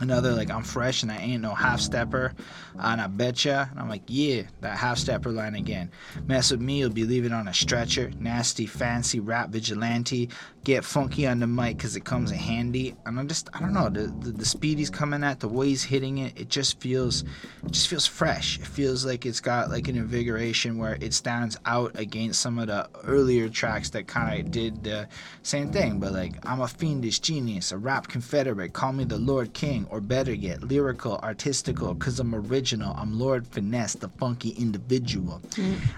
Another 0.00 0.32
like 0.32 0.48
I'm 0.48 0.62
fresh 0.62 1.02
and 1.02 1.10
I 1.10 1.16
ain't 1.16 1.42
no 1.42 1.54
half 1.54 1.80
stepper, 1.80 2.34
and 2.78 3.00
I 3.00 3.06
betcha. 3.06 3.68
And 3.70 3.80
I'm 3.80 3.88
like, 3.88 4.02
yeah, 4.06 4.42
that 4.60 4.76
half 4.76 4.98
stepper 4.98 5.30
line 5.30 5.54
again. 5.54 5.90
Mess 6.26 6.50
with 6.50 6.60
me, 6.60 6.78
you'll 6.78 6.90
be 6.90 7.04
leaving 7.04 7.32
on 7.32 7.48
a 7.48 7.54
stretcher. 7.54 8.10
Nasty, 8.18 8.66
fancy 8.66 9.20
rap 9.20 9.50
vigilante. 9.50 10.28
Get 10.64 10.84
funky 10.84 11.26
on 11.26 11.38
the 11.38 11.46
mic 11.46 11.78
because 11.78 11.96
it 11.96 12.04
comes 12.04 12.30
in 12.30 12.36
handy. 12.38 12.94
And 13.06 13.18
I'm 13.18 13.26
just, 13.26 13.48
I 13.54 13.60
don't 13.60 13.72
know, 13.72 13.88
the, 13.88 14.06
the 14.20 14.32
the 14.32 14.44
speed 14.44 14.78
he's 14.78 14.90
coming 14.90 15.24
at, 15.24 15.40
the 15.40 15.48
way 15.48 15.68
he's 15.68 15.82
hitting 15.82 16.18
it, 16.18 16.38
it 16.38 16.48
just 16.48 16.80
feels, 16.80 17.22
it 17.64 17.72
just 17.72 17.88
feels 17.88 18.06
fresh. 18.06 18.58
It 18.58 18.66
feels 18.66 19.04
like 19.04 19.26
it's 19.26 19.40
got 19.40 19.70
like 19.70 19.88
an 19.88 19.96
invigoration 19.96 20.78
where 20.78 20.98
it 21.00 21.14
stands 21.14 21.58
out 21.64 21.98
against 21.98 22.40
some 22.40 22.58
of 22.58 22.68
the 22.68 22.88
earlier 23.04 23.48
tracks 23.48 23.90
that 23.90 24.06
kind 24.06 24.40
of 24.40 24.50
did 24.50 24.84
the 24.84 25.08
same 25.42 25.72
thing. 25.72 25.98
But 25.98 26.12
like, 26.12 26.34
I'm 26.46 26.60
a 26.60 26.68
fiendish 26.68 27.20
genius, 27.20 27.72
a 27.72 27.78
rap 27.78 28.08
confederate. 28.08 28.72
Call 28.72 28.92
me 28.92 29.04
the 29.04 29.18
Lord 29.18 29.54
King, 29.54 29.86
or 29.90 30.00
better 30.00 30.32
yet, 30.32 30.62
lyrical, 30.62 31.18
artistical. 31.22 31.94
Cause 31.94 32.20
I'm 32.20 32.34
original. 32.34 32.67
I'm 32.76 33.18
Lord 33.18 33.46
Finesse, 33.46 33.94
the 33.94 34.08
funky 34.08 34.50
individual. 34.50 35.40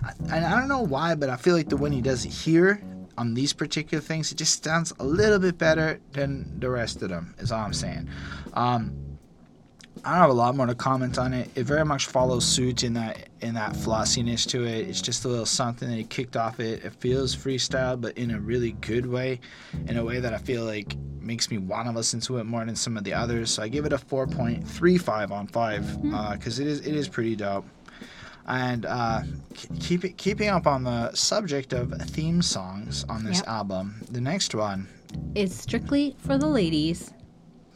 I, 0.05 0.13
and 0.35 0.45
I 0.45 0.59
don't 0.59 0.69
know 0.69 0.83
why, 0.83 1.15
but 1.15 1.31
I 1.31 1.37
feel 1.37 1.57
like 1.57 1.69
the 1.69 1.77
when 1.77 1.93
he 1.93 2.01
does 2.01 2.25
it 2.25 2.33
here 2.33 2.83
on 3.19 3.35
these 3.35 3.53
particular 3.53 4.01
things, 4.01 4.33
it 4.33 4.37
just 4.37 4.65
sounds 4.65 4.93
a 4.99 5.05
little 5.05 5.39
bit 5.39 5.59
better 5.59 6.01
than 6.13 6.59
the 6.61 6.71
rest 6.71 7.03
of 7.03 7.09
them. 7.09 7.35
Is 7.39 7.53
all 7.53 7.65
I'm 7.65 7.75
saying. 7.75 8.09
Um, 8.55 9.10
I 10.05 10.11
don't 10.13 10.21
have 10.21 10.31
a 10.31 10.35
lot 10.35 10.55
more 10.57 10.67
to 10.67 10.75
comment 10.75 11.19
on 11.19 11.33
it. 11.35 11.51
It 11.55 11.65
very 11.65 11.85
much 11.85 12.07
follows 12.07 12.45
suit 12.45 12.85
in 12.85 12.95
that 12.95 13.29
in 13.41 13.55
that 13.55 13.75
flossiness 13.77 14.47
to 14.47 14.65
it. 14.65 14.89
It's 14.89 15.01
just 15.03 15.25
a 15.25 15.29
little 15.29 15.47
something 15.47 15.89
that 15.89 15.97
he 15.97 16.05
kicked 16.05 16.37
off 16.37 16.59
it. 16.61 16.85
It 16.85 16.95
feels 16.95 17.35
freestyle, 17.37 18.01
but 18.01 18.17
in 18.17 18.31
a 18.31 18.41
really 18.41 18.73
good 18.73 19.07
way, 19.07 19.41
in 19.87 19.97
a 19.97 20.05
way 20.05 20.21
that 20.21 20.33
I 20.33 20.39
feel 20.39 20.65
like 20.65 20.97
makes 21.21 21.51
me 21.51 21.59
want 21.59 21.87
to 21.89 21.95
listen 21.95 22.19
to 22.21 22.39
it 22.39 22.45
more 22.45 22.65
than 22.65 22.75
some 22.77 22.97
of 22.97 23.05
the 23.05 23.13
others. 23.13 23.51
So 23.51 23.63
I 23.63 23.69
give 23.69 23.85
it 23.85 23.93
a 23.93 23.99
4.35 23.99 25.31
on 25.31 25.47
five 25.47 26.03
because 26.33 26.59
it 26.59 26.67
is 26.67 26.87
it 26.87 26.95
is 26.95 27.09
pretty 27.09 27.37
dope. 27.37 27.67
And 28.47 28.87
uh, 28.87 29.21
keep 29.81 30.05
it, 30.05 30.17
keeping 30.17 30.49
up 30.49 30.67
on 30.67 30.83
the 30.83 31.15
subject 31.15 31.73
of 31.73 31.93
theme 31.93 32.43
songs 32.43 33.05
on 33.09 33.23
this 33.23 33.39
Yep. 33.39 33.49
album, 33.49 34.03
the 34.11 34.21
next 34.21 34.55
one 34.55 34.89
is 35.35 35.55
strictly 35.57 36.17
for 36.19 36.37
the 36.39 36.47
ladies 36.47 37.13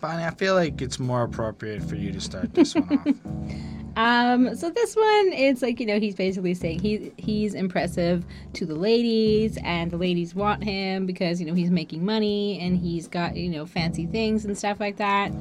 Bonnie, 0.04 0.22
I 0.22 0.32
feel 0.32 0.54
like 0.54 0.82
it's 0.82 0.98
more 0.98 1.22
appropriate 1.22 1.82
for 1.82 1.94
you 1.94 2.12
to 2.12 2.20
start 2.20 2.52
this 2.52 2.74
one 2.74 2.98
off. 2.98 3.56
Um, 3.96 4.56
so 4.56 4.70
this 4.70 4.96
one, 4.96 5.32
it's 5.32 5.62
like 5.62 5.78
you 5.78 5.86
know, 5.86 6.00
he's 6.00 6.16
basically 6.16 6.52
saying 6.54 6.80
he 6.80 7.12
he's 7.16 7.54
impressive 7.54 8.26
to 8.54 8.66
the 8.66 8.74
ladies, 8.74 9.56
and 9.62 9.88
the 9.88 9.96
ladies 9.96 10.34
want 10.34 10.64
him 10.64 11.06
because 11.06 11.40
you 11.40 11.46
know 11.46 11.54
he's 11.54 11.70
making 11.70 12.04
money 12.04 12.58
and 12.58 12.76
he's 12.76 13.06
got 13.06 13.36
you 13.36 13.48
know 13.48 13.64
fancy 13.64 14.04
things 14.04 14.44
and 14.44 14.58
stuff 14.58 14.80
like 14.80 14.96
that. 14.96 15.32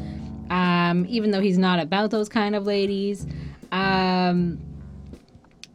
Um, 0.52 1.08
even 1.10 1.32
though 1.32 1.42
he's 1.42 1.58
not 1.58 1.80
about 1.80 2.12
those 2.12 2.30
kind 2.30 2.56
of 2.56 2.68
ladies, 2.68 3.26
um, 3.72 4.60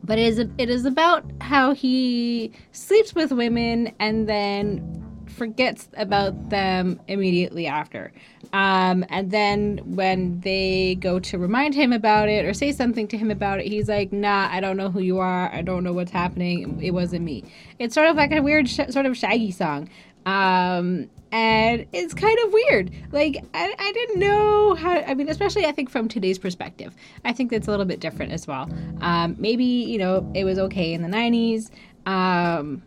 but 0.04 0.20
it 0.20 0.26
is 0.28 0.38
it 0.38 0.70
is 0.70 0.84
about 0.84 1.24
how 1.40 1.74
he 1.74 2.52
sleeps 2.70 3.12
with 3.12 3.32
women 3.32 3.92
and 3.98 4.28
then 4.28 4.97
forgets 5.38 5.88
about 5.96 6.50
them 6.50 7.00
immediately 7.08 7.66
after. 7.66 8.12
Um, 8.52 9.04
and 9.08 9.30
then 9.30 9.78
when 9.84 10.40
they 10.40 10.96
go 10.96 11.18
to 11.20 11.38
remind 11.38 11.74
him 11.74 11.92
about 11.92 12.28
it 12.28 12.44
or 12.44 12.52
say 12.52 12.72
something 12.72 13.08
to 13.08 13.16
him 13.16 13.30
about 13.30 13.60
it, 13.60 13.66
he's 13.66 13.88
like, 13.88 14.12
"Nah, 14.12 14.48
I 14.50 14.60
don't 14.60 14.76
know 14.76 14.90
who 14.90 15.00
you 15.00 15.18
are. 15.18 15.50
I 15.52 15.62
don't 15.62 15.84
know 15.84 15.92
what's 15.92 16.10
happening. 16.10 16.80
It 16.82 16.90
wasn't 16.90 17.24
me." 17.24 17.44
It's 17.78 17.94
sort 17.94 18.08
of 18.08 18.16
like 18.16 18.32
a 18.32 18.42
weird 18.42 18.68
sh- 18.68 18.90
sort 18.90 19.06
of 19.06 19.16
Shaggy 19.16 19.50
song. 19.50 19.88
Um, 20.26 21.08
and 21.30 21.86
it's 21.92 22.14
kind 22.14 22.38
of 22.44 22.52
weird. 22.52 22.90
Like 23.12 23.44
I, 23.54 23.74
I 23.78 23.92
didn't 23.92 24.18
know 24.18 24.74
how. 24.74 24.98
I 25.00 25.14
mean, 25.14 25.28
especially 25.28 25.66
I 25.66 25.72
think 25.72 25.90
from 25.90 26.08
today's 26.08 26.38
perspective, 26.38 26.94
I 27.24 27.32
think 27.32 27.50
that's 27.50 27.68
a 27.68 27.70
little 27.70 27.86
bit 27.86 28.00
different 28.00 28.32
as 28.32 28.46
well. 28.46 28.70
Um, 29.00 29.36
maybe 29.38 29.64
you 29.64 29.98
know 29.98 30.30
it 30.34 30.44
was 30.44 30.58
okay 30.58 30.92
in 30.92 31.02
the 31.02 31.08
'90s. 31.08 31.70
Um, 32.06 32.82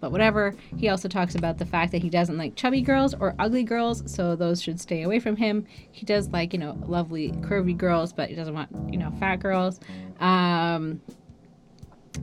but 0.00 0.12
whatever. 0.12 0.54
He 0.76 0.88
also 0.88 1.08
talks 1.08 1.34
about 1.34 1.58
the 1.58 1.66
fact 1.66 1.92
that 1.92 2.02
he 2.02 2.10
doesn't 2.10 2.38
like 2.38 2.54
chubby 2.56 2.80
girls 2.80 3.14
or 3.14 3.34
ugly 3.38 3.64
girls, 3.64 4.02
so 4.12 4.36
those 4.36 4.62
should 4.62 4.80
stay 4.80 5.02
away 5.02 5.20
from 5.20 5.36
him. 5.36 5.66
He 5.92 6.06
does 6.06 6.28
like, 6.28 6.52
you 6.52 6.58
know, 6.58 6.78
lovely 6.86 7.32
curvy 7.32 7.76
girls, 7.76 8.12
but 8.12 8.28
he 8.28 8.34
doesn't 8.34 8.54
want, 8.54 8.70
you 8.92 8.98
know, 8.98 9.12
fat 9.18 9.36
girls. 9.36 9.80
Um, 10.20 11.00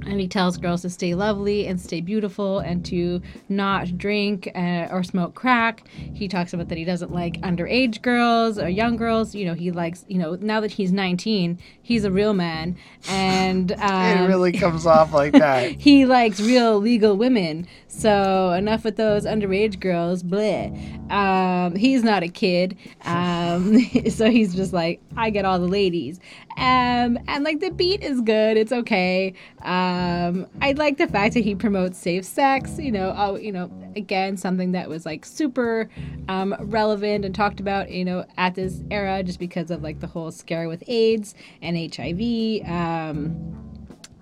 and 0.05 0.19
he 0.19 0.27
tells 0.27 0.58
girls 0.58 0.81
to 0.84 0.89
stay 0.89 1.15
lovely 1.15 1.67
and 1.67 1.79
stay 1.79 2.01
beautiful 2.01 2.60
and 2.60 2.86
to 2.86 3.21
not 3.49 3.97
drink 3.97 4.49
uh, 4.55 4.88
or 4.91 5.03
smoke 5.03 5.36
crack. 5.36 5.88
He 5.89 6.27
talks 6.27 6.53
about 6.53 6.69
that 6.69 6.77
he 6.77 6.86
doesn't 6.86 7.12
like 7.12 7.39
underage 7.41 8.01
girls 8.01 8.60
or 8.60 8.69
young 8.69 8.95
girls. 8.97 9.36
You 9.36 9.45
know, 9.45 9.53
he 9.53 9.71
likes, 9.71 10.05
you 10.08 10.17
know, 10.17 10.36
now 10.36 10.60
that 10.62 10.71
he's 10.71 10.91
19, 10.91 11.60
he's 11.81 12.03
a 12.03 12.12
real 12.12 12.34
man. 12.34 12.77
And 13.10 13.71
um, 13.79 14.23
it 14.23 14.27
really 14.27 14.51
comes 14.53 14.86
off 14.86 15.13
like 15.13 15.34
that. 15.34 15.71
he 15.71 16.05
likes 16.05 16.39
real 16.39 16.79
legal 16.79 17.17
women. 17.17 17.67
So 17.88 18.51
enough 18.51 18.84
with 18.84 18.97
those 18.97 19.25
underage 19.25 19.79
girls. 19.79 20.23
Bleh. 20.23 21.12
Um, 21.12 21.75
he's 21.75 22.03
not 22.03 22.23
a 22.23 22.27
kid. 22.27 22.77
Um, 23.03 23.79
so 24.10 24.29
he's 24.29 24.53
just 24.55 24.73
like, 24.73 25.01
I 25.15 25.29
get 25.29 25.45
all 25.45 25.60
the 25.60 25.67
ladies. 25.67 26.19
Um, 26.57 27.19
and 27.27 27.43
like 27.43 27.59
the 27.59 27.69
beat 27.69 28.01
is 28.01 28.21
good. 28.21 28.57
It's 28.57 28.71
okay. 28.71 29.33
Um, 29.61 30.47
I 30.61 30.73
like 30.77 30.97
the 30.97 31.07
fact 31.07 31.33
that 31.33 31.43
he 31.43 31.55
promotes 31.55 31.97
safe 31.97 32.25
sex. 32.25 32.79
You 32.79 32.91
know, 32.91 33.13
oh, 33.15 33.35
you 33.35 33.51
know, 33.51 33.69
again, 33.95 34.37
something 34.37 34.71
that 34.71 34.89
was 34.89 35.05
like 35.05 35.25
super 35.25 35.89
um, 36.29 36.55
relevant 36.59 37.25
and 37.25 37.35
talked 37.35 37.59
about. 37.59 37.91
You 37.91 38.05
know, 38.05 38.25
at 38.37 38.56
this 38.56 38.81
era, 38.89 39.21
just 39.23 39.39
because 39.39 39.69
of 39.69 39.83
like 39.83 39.99
the 39.99 40.08
whole 40.08 40.31
scare 40.31 40.69
with 40.69 40.83
AIDS 40.87 41.35
and 41.62 41.77
HIV. 41.77 42.69
Um, 42.69 43.64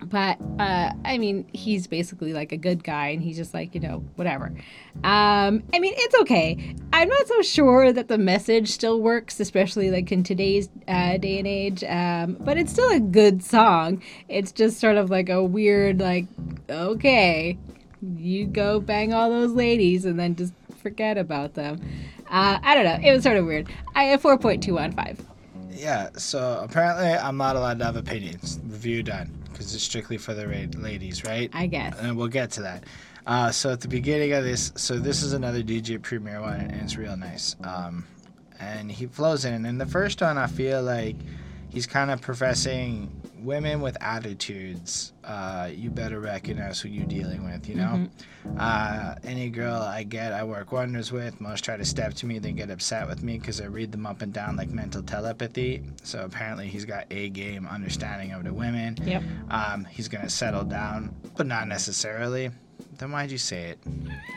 but 0.04 0.38
uh, 0.58 0.92
I 1.04 1.18
mean, 1.18 1.46
he's 1.52 1.86
basically 1.86 2.32
like 2.32 2.52
a 2.52 2.56
good 2.56 2.84
guy, 2.84 3.08
and 3.08 3.22
he's 3.22 3.36
just 3.36 3.54
like 3.54 3.74
you 3.74 3.80
know 3.80 4.04
whatever. 4.16 4.46
Um, 5.02 5.62
I 5.72 5.78
mean, 5.78 5.94
it's 5.96 6.14
okay. 6.20 6.74
I'm 6.92 7.08
not 7.08 7.26
so 7.26 7.42
sure 7.42 7.92
that 7.92 8.08
the 8.08 8.18
message 8.18 8.70
still 8.70 9.00
works, 9.00 9.40
especially 9.40 9.90
like 9.90 10.12
in 10.12 10.22
today's 10.22 10.68
uh, 10.88 11.16
day 11.16 11.38
and 11.38 11.46
age. 11.46 11.84
Um, 11.84 12.36
but 12.40 12.58
it's 12.58 12.72
still 12.72 12.90
a 12.90 13.00
good 13.00 13.42
song. 13.42 14.02
It's 14.28 14.52
just 14.52 14.78
sort 14.78 14.96
of 14.96 15.10
like 15.10 15.28
a 15.28 15.42
weird 15.42 16.00
like, 16.00 16.26
okay, 16.68 17.58
you 18.16 18.46
go 18.46 18.80
bang 18.80 19.12
all 19.12 19.30
those 19.30 19.52
ladies, 19.52 20.04
and 20.04 20.18
then 20.18 20.36
just 20.36 20.52
forget 20.82 21.18
about 21.18 21.54
them. 21.54 21.80
Uh, 22.30 22.58
I 22.62 22.74
don't 22.74 22.84
know. 22.84 23.08
It 23.08 23.12
was 23.12 23.22
sort 23.22 23.36
of 23.36 23.46
weird. 23.46 23.68
I 23.94 24.04
have 24.04 24.22
four 24.22 24.38
point 24.38 24.62
two 24.62 24.78
on 24.78 24.92
five. 24.92 25.20
Yeah, 25.70 26.10
so 26.16 26.60
apparently 26.62 27.08
I'm 27.08 27.36
not 27.36 27.56
allowed 27.56 27.80
to 27.80 27.84
have 27.84 27.96
opinions. 27.96 28.60
Review 28.64 29.02
done 29.02 29.43
because 29.54 29.74
it's 29.74 29.84
strictly 29.84 30.18
for 30.18 30.34
the 30.34 30.46
ra- 30.46 30.66
ladies, 30.80 31.24
right? 31.24 31.48
I 31.52 31.66
guess. 31.66 31.96
And 31.98 32.16
we'll 32.16 32.28
get 32.28 32.50
to 32.52 32.62
that. 32.62 32.84
Uh, 33.26 33.50
so 33.50 33.70
at 33.70 33.80
the 33.80 33.88
beginning 33.88 34.32
of 34.32 34.44
this, 34.44 34.72
so 34.74 34.98
this 34.98 35.22
is 35.22 35.32
another 35.32 35.62
DJ 35.62 36.02
Premier 36.02 36.40
one, 36.40 36.60
and 36.60 36.82
it's 36.82 36.96
real 36.96 37.16
nice. 37.16 37.56
Um, 37.62 38.04
and 38.58 38.90
he 38.90 39.06
flows 39.06 39.44
in, 39.44 39.54
and 39.54 39.66
in 39.66 39.78
the 39.78 39.86
first 39.86 40.20
one, 40.20 40.36
I 40.36 40.46
feel 40.46 40.82
like 40.82 41.16
he's 41.70 41.86
kind 41.86 42.10
of 42.10 42.20
professing 42.20 43.10
women 43.44 43.80
with 43.80 43.96
attitudes. 44.00 45.12
Uh, 45.22 45.70
you 45.72 45.90
better 45.90 46.20
recognize 46.20 46.80
who 46.80 46.88
you're 46.88 47.06
dealing 47.06 47.44
with. 47.44 47.68
You 47.68 47.76
know, 47.76 48.08
uh, 48.58 49.14
any 49.24 49.50
girl 49.50 49.74
I 49.74 50.02
get, 50.02 50.32
I 50.32 50.44
work 50.44 50.72
wonders 50.72 51.12
with. 51.12 51.40
Most 51.40 51.64
try 51.64 51.76
to 51.76 51.84
step 51.84 52.14
to 52.14 52.26
me, 52.26 52.38
then 52.38 52.56
get 52.56 52.70
upset 52.70 53.06
with 53.08 53.22
me 53.22 53.38
because 53.38 53.60
I 53.60 53.66
read 53.66 53.92
them 53.92 54.06
up 54.06 54.22
and 54.22 54.32
down 54.32 54.56
like 54.56 54.70
mental 54.70 55.02
telepathy. 55.02 55.82
So 56.02 56.24
apparently, 56.24 56.68
he's 56.68 56.84
got 56.84 57.06
a 57.10 57.28
game 57.30 57.66
understanding 57.66 58.32
of 58.32 58.44
the 58.44 58.52
women. 58.52 58.96
Yep. 59.02 59.22
Um, 59.50 59.84
he's 59.84 60.08
gonna 60.08 60.30
settle 60.30 60.64
down, 60.64 61.14
but 61.36 61.46
not 61.46 61.68
necessarily. 61.68 62.50
Then 62.98 63.10
why'd 63.10 63.30
you 63.30 63.38
say 63.38 63.70
it? 63.70 63.78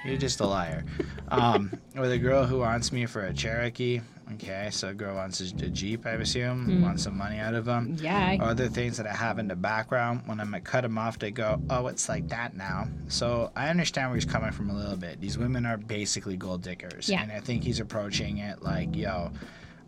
You're 0.06 0.18
just 0.18 0.40
a 0.40 0.46
liar. 0.48 0.84
Um, 1.30 1.72
with 1.96 2.12
a 2.12 2.18
girl 2.18 2.46
who 2.46 2.60
wants 2.60 2.92
me 2.92 3.06
for 3.06 3.26
a 3.26 3.34
Cherokee. 3.34 4.02
Okay, 4.34 4.68
so 4.72 4.90
a 4.90 4.94
girl 4.94 5.16
wants 5.16 5.40
a, 5.40 5.46
a 5.66 5.70
Jeep, 5.70 6.06
I 6.06 6.12
assume, 6.12 6.66
hmm. 6.66 6.82
wants 6.82 7.04
some 7.04 7.18
money 7.18 7.40
out 7.40 7.54
of 7.54 7.66
them. 7.66 7.96
Yeah. 8.00 8.38
Other 8.42 8.68
things 8.68 8.98
that 8.98 9.08
I 9.08 9.14
have 9.14 9.40
in 9.40 9.48
the 9.48 9.56
background, 9.56 10.24
when 10.26 10.40
I'ma 10.40 10.60
cut 10.64 10.82
them 10.82 10.98
off, 10.98 11.18
they 11.18 11.32
go, 11.32 11.62
oh, 11.70 11.88
it's 11.88 12.10
like 12.10 12.28
that 12.30 12.56
now. 12.56 12.88
So 13.08 13.52
I 13.56 13.70
understand 13.70 14.10
where 14.10 14.16
he's 14.16 14.26
coming 14.26 14.52
from 14.52 14.70
a 14.70 14.76
little 14.76 14.98
bit. 14.98 15.22
These 15.22 15.38
women 15.38 15.66
are 15.66 15.78
basically 15.78 16.36
gold 16.36 16.62
diggers. 16.62 17.08
Yeah. 17.08 17.24
And 17.24 17.32
I 17.32 17.40
think 17.40 17.64
he's 17.64 17.80
approaching 17.80 18.40
it 18.40 18.62
like, 18.62 18.96
yo, 18.96 19.32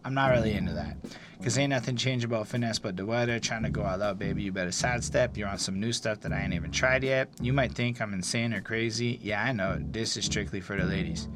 I'm 0.05 0.13
not 0.13 0.31
really 0.31 0.53
into 0.53 0.73
that. 0.73 0.95
Because 1.37 1.57
ain't 1.57 1.69
nothing 1.69 1.95
changed 1.95 2.25
about 2.25 2.47
finesse 2.47 2.79
but 2.79 2.97
the 2.97 3.05
weather. 3.05 3.39
Trying 3.39 3.63
to 3.63 3.69
go 3.69 3.83
all 3.83 4.01
out, 4.01 4.19
baby. 4.19 4.43
You 4.43 4.51
better 4.51 4.71
sidestep. 4.71 5.37
You're 5.37 5.47
on 5.47 5.57
some 5.57 5.79
new 5.79 5.93
stuff 5.93 6.21
that 6.21 6.33
I 6.33 6.41
ain't 6.41 6.53
even 6.53 6.71
tried 6.71 7.03
yet. 7.03 7.29
You 7.41 7.53
might 7.53 7.73
think 7.73 8.01
I'm 8.01 8.13
insane 8.13 8.53
or 8.53 8.61
crazy. 8.61 9.19
Yeah, 9.21 9.43
I 9.43 9.51
know. 9.51 9.77
This 9.79 10.17
is 10.17 10.25
strictly 10.25 10.59
for 10.61 10.77
the 10.77 10.83
ladies. 10.85 11.27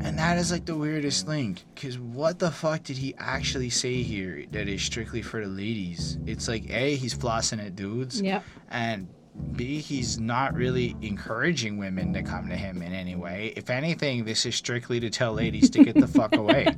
And 0.00 0.18
that 0.18 0.36
is 0.38 0.50
like 0.52 0.64
the 0.66 0.76
weirdest 0.76 1.26
link. 1.26 1.64
Because 1.74 1.98
what 1.98 2.38
the 2.38 2.50
fuck 2.50 2.82
did 2.82 2.96
he 2.98 3.14
actually 3.18 3.70
say 3.70 4.02
here 4.02 4.44
that 4.52 4.68
is 4.68 4.82
strictly 4.82 5.22
for 5.22 5.40
the 5.40 5.50
ladies? 5.50 6.18
It's 6.26 6.48
like, 6.48 6.68
A, 6.70 6.96
he's 6.96 7.14
flossing 7.14 7.64
at 7.64 7.76
dudes. 7.76 8.20
Yep. 8.20 8.42
And 8.70 9.08
B, 9.52 9.78
he's 9.80 10.18
not 10.18 10.54
really 10.54 10.96
encouraging 11.02 11.78
women 11.78 12.12
to 12.14 12.22
come 12.22 12.48
to 12.48 12.56
him 12.56 12.82
in 12.82 12.92
any 12.92 13.14
way. 13.16 13.52
If 13.56 13.70
anything, 13.70 14.24
this 14.24 14.44
is 14.46 14.54
strictly 14.56 14.98
to 15.00 15.10
tell 15.10 15.32
ladies 15.34 15.70
to 15.70 15.84
get 15.84 15.94
the 15.94 16.08
fuck 16.08 16.34
away. 16.36 16.74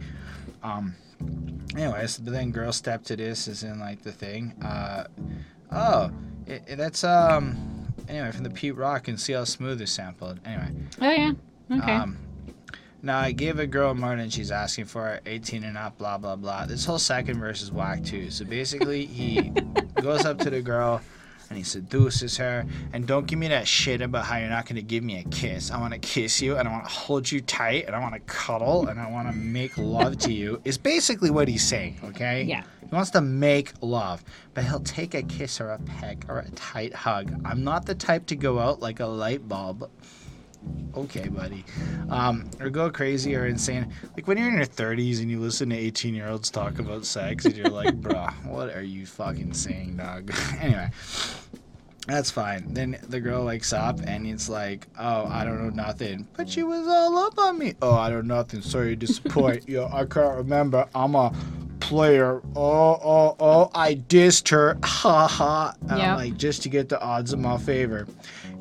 Um, 0.62 0.94
anyways, 1.76 2.18
but 2.18 2.32
then 2.32 2.50
girl 2.50 2.72
step 2.72 3.04
to 3.04 3.16
this 3.16 3.48
is 3.48 3.62
in 3.62 3.78
like 3.80 4.02
the 4.02 4.12
thing. 4.12 4.54
Uh, 4.62 5.04
oh, 5.72 6.10
it, 6.46 6.62
it- 6.68 6.76
that's 6.76 7.04
um. 7.04 7.56
Anyway, 8.08 8.30
from 8.32 8.44
the 8.44 8.50
Pete 8.50 8.74
Rock 8.76 9.08
and 9.08 9.20
CL 9.20 9.44
Smooth 9.44 9.82
is 9.82 9.90
sampled. 9.92 10.40
Anyway, 10.44 10.70
Oh 11.00 11.10
yeah. 11.10 11.32
Okay. 11.70 11.92
um, 11.94 12.16
now 13.02 13.18
I 13.18 13.32
gave 13.32 13.58
a 13.58 13.66
girl 13.66 13.94
more 13.94 14.16
than 14.16 14.30
she's 14.30 14.50
asking 14.50 14.86
for, 14.86 15.20
18 15.26 15.64
and 15.64 15.76
up, 15.76 15.98
blah 15.98 16.18
blah 16.18 16.36
blah. 16.36 16.66
This 16.66 16.84
whole 16.84 16.98
second 16.98 17.38
verse 17.38 17.62
is 17.62 17.70
whack 17.70 18.04
too. 18.04 18.30
So 18.30 18.44
basically, 18.44 19.06
he 19.06 19.52
goes 20.02 20.24
up 20.24 20.38
to 20.40 20.50
the 20.50 20.60
girl 20.60 21.00
and 21.48 21.56
he 21.56 21.64
seduces 21.64 22.36
her. 22.36 22.66
And 22.92 23.06
don't 23.06 23.26
give 23.26 23.38
me 23.38 23.48
that 23.48 23.66
shit 23.66 24.00
about 24.00 24.24
how 24.24 24.36
you're 24.38 24.48
not 24.48 24.66
gonna 24.66 24.82
give 24.82 25.04
me 25.04 25.18
a 25.18 25.24
kiss. 25.24 25.70
I 25.70 25.78
want 25.80 25.94
to 25.94 25.98
kiss 25.98 26.42
you 26.42 26.56
and 26.56 26.68
I 26.68 26.72
want 26.72 26.84
to 26.84 26.90
hold 26.90 27.30
you 27.30 27.40
tight 27.40 27.86
and 27.86 27.94
I 27.94 28.00
want 28.00 28.14
to 28.14 28.20
cuddle 28.20 28.88
and 28.88 29.00
I 29.00 29.08
want 29.10 29.28
to 29.28 29.34
make 29.34 29.76
love 29.78 30.18
to 30.18 30.32
you. 30.32 30.60
Is 30.64 30.78
basically 30.78 31.30
what 31.30 31.48
he's 31.48 31.66
saying. 31.66 32.00
Okay. 32.04 32.42
Yeah. 32.42 32.62
He 32.80 32.94
wants 32.94 33.10
to 33.10 33.20
make 33.20 33.72
love, 33.82 34.24
but 34.54 34.64
he'll 34.64 34.80
take 34.80 35.14
a 35.14 35.22
kiss 35.22 35.60
or 35.60 35.70
a 35.70 35.78
peck 35.78 36.24
or 36.28 36.38
a 36.38 36.50
tight 36.52 36.94
hug. 36.94 37.32
I'm 37.44 37.62
not 37.62 37.84
the 37.84 37.94
type 37.94 38.26
to 38.26 38.36
go 38.36 38.58
out 38.58 38.80
like 38.80 39.00
a 39.00 39.06
light 39.06 39.46
bulb 39.46 39.90
okay, 40.96 41.28
buddy. 41.28 41.64
Um, 42.10 42.50
or 42.60 42.70
go 42.70 42.90
crazy 42.90 43.36
or 43.36 43.46
insane. 43.46 43.92
Like 44.16 44.26
when 44.26 44.38
you're 44.38 44.48
in 44.48 44.54
your 44.56 44.66
30s 44.66 45.20
and 45.20 45.30
you 45.30 45.40
listen 45.40 45.70
to 45.70 45.76
18 45.76 46.14
year 46.14 46.28
olds 46.28 46.50
talk 46.50 46.78
about 46.78 47.04
sex 47.04 47.44
and 47.44 47.56
you're 47.56 47.68
like, 47.68 48.00
bruh, 48.00 48.32
what 48.46 48.74
are 48.74 48.82
you 48.82 49.06
fucking 49.06 49.54
saying, 49.54 49.96
dog? 49.96 50.30
anyway. 50.60 50.90
That's 52.06 52.30
fine. 52.30 52.72
Then 52.72 52.98
the 53.10 53.20
girl 53.20 53.44
wakes 53.44 53.74
up 53.74 54.00
and 54.06 54.26
it's 54.26 54.48
like, 54.48 54.86
oh, 54.98 55.26
I 55.26 55.44
don't 55.44 55.62
know 55.62 55.68
nothing. 55.68 56.26
But 56.38 56.48
she 56.48 56.62
was 56.62 56.88
all 56.88 57.18
up 57.18 57.38
on 57.38 57.58
me. 57.58 57.74
Oh, 57.82 57.92
I 57.94 58.08
don't 58.08 58.26
know 58.26 58.36
nothing. 58.36 58.62
Sorry 58.62 58.90
to 58.90 58.96
disappoint. 58.96 59.68
Yo, 59.68 59.86
I 59.92 60.06
can't 60.06 60.38
remember. 60.38 60.88
I'm 60.94 61.14
a 61.14 61.34
player. 61.80 62.40
Oh, 62.56 62.98
oh, 63.02 63.36
oh, 63.38 63.70
I 63.74 63.94
dissed 63.94 64.48
her. 64.48 64.78
Ha 64.82 65.28
ha. 65.28 65.74
Yeah. 65.86 66.12
I'm 66.12 66.16
like, 66.16 66.38
just 66.38 66.62
to 66.62 66.70
get 66.70 66.88
the 66.88 66.98
odds 66.98 67.34
in 67.34 67.42
my 67.42 67.58
favor. 67.58 68.06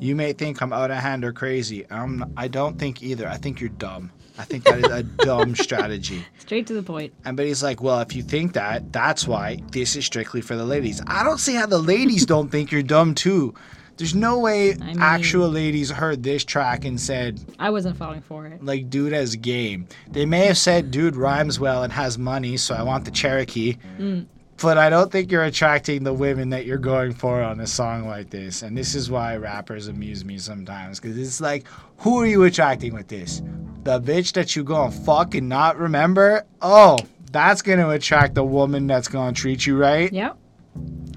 You 0.00 0.14
may 0.16 0.32
think 0.32 0.60
I'm 0.62 0.72
out 0.72 0.90
of 0.90 0.98
hand 0.98 1.24
or 1.24 1.32
crazy. 1.32 1.84
I'm, 1.90 2.32
I 2.36 2.48
don't 2.48 2.78
think 2.78 3.02
either. 3.02 3.28
I 3.28 3.36
think 3.36 3.60
you're 3.60 3.70
dumb. 3.70 4.10
I 4.38 4.44
think 4.44 4.62
that 4.64 4.78
is 4.78 4.84
a 4.90 5.02
dumb 5.24 5.56
strategy. 5.56 6.24
Straight 6.38 6.66
to 6.68 6.74
the 6.74 6.82
point. 6.82 7.12
And 7.24 7.36
but 7.36 7.46
he's 7.46 7.62
like, 7.62 7.82
well, 7.82 8.00
if 8.00 8.14
you 8.14 8.22
think 8.22 8.52
that, 8.52 8.92
that's 8.92 9.26
why 9.26 9.58
this 9.72 9.96
is 9.96 10.04
strictly 10.06 10.40
for 10.40 10.54
the 10.56 10.64
ladies. 10.64 11.02
I 11.08 11.24
don't 11.24 11.38
see 11.38 11.54
how 11.54 11.66
the 11.66 11.78
ladies 11.78 12.24
don't 12.24 12.48
think 12.52 12.70
you're 12.70 12.82
dumb 12.84 13.14
too. 13.16 13.54
There's 13.96 14.14
no 14.14 14.38
way 14.38 14.74
I 14.74 14.76
mean- 14.76 15.00
actual 15.00 15.48
ladies 15.48 15.90
heard 15.90 16.22
this 16.22 16.44
track 16.44 16.84
and 16.84 17.00
said, 17.00 17.40
I 17.58 17.70
wasn't 17.70 17.96
falling 17.96 18.20
for 18.20 18.46
it. 18.46 18.64
like, 18.64 18.88
dude 18.88 19.12
has 19.12 19.34
game. 19.34 19.88
They 20.12 20.24
may 20.24 20.46
have 20.46 20.56
said, 20.58 20.92
dude 20.92 21.16
rhymes 21.16 21.58
well 21.58 21.82
and 21.82 21.92
has 21.92 22.16
money, 22.16 22.56
so 22.58 22.76
I 22.76 22.82
want 22.84 23.04
the 23.04 23.10
Cherokee. 23.10 23.76
Mm. 23.98 24.26
But 24.60 24.76
I 24.78 24.90
don't 24.90 25.10
think 25.10 25.30
you're 25.30 25.44
attracting 25.44 26.02
the 26.04 26.12
women 26.12 26.50
that 26.50 26.66
you're 26.66 26.78
going 26.78 27.12
for 27.14 27.40
on 27.42 27.60
a 27.60 27.66
song 27.66 28.08
like 28.08 28.30
this. 28.30 28.62
And 28.62 28.76
this 28.76 28.94
is 28.94 29.10
why 29.10 29.36
rappers 29.36 29.88
amuse 29.88 30.24
me 30.24 30.38
sometimes. 30.38 30.98
Because 30.98 31.16
it's 31.16 31.40
like, 31.40 31.66
who 31.98 32.20
are 32.20 32.26
you 32.26 32.44
attracting 32.44 32.92
with 32.94 33.08
this? 33.08 33.40
The 33.84 34.00
bitch 34.00 34.32
that 34.32 34.56
you're 34.56 34.64
gonna 34.64 34.90
fuck 34.90 35.34
and 35.34 35.48
not 35.48 35.78
remember? 35.78 36.44
Oh, 36.60 36.98
that's 37.30 37.62
gonna 37.62 37.88
attract 37.90 38.34
the 38.34 38.44
woman 38.44 38.86
that's 38.86 39.08
gonna 39.08 39.32
treat 39.32 39.64
you 39.66 39.76
right? 39.76 40.12
Yep. 40.12 40.36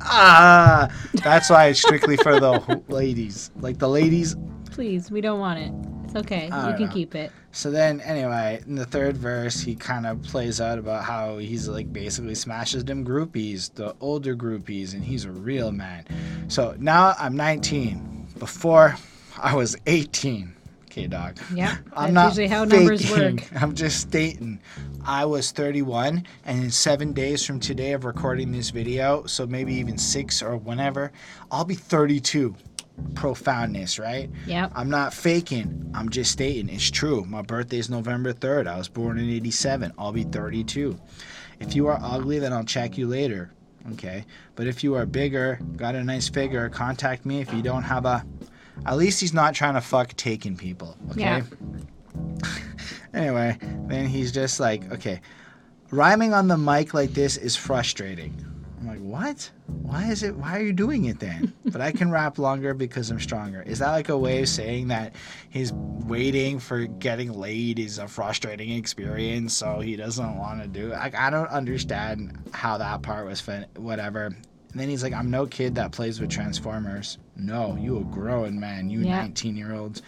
Ah, 0.02 0.90
that's 1.16 1.50
why 1.50 1.68
it's 1.68 1.80
strictly 1.80 2.18
for 2.18 2.40
the 2.40 2.82
ladies. 2.88 3.52
Like 3.60 3.78
the 3.80 3.90
ladies 3.90 4.36
Please, 4.72 5.12
we 5.12 5.20
don't 5.20 5.40
want 5.40 5.60
it. 5.60 5.91
It's 6.14 6.26
okay. 6.26 6.50
I 6.50 6.72
You 6.72 6.76
can 6.76 6.88
know. 6.88 6.92
keep 6.94 7.16
it. 7.16 7.32
So 7.54 7.72
then, 7.72 8.02
anyway, 8.02 8.62
in 8.68 8.76
the 8.76 8.86
third 8.86 9.16
verse, 9.18 9.60
he 9.62 9.76
kind 9.76 10.06
of 10.06 10.22
plays 10.24 10.60
out 10.60 10.78
about 10.78 11.04
how 11.06 11.38
he's 11.38 11.68
like 11.68 11.92
basically 11.92 12.36
smashes 12.36 12.84
them 12.86 13.06
groupies, 13.06 13.74
the 13.74 13.96
older 14.02 14.36
groupies, 14.36 14.94
and 14.94 15.04
he's 15.04 15.26
a 15.26 15.32
real 15.32 15.72
man. 15.72 16.06
So 16.50 16.76
now 16.80 17.16
I'm 17.18 17.36
19. 17.36 18.28
Before, 18.40 18.96
I 19.42 19.56
was 19.56 19.78
18. 19.86 20.54
Okay, 20.86 21.08
dog. 21.08 21.38
Yeah. 21.54 21.78
I'm 21.96 22.14
not 22.14 22.30
usually 22.30 22.48
how 22.48 22.66
numbers 22.66 23.10
faking. 23.10 23.38
work. 23.38 23.46
I'm 23.62 23.74
just 23.76 24.02
stating. 24.02 24.60
I 25.06 25.26
was 25.26 25.52
31, 25.52 26.26
and 26.46 26.64
in 26.64 26.70
seven 26.72 27.14
days 27.14 27.46
from 27.46 27.60
today 27.60 27.94
of 27.94 28.04
recording 28.06 28.52
this 28.52 28.70
video, 28.70 29.26
so 29.26 29.48
maybe 29.48 29.74
even 29.76 29.98
six 29.98 30.42
or 30.44 30.58
whenever, 30.58 31.12
I'll 31.50 31.66
be 31.66 31.76
32. 31.76 32.56
Profoundness, 33.16 34.00
right? 34.00 34.30
Yeah. 34.46 34.70
I'm 34.76 34.90
not 34.90 35.14
faking. 35.14 35.92
I'm 35.94 36.10
just 36.10 36.32
stating 36.32 36.70
it's 36.70 36.90
true. 36.90 37.26
My 37.26 37.42
birthday 37.42 37.78
is 37.78 37.90
November 37.90 38.34
3rd. 38.34 38.68
I 38.68 38.78
was 38.78 38.88
born 38.88 39.20
in 39.20 39.30
87. 39.30 39.94
I'll 39.98 40.12
be 40.12 40.24
32. 40.24 41.00
If 41.60 41.76
you 41.76 41.88
are 41.88 42.00
ugly, 42.02 42.40
then 42.40 42.54
I'll 42.54 42.64
check 42.64 42.98
you 42.98 43.08
later. 43.08 43.52
Okay. 43.94 44.26
But 44.56 44.68
if 44.68 44.84
you 44.84 44.96
are 44.96 45.06
bigger, 45.06 45.60
got 45.76 45.96
a 45.96 46.04
nice 46.04 46.30
figure, 46.30 46.68
contact 46.70 47.26
me. 47.26 47.42
If 47.42 47.54
you 47.54 47.62
don't 47.62 47.84
have 47.84 48.06
a. 48.06 48.26
At 48.86 48.98
least 48.98 49.20
he's 49.20 49.34
not 49.34 49.54
trying 49.54 49.76
to 49.76 49.82
fuck 49.82 50.16
taking 50.16 50.56
people. 50.56 50.98
Okay. 51.12 51.22
Yeah. 51.22 51.42
anyway, 53.14 53.58
then 53.88 54.08
he's 54.08 54.32
just 54.32 54.60
like, 54.60 54.92
okay. 54.92 55.22
Rhyming 55.92 56.34
on 56.34 56.48
the 56.48 56.58
mic 56.58 56.94
like 56.94 57.14
this 57.14 57.38
is 57.38 57.56
frustrating. 57.56 58.46
I'm 58.82 58.88
like, 58.88 59.00
what? 59.00 59.52
Why 59.68 60.06
is 60.10 60.24
it? 60.24 60.36
Why 60.36 60.58
are 60.58 60.62
you 60.62 60.74
doing 60.74 61.06
it 61.06 61.20
then? 61.20 61.54
but 61.66 61.82
I 61.82 61.92
can 61.92 62.10
rap 62.10 62.40
longer 62.40 62.74
because 62.74 63.12
I'm 63.12 63.20
stronger. 63.20 63.62
Is 63.62 63.78
that 63.80 63.92
like 63.92 64.10
a 64.10 64.18
way 64.18 64.42
of 64.42 64.50
saying 64.50 64.88
that 64.88 65.14
he's 65.50 65.72
waiting 65.72 66.58
for 66.60 66.86
getting 66.88 67.32
laid 67.32 67.78
is 67.78 68.00
a 68.00 68.08
frustrating 68.08 68.72
experience, 68.72 69.54
so 69.54 69.80
he 69.82 69.96
doesn't 69.96 70.38
want 70.38 70.62
to 70.64 70.68
do 70.68 70.88
it? 70.88 70.96
Like, 70.96 71.16
I 71.16 71.30
don't 71.30 71.50
understand 71.50 72.40
how 72.54 72.80
that 72.80 73.04
part 73.04 73.28
was 73.28 73.40
fin- 73.40 73.68
whatever. 73.76 74.26
And 74.26 74.80
then 74.80 74.90
he's 74.90 75.04
like, 75.04 75.14
I'm 75.14 75.30
no 75.30 75.46
kid 75.46 75.76
that 75.76 75.92
plays 75.92 76.20
with 76.20 76.30
Transformers. 76.32 77.20
No, 77.36 77.76
you 77.80 78.00
a 78.00 78.04
grown 78.06 78.60
man, 78.60 78.90
you 78.90 79.02
Yeah. 79.02 79.22
19 79.22 79.56
year 79.58 79.74
olds. 79.76 80.02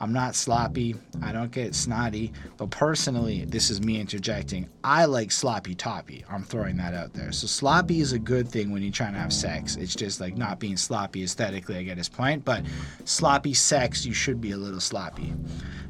I'm 0.00 0.14
not 0.14 0.34
sloppy. 0.34 0.96
I 1.22 1.30
don't 1.30 1.52
get 1.52 1.74
snotty. 1.74 2.32
But 2.56 2.70
personally, 2.70 3.44
this 3.44 3.68
is 3.68 3.82
me 3.82 4.00
interjecting. 4.00 4.66
I 4.82 5.04
like 5.04 5.30
sloppy 5.30 5.74
toppy. 5.74 6.24
I'm 6.30 6.42
throwing 6.42 6.78
that 6.78 6.94
out 6.94 7.12
there. 7.12 7.32
So 7.32 7.46
sloppy 7.46 8.00
is 8.00 8.14
a 8.14 8.18
good 8.18 8.48
thing 8.48 8.70
when 8.72 8.82
you're 8.82 8.92
trying 8.92 9.12
to 9.12 9.18
have 9.18 9.32
sex. 9.32 9.76
It's 9.76 9.94
just 9.94 10.18
like 10.18 10.38
not 10.38 10.58
being 10.58 10.78
sloppy 10.78 11.22
aesthetically. 11.22 11.76
I 11.76 11.82
get 11.82 11.98
his 11.98 12.08
point. 12.08 12.46
But 12.46 12.64
sloppy 13.04 13.52
sex, 13.52 14.06
you 14.06 14.14
should 14.14 14.40
be 14.40 14.52
a 14.52 14.56
little 14.56 14.80
sloppy. 14.80 15.34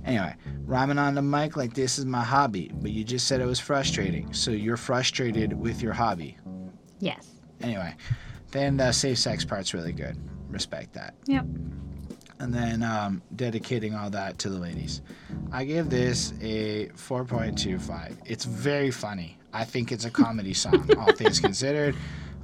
Anyway, 0.05 0.35
rhyming 0.65 0.99
on 0.99 1.15
the 1.15 1.23
mic 1.23 1.57
like 1.57 1.75
this 1.75 1.97
is 1.97 2.05
my 2.05 2.25
hobby. 2.25 2.73
But 2.75 2.91
you 2.91 3.05
just 3.05 3.29
said 3.29 3.41
it 3.41 3.47
was 3.47 3.61
frustrating. 3.61 4.33
So 4.35 4.51
you're 4.51 4.77
frustrated 4.77 5.53
with 5.53 5.83
your 5.83 5.93
hobby. 5.93 6.37
Yes. 6.99 7.29
Anyway, 7.61 7.95
then 8.51 8.77
the 8.77 8.91
safe 8.91 9.19
sex 9.19 9.45
part's 9.45 9.73
really 9.73 9.93
good. 9.93 10.17
Respect 10.51 10.95
that 10.95 11.15
Yep. 11.27 11.47
And 12.41 12.53
then 12.55 12.82
um, 12.82 13.22
dedicating 13.36 13.95
all 13.95 14.11
that 14.11 14.38
to 14.38 14.49
the 14.49 14.59
ladies. 14.59 15.03
I 15.53 15.64
give 15.64 15.91
this 15.91 16.32
a 16.41 16.86
4.25. 16.97 18.16
It's 18.24 18.45
very 18.45 18.91
funny. 18.91 19.38
I 19.53 19.64
think 19.64 19.93
it's 19.93 20.07
a 20.07 20.11
comedy 20.11 20.55
song, 20.55 20.88
all 20.99 21.12
things 21.16 21.38
considered. 21.38 21.95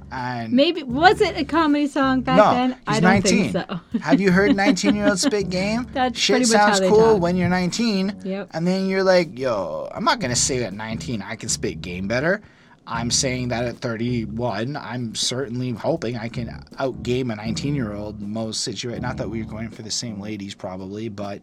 And 0.09 0.53
Maybe 0.53 0.83
was 0.83 1.19
it 1.19 1.35
a 1.37 1.43
comedy 1.43 1.87
song 1.87 2.21
back 2.21 2.37
no, 2.37 2.51
then? 2.53 2.69
he's 2.71 2.79
I 2.87 2.99
don't 3.01 3.23
19. 3.23 3.51
think 3.51 3.67
so. 3.69 3.79
Have 3.99 4.21
you 4.21 4.31
heard 4.31 4.55
19 4.55 4.95
year 4.95 5.07
old 5.07 5.19
spit 5.19 5.49
game? 5.61 5.85
That's 5.91 6.17
Shit 6.17 6.37
pretty 6.37 6.51
much 6.53 6.61
how 6.61 6.73
sounds 6.73 6.89
cool 6.89 7.13
talk. 7.13 7.21
when 7.21 7.35
you're 7.35 7.49
19. 7.49 8.21
Yep. 8.23 8.49
And 8.53 8.65
then 8.65 8.87
you're 8.87 9.03
like, 9.03 9.37
yo, 9.37 9.89
I'm 9.93 10.05
not 10.05 10.19
going 10.19 10.29
to 10.31 10.39
say 10.39 10.63
at 10.63 10.73
19 10.73 11.21
I 11.21 11.35
can 11.35 11.49
spit 11.49 11.81
game 11.81 12.07
better. 12.07 12.41
I'm 12.89 13.11
saying 13.11 13.49
that 13.49 13.65
at 13.65 13.77
31, 13.77 14.77
I'm 14.77 15.13
certainly 15.13 15.71
hoping 15.71 16.15
I 16.15 16.29
can 16.29 16.47
outgame 16.75 17.33
a 17.33 17.35
19 17.35 17.75
year 17.75 17.93
old 17.93 18.21
most 18.21 18.61
situation. 18.61 19.01
Not 19.01 19.17
that 19.17 19.29
we're 19.29 19.43
going 19.43 19.69
for 19.69 19.81
the 19.81 19.91
same 19.91 20.21
ladies, 20.21 20.55
probably, 20.55 21.09
but 21.09 21.41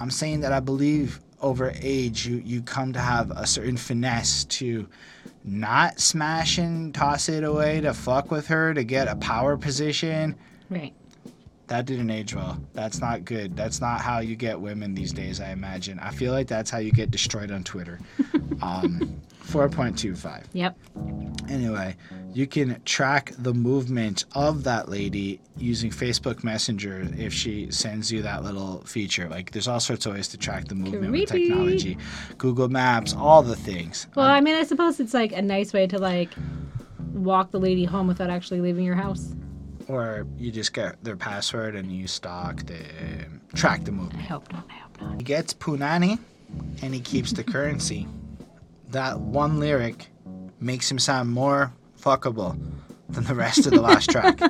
I'm 0.00 0.10
saying 0.10 0.40
that 0.40 0.52
I 0.52 0.58
believe 0.58 1.20
over 1.40 1.72
age 1.80 2.26
you, 2.26 2.42
you 2.44 2.60
come 2.60 2.92
to 2.92 2.98
have 2.98 3.30
a 3.30 3.46
certain 3.46 3.76
finesse 3.76 4.44
to 4.44 4.88
not 5.44 6.00
smash 6.00 6.58
and 6.58 6.92
toss 6.92 7.28
it 7.28 7.44
away 7.44 7.80
to 7.80 7.94
fuck 7.94 8.32
with 8.32 8.48
her 8.48 8.74
to 8.74 8.82
get 8.82 9.06
a 9.06 9.14
power 9.16 9.56
position. 9.56 10.34
Right. 10.68 10.92
That 11.68 11.86
didn't 11.86 12.10
age 12.10 12.34
well. 12.34 12.60
That's 12.74 13.00
not 13.00 13.24
good. 13.24 13.56
That's 13.56 13.80
not 13.80 14.00
how 14.00 14.18
you 14.18 14.34
get 14.34 14.60
women 14.60 14.92
these 14.92 15.12
days, 15.12 15.40
I 15.40 15.52
imagine. 15.52 16.00
I 16.00 16.10
feel 16.10 16.32
like 16.32 16.48
that's 16.48 16.68
how 16.68 16.78
you 16.78 16.90
get 16.90 17.12
destroyed 17.12 17.52
on 17.52 17.62
Twitter. 17.62 18.00
Um, 18.62 19.22
4.25. 19.50 20.44
Yep. 20.52 20.76
Anyway, 21.48 21.96
you 22.32 22.46
can 22.46 22.80
track 22.84 23.32
the 23.38 23.52
movement 23.52 24.24
of 24.34 24.62
that 24.64 24.88
lady 24.88 25.40
using 25.56 25.90
Facebook 25.90 26.44
Messenger 26.44 27.08
if 27.18 27.32
she 27.32 27.70
sends 27.70 28.12
you 28.12 28.22
that 28.22 28.44
little 28.44 28.82
feature. 28.84 29.28
Like, 29.28 29.50
there's 29.50 29.66
all 29.66 29.80
sorts 29.80 30.06
of 30.06 30.14
ways 30.14 30.28
to 30.28 30.38
track 30.38 30.68
the 30.68 30.76
movement 30.76 31.10
with 31.10 31.28
technology. 31.28 31.98
Google 32.38 32.68
Maps, 32.68 33.14
all 33.14 33.42
the 33.42 33.56
things. 33.56 34.06
Well, 34.14 34.26
um, 34.26 34.32
I 34.32 34.40
mean, 34.40 34.54
I 34.54 34.62
suppose 34.62 35.00
it's 35.00 35.14
like 35.14 35.32
a 35.32 35.42
nice 35.42 35.72
way 35.72 35.86
to 35.88 35.98
like 35.98 36.30
walk 37.12 37.50
the 37.50 37.60
lady 37.60 37.84
home 37.84 38.06
without 38.06 38.30
actually 38.30 38.60
leaving 38.60 38.84
your 38.84 38.94
house. 38.94 39.34
Or 39.88 40.24
you 40.38 40.52
just 40.52 40.72
get 40.72 41.02
their 41.02 41.16
password 41.16 41.74
and 41.74 41.90
you 41.90 42.06
stalk 42.06 42.64
the 42.66 42.78
track 43.54 43.84
the 43.84 43.92
movement. 43.92 44.22
I 44.22 44.26
hope 44.26 44.52
not. 44.52 44.64
I 44.70 44.74
hope 44.74 45.00
not. 45.00 45.16
He 45.16 45.24
gets 45.24 45.52
Punani 45.52 46.20
and 46.82 46.94
he 46.94 47.00
keeps 47.00 47.32
the 47.32 47.42
currency. 47.42 48.06
That 48.90 49.20
one 49.20 49.60
lyric 49.60 50.08
makes 50.58 50.90
him 50.90 50.98
sound 50.98 51.30
more 51.30 51.72
fuckable 51.98 52.58
than 53.08 53.24
the 53.24 53.34
rest 53.34 53.66
of 53.66 53.72
the 53.72 53.80
last 53.80 54.10
track. 54.10 54.40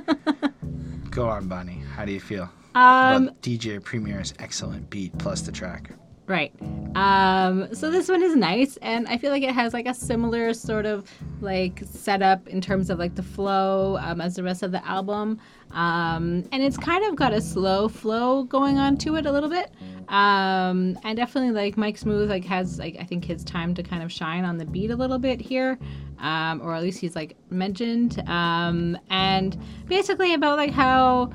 Go 1.10 1.28
on, 1.28 1.48
Bunny. 1.48 1.82
How 1.94 2.04
do 2.04 2.12
you 2.12 2.20
feel? 2.20 2.48
Um, 2.74 3.28
about 3.28 3.42
DJ 3.42 3.82
Premier's 3.82 4.32
excellent 4.38 4.88
beat 4.90 5.16
plus 5.18 5.42
the 5.42 5.52
track. 5.52 5.90
Right. 6.26 6.52
Um, 6.94 7.74
so 7.74 7.90
this 7.90 8.08
one 8.08 8.22
is 8.22 8.36
nice, 8.36 8.76
and 8.82 9.08
I 9.08 9.18
feel 9.18 9.32
like 9.32 9.42
it 9.42 9.52
has 9.52 9.74
like 9.74 9.86
a 9.86 9.94
similar 9.94 10.54
sort 10.54 10.86
of 10.86 11.10
like 11.40 11.82
setup 11.90 12.46
in 12.46 12.60
terms 12.60 12.88
of 12.88 13.00
like 13.00 13.16
the 13.16 13.22
flow 13.22 13.98
um, 14.00 14.20
as 14.20 14.36
the 14.36 14.44
rest 14.44 14.62
of 14.62 14.70
the 14.70 14.86
album. 14.86 15.40
Um, 15.72 16.48
and 16.52 16.62
it's 16.62 16.76
kind 16.76 17.04
of 17.04 17.16
got 17.16 17.32
a 17.32 17.40
slow 17.40 17.88
flow 17.88 18.44
going 18.44 18.78
on 18.78 18.96
to 18.98 19.16
it 19.16 19.26
a 19.26 19.32
little 19.32 19.50
bit. 19.50 19.72
Um, 20.10 20.98
and 21.04 21.16
definitely 21.16 21.52
like 21.52 21.76
Mike 21.76 21.96
Smooth 21.96 22.28
like 22.28 22.44
has 22.44 22.78
like 22.80 22.96
I 22.98 23.04
think 23.04 23.24
his 23.24 23.44
time 23.44 23.74
to 23.74 23.82
kind 23.82 24.02
of 24.02 24.10
shine 24.10 24.44
on 24.44 24.58
the 24.58 24.64
beat 24.64 24.90
a 24.90 24.96
little 24.96 25.18
bit 25.18 25.40
here. 25.40 25.78
Um, 26.18 26.60
or 26.62 26.74
at 26.74 26.82
least 26.82 27.00
he's 27.00 27.16
like 27.16 27.36
mentioned. 27.48 28.22
Um, 28.28 28.98
and 29.08 29.56
basically 29.86 30.34
about 30.34 30.58
like 30.58 30.72
how 30.72 31.30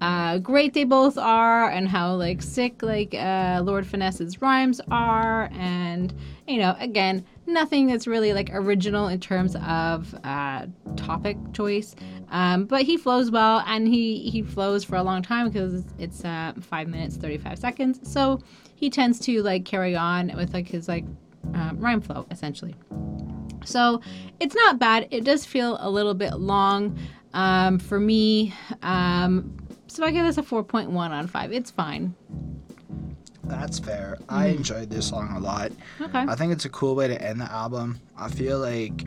uh, 0.00 0.38
great 0.38 0.72
they 0.72 0.84
both 0.84 1.18
are 1.18 1.70
and 1.70 1.88
how 1.88 2.14
like 2.14 2.40
sick 2.40 2.82
like 2.82 3.14
uh, 3.14 3.60
Lord 3.64 3.86
Finesse's 3.86 4.40
rhymes 4.40 4.80
are 4.90 5.50
and 5.52 6.14
you 6.46 6.58
know 6.58 6.74
again 6.78 7.26
nothing 7.52 7.86
that's 7.86 8.06
really 8.06 8.32
like 8.32 8.50
original 8.52 9.08
in 9.08 9.20
terms 9.20 9.56
of 9.66 10.14
uh, 10.24 10.66
topic 10.96 11.36
choice 11.52 11.94
um, 12.30 12.64
but 12.64 12.82
he 12.82 12.96
flows 12.96 13.30
well 13.30 13.62
and 13.66 13.88
he 13.88 14.30
he 14.30 14.42
flows 14.42 14.84
for 14.84 14.96
a 14.96 15.02
long 15.02 15.22
time 15.22 15.48
because 15.48 15.84
it's 15.98 16.24
uh, 16.24 16.52
five 16.60 16.88
minutes 16.88 17.16
35 17.16 17.58
seconds 17.58 18.00
so 18.02 18.40
he 18.74 18.88
tends 18.90 19.18
to 19.18 19.42
like 19.42 19.64
carry 19.64 19.94
on 19.94 20.32
with 20.36 20.54
like 20.54 20.68
his 20.68 20.88
like 20.88 21.04
um, 21.54 21.78
rhyme 21.78 22.00
flow 22.00 22.26
essentially 22.30 22.74
so 23.64 24.00
it's 24.38 24.54
not 24.54 24.78
bad. 24.78 25.08
It 25.10 25.24
does 25.24 25.44
feel 25.44 25.76
a 25.80 25.90
little 25.90 26.14
bit 26.14 26.34
long 26.38 26.98
um, 27.34 27.78
for 27.78 28.00
me. 28.00 28.54
Um, 28.82 29.56
so 29.86 30.04
I 30.04 30.10
give 30.10 30.24
this 30.24 30.38
a 30.38 30.42
4.1 30.42 30.94
on 30.94 31.26
5. 31.26 31.52
It's 31.52 31.70
fine. 31.70 32.14
That's 33.44 33.78
fair. 33.78 34.18
I 34.28 34.48
enjoyed 34.48 34.90
this 34.90 35.08
song 35.08 35.34
a 35.36 35.40
lot. 35.40 35.72
Okay. 36.00 36.18
I 36.18 36.34
think 36.34 36.52
it's 36.52 36.64
a 36.64 36.68
cool 36.70 36.94
way 36.94 37.08
to 37.08 37.20
end 37.20 37.40
the 37.40 37.50
album. 37.50 38.00
I 38.16 38.28
feel 38.28 38.58
like, 38.58 39.06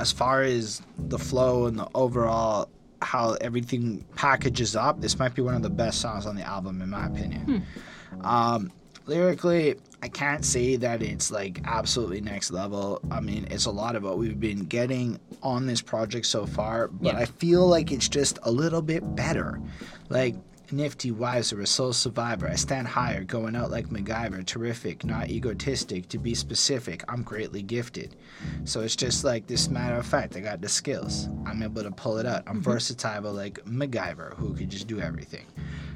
as 0.00 0.12
far 0.12 0.42
as 0.42 0.82
the 0.98 1.18
flow 1.18 1.66
and 1.66 1.78
the 1.78 1.88
overall 1.94 2.68
how 3.02 3.32
everything 3.40 4.04
packages 4.14 4.74
up, 4.74 5.00
this 5.00 5.18
might 5.18 5.34
be 5.34 5.42
one 5.42 5.54
of 5.54 5.62
the 5.62 5.70
best 5.70 6.00
songs 6.00 6.26
on 6.26 6.34
the 6.34 6.42
album, 6.42 6.82
in 6.82 6.90
my 6.90 7.06
opinion. 7.06 7.64
Hmm. 8.12 8.26
Um, 8.26 8.72
lyrically, 9.06 9.76
I 10.02 10.08
can't 10.08 10.44
say 10.44 10.76
that 10.76 11.02
it's 11.02 11.30
like 11.30 11.60
absolutely 11.64 12.20
next 12.20 12.50
level. 12.50 13.00
I 13.10 13.20
mean, 13.20 13.46
it's 13.50 13.66
a 13.66 13.70
lot 13.70 13.96
of 13.96 14.02
what 14.02 14.18
we've 14.18 14.38
been 14.40 14.64
getting 14.64 15.18
on 15.42 15.66
this 15.66 15.80
project 15.80 16.26
so 16.26 16.46
far, 16.46 16.88
but 16.88 17.14
Yeah. 17.14 17.20
I 17.20 17.24
feel 17.26 17.66
like 17.66 17.92
it's 17.92 18.08
just 18.08 18.38
a 18.42 18.50
little 18.50 18.82
bit 18.82 19.14
better. 19.14 19.60
Like, 20.08 20.34
Nifty 20.72 21.12
wiser, 21.12 21.60
a 21.60 21.66
soul 21.66 21.92
survivor. 21.92 22.48
I 22.48 22.56
stand 22.56 22.88
higher, 22.88 23.22
going 23.22 23.54
out 23.54 23.70
like 23.70 23.88
MacGyver. 23.88 24.44
Terrific, 24.44 25.04
not 25.04 25.28
egotistic. 25.28 26.08
To 26.08 26.18
be 26.18 26.34
specific, 26.34 27.04
I'm 27.08 27.22
greatly 27.22 27.62
gifted. 27.62 28.16
So 28.64 28.80
it's 28.80 28.96
just 28.96 29.22
like 29.22 29.46
this 29.46 29.68
matter 29.68 29.94
of 29.96 30.06
fact. 30.06 30.36
I 30.36 30.40
got 30.40 30.60
the 30.60 30.68
skills. 30.68 31.28
I'm 31.46 31.62
able 31.62 31.84
to 31.84 31.92
pull 31.92 32.18
it 32.18 32.26
out. 32.26 32.42
I'm 32.48 32.54
mm-hmm. 32.54 32.62
versatile 32.62 33.32
like 33.32 33.64
MacGyver, 33.64 34.34
who 34.34 34.54
could 34.54 34.68
just 34.70 34.88
do 34.88 35.00
everything. 35.00 35.46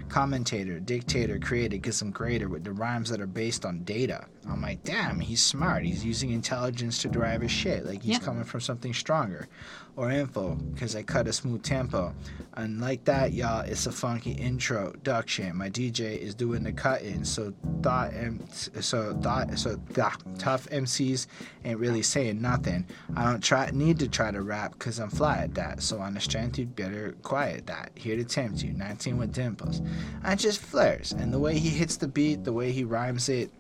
Commentator, 0.09 0.81
dictator, 0.81 1.39
creator, 1.39 1.77
because 1.77 2.01
I'm 2.03 2.11
greater 2.11 2.49
with 2.49 2.65
the 2.65 2.73
rhymes 2.73 3.11
that 3.11 3.21
are 3.21 3.27
based 3.27 3.65
on 3.65 3.85
data. 3.85 4.25
I'm 4.49 4.61
like, 4.63 4.83
damn, 4.83 5.21
he's 5.21 5.43
smart. 5.43 5.85
He's 5.85 6.05
using 6.05 6.31
intelligence 6.31 6.99
to 7.03 7.09
derive 7.09 7.43
his 7.43 7.53
shit. 7.53 7.87
Like 7.87 8.03
he's 8.03 8.19
Yeah. 8.19 8.25
coming 8.25 8.45
from 8.45 8.61
something 8.61 8.95
stronger. 8.95 9.49
Or 10.01 10.11
info, 10.11 10.55
because 10.55 10.97
I 10.97 11.03
cut 11.03 11.29
a 11.29 11.33
smooth 11.35 11.63
tempo. 11.63 12.15
And 12.55 12.81
like 12.81 13.05
that, 13.05 13.35
y'all, 13.35 13.61
it's 13.61 13.85
a 13.85 13.93
funky 13.93 14.33
introduction. 14.33 15.55
My 15.55 15.69
DJ 15.69 16.17
is 16.17 16.35
doing 16.35 16.63
the 16.63 16.73
cutting, 16.73 17.23
so 17.23 17.53
thought 17.83 18.15
M- 18.15 18.41
so 18.81 19.13
thought 19.21 19.59
so 19.59 19.79
tough 19.93 20.67
MCs 20.71 21.27
ain't 21.67 21.79
really 21.79 22.01
saying 22.01 22.41
nothing. 22.41 22.87
I 23.15 23.25
don't 23.25 23.45
try 23.45 23.69
need 23.75 23.99
to 23.99 24.09
try 24.09 24.31
to 24.31 24.41
rap 24.41 24.73
because 24.73 25.01
I'm 25.01 25.11
fly 25.11 25.37
at 25.37 25.55
that. 25.57 25.83
So 25.83 25.99
on 25.99 26.15
the 26.15 26.21
strength, 26.21 26.59
you'd 26.59 26.75
better 26.75 27.15
quiet 27.23 27.67
that. 27.67 27.91
Here 27.95 28.17
to 28.17 28.25
tempt 28.25 28.63
you, 28.63 28.73
19 28.73 29.19
with 29.19 29.35
dimples. 29.35 29.83
I 30.25 30.35
just 30.35 30.61
flares, 30.63 31.13
and 31.13 31.31
the 31.31 31.39
way 31.39 31.59
he 31.59 31.69
hits 31.69 31.99
the 31.99 32.09
beat, 32.09 32.45
the 32.45 32.55
way 32.55 32.73
he 32.73 32.85
rhymes 32.85 33.29
it, 33.29 33.51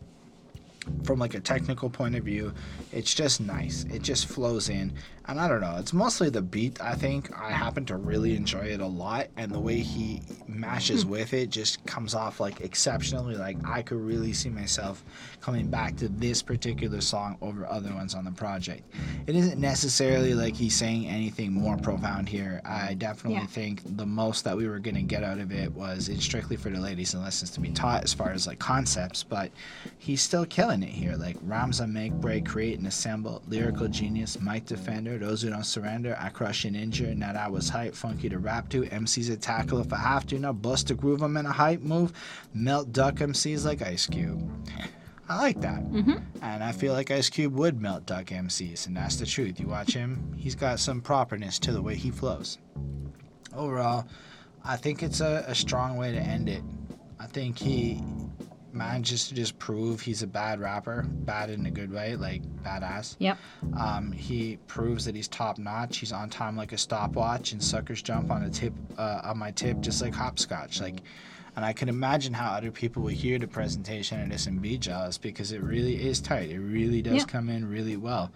from 1.05 1.18
like 1.18 1.34
a 1.34 1.41
technical 1.41 1.91
point 1.91 2.16
of 2.16 2.24
view, 2.24 2.53
it's 2.93 3.14
just 3.14 3.41
nice. 3.41 3.84
It 3.93 4.03
just 4.03 4.26
flows 4.26 4.68
in. 4.68 4.93
And 5.31 5.41
I 5.41 5.49
don't 5.49 5.61
know, 5.61 5.76
it's 5.78 5.93
mostly 5.93 6.28
the 6.28 6.43
beat. 6.43 6.81
I 6.81 6.95
think 6.95 7.31
I 7.39 7.53
happen 7.53 7.85
to 7.87 7.97
really 7.97 8.35
enjoy 8.35 8.64
it 8.64 8.81
a 8.81 8.87
lot, 8.87 9.28
and 9.37 9.53
the 9.53 9.61
way 9.61 9.78
he 9.78 10.22
mashes 10.49 11.05
hmm. 11.05 11.11
with 11.11 11.33
it 11.33 11.51
just 11.51 11.85
comes 11.87 12.14
off 12.14 12.41
like 12.41 12.61
exceptionally. 12.61 13.37
Like 13.37 13.57
I 13.64 13.83
could 13.83 14.01
really 14.01 14.33
see 14.33 14.51
myself 14.51 15.05
coming 15.41 15.68
back 15.68 15.97
to 15.97 16.09
this 16.09 16.43
particular 16.43 17.01
song 17.01 17.39
over 17.41 17.64
other 17.66 17.95
ones 17.95 18.14
on 18.14 18.24
the 18.24 18.33
project. 18.33 18.83
It 19.26 19.37
isn't 19.37 19.61
necessarily 19.61 20.35
like 20.35 20.55
he's 20.55 20.74
saying 20.74 21.07
anything 21.07 21.53
more 21.53 21.76
profound 21.76 22.28
here. 22.28 22.61
I 22.64 22.95
definitely 22.95 23.41
Yeah. 23.41 23.47
think 23.47 23.83
the 23.97 24.07
most 24.07 24.45
that 24.45 24.57
we 24.57 24.66
were 24.68 24.81
gonna 24.81 25.03
get 25.03 25.22
out 25.22 25.39
of 25.39 25.53
it 25.53 25.72
was 25.72 26.09
it's 26.09 26.24
strictly 26.24 26.57
for 26.57 26.70
the 26.70 26.81
ladies 26.81 27.14
and 27.14 27.22
lessons 27.22 27.51
to 27.51 27.61
be 27.61 27.70
taught 27.70 28.03
as 28.03 28.12
far 28.12 28.33
as 28.33 28.47
like 28.47 28.59
concepts, 28.59 29.22
but 29.22 29.51
he's 29.99 30.20
still 30.20 30.45
killing 30.45 30.83
it 30.83 30.91
here. 30.91 31.16
Like 31.16 31.37
on 31.81 31.93
make, 31.93 32.12
break, 32.14 32.47
create, 32.47 32.78
and 32.78 32.87
assemble. 32.87 33.43
Lyrical 33.49 33.89
genius, 33.89 34.41
mic 34.41 34.66
defender. 34.66 35.18
Those 35.20 35.42
who 35.42 35.50
don't 35.50 35.64
surrender, 35.64 36.16
I 36.18 36.30
crush 36.30 36.64
and 36.64 36.74
injure. 36.74 37.14
Now 37.14 37.32
that 37.32 37.52
was 37.52 37.68
hype, 37.68 37.94
funky 37.94 38.28
to 38.28 38.38
rap 38.38 38.68
to. 38.70 38.82
MCs 38.82 39.30
a 39.30 39.36
tackle 39.36 39.80
if 39.80 39.92
I 39.92 39.98
have 39.98 40.26
to. 40.28 40.38
Now 40.38 40.52
bust 40.52 40.90
a 40.90 40.94
groove, 40.94 41.22
I'm 41.22 41.36
in 41.36 41.46
a 41.46 41.52
hype 41.52 41.82
move. 41.82 42.12
Melt 42.54 42.92
duck 42.92 43.16
MCs 43.16 43.64
like 43.64 43.82
Ice 43.82 44.06
Cube. 44.06 44.50
I 45.28 45.36
like 45.36 45.60
that. 45.60 45.84
Mm-hmm. 45.84 46.16
And 46.42 46.64
I 46.64 46.72
feel 46.72 46.92
like 46.92 47.12
Ice 47.12 47.30
Cube 47.30 47.54
would 47.54 47.80
melt 47.80 48.04
duck 48.04 48.26
MCs, 48.26 48.88
and 48.88 48.96
that's 48.96 49.16
the 49.16 49.26
truth. 49.26 49.60
You 49.60 49.68
watch 49.68 49.94
him, 49.94 50.34
he's 50.36 50.56
got 50.56 50.80
some 50.80 51.00
properness 51.00 51.60
to 51.60 51.72
the 51.72 51.80
way 51.80 51.94
he 51.94 52.10
flows. 52.10 52.58
Overall, 53.54 54.06
I 54.64 54.76
think 54.76 55.04
it's 55.04 55.20
a, 55.20 55.44
a 55.46 55.54
strong 55.54 55.96
way 55.96 56.10
to 56.10 56.18
end 56.18 56.48
it. 56.48 56.62
I 57.20 57.26
think 57.26 57.58
he 57.58 58.02
manages 58.72 59.28
to 59.28 59.34
just 59.34 59.58
prove 59.58 60.00
he's 60.00 60.22
a 60.22 60.26
bad 60.26 60.60
rapper, 60.60 61.04
bad 61.08 61.50
in 61.50 61.66
a 61.66 61.70
good 61.70 61.92
way, 61.92 62.16
like 62.16 62.42
badass. 62.62 63.16
Yep. 63.18 63.38
Um, 63.78 64.12
he 64.12 64.58
proves 64.66 65.04
that 65.04 65.14
he's 65.14 65.28
top 65.28 65.58
notch. 65.58 65.98
He's 65.98 66.12
on 66.12 66.30
time 66.30 66.56
like 66.56 66.72
a 66.72 66.78
stopwatch, 66.78 67.52
and 67.52 67.62
suckers 67.62 68.02
jump 68.02 68.30
on 68.30 68.44
the 68.44 68.50
tip 68.50 68.72
uh, 68.98 69.20
on 69.24 69.38
my 69.38 69.50
tip 69.50 69.80
just 69.80 70.00
like 70.02 70.14
hopscotch. 70.14 70.80
Like, 70.80 71.00
and 71.56 71.64
I 71.64 71.72
can 71.72 71.88
imagine 71.88 72.32
how 72.32 72.50
other 72.52 72.70
people 72.70 73.02
will 73.02 73.08
hear 73.10 73.38
the 73.38 73.48
presentation 73.48 74.20
and 74.20 74.30
this 74.30 74.46
and 74.46 74.62
be 74.62 74.78
jealous 74.78 75.18
because 75.18 75.52
it 75.52 75.62
really 75.62 76.00
is 76.00 76.20
tight. 76.20 76.50
It 76.50 76.60
really 76.60 77.02
does 77.02 77.14
Yeah. 77.14 77.24
come 77.24 77.48
in 77.48 77.68
really 77.68 77.96
well. 77.96 78.30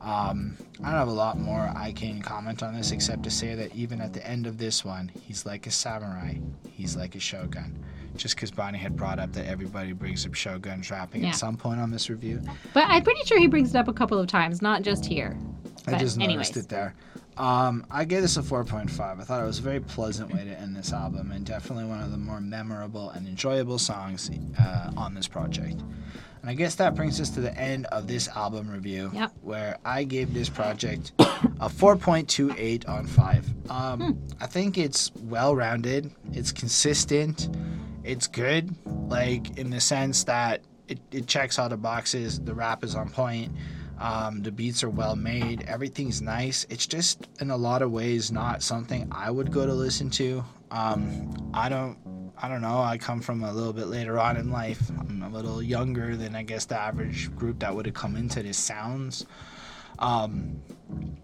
Um, 0.00 0.56
I 0.82 0.90
don't 0.90 0.98
have 0.98 1.08
a 1.08 1.12
lot 1.12 1.38
more 1.38 1.70
I 1.76 1.92
can 1.92 2.22
comment 2.22 2.62
on 2.62 2.74
this 2.74 2.90
except 2.90 3.22
to 3.24 3.30
say 3.30 3.54
that 3.54 3.74
even 3.76 4.00
at 4.00 4.14
the 4.14 4.26
end 4.26 4.46
of 4.46 4.56
this 4.56 4.82
one, 4.82 5.10
he's 5.20 5.44
like 5.44 5.66
a 5.66 5.70
samurai. 5.70 6.38
He's 6.70 6.96
like 6.96 7.16
a 7.16 7.20
shogun. 7.20 7.84
Just 8.16 8.34
because 8.34 8.50
Bonnie 8.50 8.78
had 8.78 8.96
brought 8.96 9.18
up 9.18 9.32
that 9.32 9.46
everybody 9.46 9.92
brings 9.92 10.26
up 10.26 10.34
shoguns 10.34 10.90
rapping 10.90 11.22
Yeah. 11.22 11.30
at 11.30 11.36
some 11.36 11.56
point 11.56 11.80
on 11.80 11.90
this 11.90 12.10
review, 12.10 12.40
But 12.74 12.84
I'm 12.88 13.02
pretty 13.02 13.24
sure 13.24 13.38
he 13.38 13.46
brings 13.46 13.70
it 13.74 13.78
up 13.78 13.88
a 13.88 13.92
couple 13.92 14.18
of 14.18 14.26
times, 14.26 14.60
not 14.60 14.82
just 14.82 15.04
here. 15.06 15.36
I 15.86 15.92
But 15.92 15.98
just 16.00 16.18
noticed 16.18 16.20
anyways. 16.52 16.56
it 16.56 16.68
there. 16.68 16.94
Um, 17.36 17.86
I 17.90 18.04
gave 18.04 18.20
this 18.22 18.36
a 18.36 18.42
4.5. 18.42 19.18
I 19.20 19.24
thought 19.24 19.42
it 19.42 19.46
was 19.46 19.60
a 19.60 19.62
very 19.62 19.80
pleasant 19.80 20.32
way 20.34 20.44
to 20.44 20.50
end 20.60 20.76
this 20.76 20.92
album 20.92 21.30
and 21.32 21.46
definitely 21.46 21.84
one 21.86 22.00
of 22.02 22.10
the 22.10 22.18
more 22.18 22.40
memorable 22.40 23.10
and 23.10 23.26
enjoyable 23.26 23.78
songs 23.78 24.30
uh, 24.60 24.90
on 24.96 25.14
this 25.14 25.26
project. 25.26 25.80
And 26.42 26.50
I 26.50 26.54
guess 26.54 26.74
that 26.76 26.94
brings 26.94 27.20
us 27.20 27.30
to 27.30 27.40
the 27.40 27.56
end 27.56 27.86
of 27.86 28.06
this 28.06 28.28
album 28.28 28.68
review, 28.70 29.10
Yep. 29.14 29.32
where 29.42 29.78
I 29.84 30.04
gave 30.04 30.34
this 30.34 30.48
project 30.50 31.12
a 31.18 31.68
4.28 31.70 32.86
on 32.88 33.06
5. 33.06 33.70
Um, 33.70 34.00
Hmm. 34.00 34.10
I 34.42 34.46
think 34.46 34.76
it's 34.76 35.10
well 35.24 35.54
rounded, 35.54 36.10
it's 36.32 36.52
consistent, 36.52 37.48
it's 38.04 38.26
good, 38.26 38.74
like 39.08 39.58
in 39.58 39.70
the 39.70 39.80
sense 39.80 40.24
that 40.24 40.62
it, 40.88 40.98
it 41.10 41.26
checks 41.26 41.58
all 41.58 41.68
the 41.68 41.76
boxes, 41.76 42.40
the 42.40 42.54
rap 42.54 42.84
is 42.84 42.94
on 42.94 43.10
point. 43.10 43.52
Um, 43.98 44.42
the 44.42 44.50
beats 44.50 44.82
are 44.82 44.88
well 44.88 45.14
made. 45.14 45.62
Everything's 45.68 46.22
nice. 46.22 46.66
It's 46.70 46.86
just 46.86 47.28
in 47.38 47.50
a 47.50 47.56
lot 47.56 47.82
of 47.82 47.92
ways 47.92 48.32
not 48.32 48.62
something 48.62 49.06
I 49.12 49.30
would 49.30 49.52
go 49.52 49.66
to 49.66 49.74
listen 49.74 50.08
to. 50.10 50.42
Um, 50.70 51.50
I 51.52 51.68
don't. 51.68 51.98
I 52.42 52.48
don't 52.48 52.62
know. 52.62 52.80
I 52.80 52.96
come 52.96 53.20
from 53.20 53.44
a 53.44 53.52
little 53.52 53.74
bit 53.74 53.88
later 53.88 54.18
on 54.18 54.38
in 54.38 54.50
life. 54.50 54.80
I'm 54.98 55.22
a 55.22 55.28
little 55.28 55.62
younger 55.62 56.16
than 56.16 56.34
I 56.34 56.42
guess 56.42 56.64
the 56.64 56.80
average 56.80 57.34
group 57.36 57.58
that 57.58 57.74
would 57.74 57.84
have 57.84 57.94
come 57.94 58.16
into 58.16 58.42
this 58.42 58.56
sounds. 58.56 59.26
Um, 59.98 60.62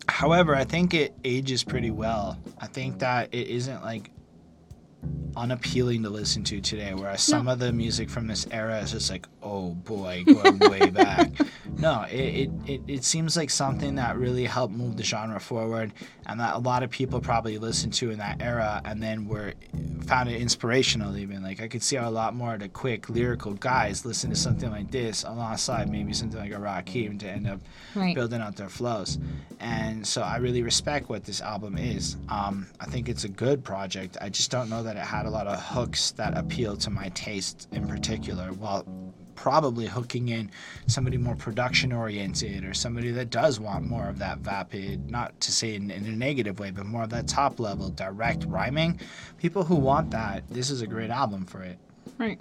however, 0.08 0.54
I 0.54 0.64
think 0.64 0.92
it 0.92 1.14
ages 1.24 1.64
pretty 1.64 1.90
well. 1.90 2.38
I 2.58 2.66
think 2.66 2.98
that 2.98 3.32
it 3.32 3.46
isn't 3.46 3.82
like 3.82 4.10
unappealing 5.36 6.02
to 6.02 6.10
listen 6.10 6.42
to 6.44 6.60
today, 6.60 6.94
whereas 6.94 7.22
some 7.22 7.46
of 7.48 7.58
the 7.58 7.72
music 7.72 8.08
from 8.08 8.26
this 8.26 8.46
era 8.50 8.78
is 8.80 8.92
just 8.92 9.10
like, 9.10 9.26
oh 9.42 9.70
boy, 9.70 10.24
going 10.26 10.58
way 10.58 10.90
back. 10.90 11.30
No, 11.78 12.02
it, 12.10 12.16
it, 12.16 12.50
it, 12.66 12.80
it 12.88 13.04
seems 13.04 13.36
like 13.36 13.50
something 13.50 13.96
that 13.96 14.16
really 14.16 14.44
helped 14.44 14.74
move 14.74 14.96
the 14.96 15.02
genre 15.02 15.38
forward 15.38 15.92
and 16.26 16.40
that 16.40 16.54
a 16.54 16.58
lot 16.58 16.82
of 16.82 16.90
people 16.90 17.20
probably 17.20 17.58
listened 17.58 17.92
to 17.94 18.10
in 18.10 18.18
that 18.18 18.40
era 18.40 18.80
and 18.84 19.02
then 19.02 19.28
were 19.28 19.52
found 20.06 20.28
it 20.30 20.40
inspirational 20.40 21.16
even. 21.16 21.42
Like 21.42 21.60
I 21.60 21.68
could 21.68 21.82
see 21.82 21.96
how 21.96 22.08
a 22.08 22.10
lot 22.10 22.34
more 22.34 22.54
of 22.54 22.60
the 22.60 22.68
quick 22.68 23.08
lyrical 23.10 23.52
guys 23.54 24.06
listen 24.06 24.30
to 24.30 24.36
something 24.36 24.70
like 24.70 24.90
this 24.90 25.24
alongside 25.24 25.90
maybe 25.90 26.12
something 26.14 26.40
like 26.40 26.52
a 26.52 26.56
Rakim 26.56 27.18
to 27.20 27.28
end 27.28 27.46
up 27.46 27.60
Right. 27.94 28.14
building 28.14 28.40
out 28.40 28.56
their 28.56 28.68
flows. 28.68 29.18
And 29.60 30.06
so 30.06 30.22
I 30.22 30.36
really 30.36 30.62
respect 30.62 31.08
what 31.08 31.24
this 31.24 31.40
album 31.40 31.78
is. 31.78 32.16
Um, 32.28 32.66
I 32.78 32.84
think 32.86 33.08
it's 33.08 33.24
a 33.24 33.28
good 33.28 33.64
project. 33.64 34.16
I 34.20 34.28
just 34.28 34.50
don't 34.50 34.68
know 34.68 34.82
that 34.82 34.96
it 34.96 35.02
had 35.02 35.25
a 35.26 35.30
lot 35.30 35.46
of 35.46 35.60
hooks 35.60 36.12
that 36.12 36.36
appeal 36.36 36.76
to 36.78 36.90
my 36.90 37.08
taste 37.10 37.68
in 37.72 37.86
particular, 37.86 38.52
while 38.52 38.86
probably 39.34 39.86
hooking 39.86 40.30
in 40.30 40.50
somebody 40.86 41.16
more 41.16 41.36
production 41.36 41.92
oriented 41.92 42.64
or 42.64 42.74
somebody 42.74 43.10
that 43.12 43.30
does 43.30 43.60
want 43.60 43.84
more 43.84 44.08
of 44.08 44.18
that 44.18 44.38
vapid, 44.38 45.10
not 45.10 45.38
to 45.40 45.52
say 45.52 45.74
in, 45.74 45.90
in 45.90 46.06
a 46.06 46.16
negative 46.16 46.58
way, 46.58 46.70
but 46.70 46.86
more 46.86 47.04
of 47.04 47.10
that 47.10 47.28
top 47.28 47.60
level 47.60 47.90
direct 47.90 48.44
rhyming. 48.46 48.98
People 49.38 49.62
who 49.62 49.76
want 49.76 50.10
that, 50.10 50.42
this 50.48 50.70
is 50.70 50.80
a 50.80 50.86
great 50.86 51.10
album 51.10 51.44
for 51.44 51.62
it. 51.62 51.78
Right. 52.18 52.40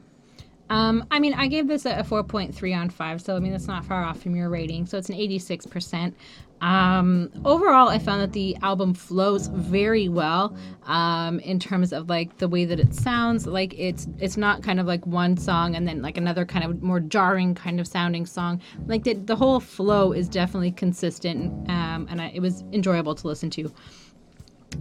Um, 0.69 1.05
I 1.11 1.19
mean, 1.19 1.33
I 1.35 1.47
gave 1.47 1.67
this 1.67 1.85
a, 1.85 1.99
a 1.99 2.03
4.3 2.03 2.75
on 2.75 2.89
5, 2.89 3.21
so 3.21 3.35
I 3.35 3.39
mean, 3.39 3.51
that's 3.51 3.67
not 3.67 3.85
far 3.85 4.03
off 4.03 4.21
from 4.21 4.35
your 4.35 4.49
rating. 4.49 4.87
So 4.87 4.97
it's 4.97 5.09
an 5.09 5.15
86%. 5.15 6.13
Um, 6.61 7.31
overall, 7.43 7.89
I 7.89 7.99
found 7.99 8.21
that 8.21 8.33
the 8.33 8.57
album 8.61 8.93
flows 8.93 9.47
very 9.47 10.07
well 10.09 10.55
um, 10.85 11.39
in 11.39 11.59
terms 11.59 11.91
of 11.93 12.09
like 12.09 12.37
the 12.37 12.47
way 12.47 12.65
that 12.65 12.79
it 12.79 12.93
sounds. 12.93 13.45
Like 13.45 13.73
it's 13.77 14.07
it's 14.19 14.37
not 14.37 14.63
kind 14.63 14.79
of 14.79 14.85
like 14.85 15.05
one 15.05 15.37
song 15.37 15.75
and 15.75 15.87
then 15.87 16.01
like 16.01 16.17
another 16.17 16.45
kind 16.45 16.65
of 16.65 16.81
more 16.81 16.99
jarring 16.99 17.55
kind 17.55 17.79
of 17.79 17.87
sounding 17.87 18.25
song. 18.25 18.61
Like 18.87 19.03
the, 19.03 19.13
the 19.13 19.35
whole 19.35 19.59
flow 19.59 20.11
is 20.11 20.29
definitely 20.29 20.71
consistent, 20.71 21.69
um, 21.69 22.07
and 22.09 22.21
I, 22.21 22.31
it 22.33 22.39
was 22.39 22.63
enjoyable 22.71 23.15
to 23.15 23.27
listen 23.27 23.49
to. 23.51 23.71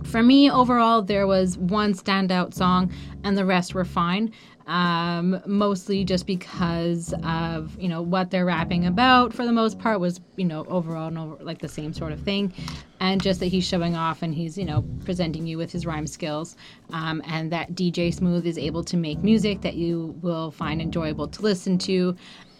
For 0.05 0.23
me, 0.23 0.51
overall, 0.51 1.03
there 1.03 1.27
was 1.27 1.57
one 1.57 1.95
standout 1.95 2.53
song, 2.53 2.93
and 3.23 3.37
the 3.37 3.45
rest 3.45 3.75
were 3.75 3.85
fine. 3.85 4.33
Um, 4.67 5.43
mostly 5.45 6.05
just 6.05 6.27
because 6.27 7.13
of 7.23 7.79
you 7.79 7.89
know 7.89 8.01
what 8.01 8.31
they're 8.31 8.47
rapping 8.47 8.87
about. 8.87 9.35
For 9.35 9.45
the 9.45 9.53
most 9.53 9.79
part, 9.79 10.01
was 10.01 10.21
you 10.37 10.45
know 10.47 10.65
overall 10.69 11.09
and 11.09 11.19
over, 11.19 11.45
like 11.45 11.59
the 11.59 11.69
same 11.69 11.93
sort 11.93 12.13
of 12.13 12.21
thing, 12.21 12.53
and 12.99 13.23
just 13.23 13.41
that 13.41 13.47
he's 13.47 13.67
showing 13.67 13.95
off 13.95 14.23
and 14.23 14.35
he's 14.35 14.57
you 14.57 14.65
know 14.65 14.83
presenting 15.05 15.47
you 15.47 15.59
with 15.59 15.71
his 15.71 15.85
rhyme 15.85 16.07
skills, 16.07 16.57
um, 16.93 17.21
and 17.27 17.53
that 17.53 17.75
DJ 17.75 18.13
Smooth 18.15 18.47
is 18.47 18.57
able 18.57 18.83
to 18.85 18.97
make 18.97 19.19
music 19.19 19.61
that 19.61 19.75
you 19.75 20.19
will 20.23 20.51
find 20.51 20.81
enjoyable 20.81 21.29
to 21.29 21.43
listen 21.43 21.77
to. 21.79 22.17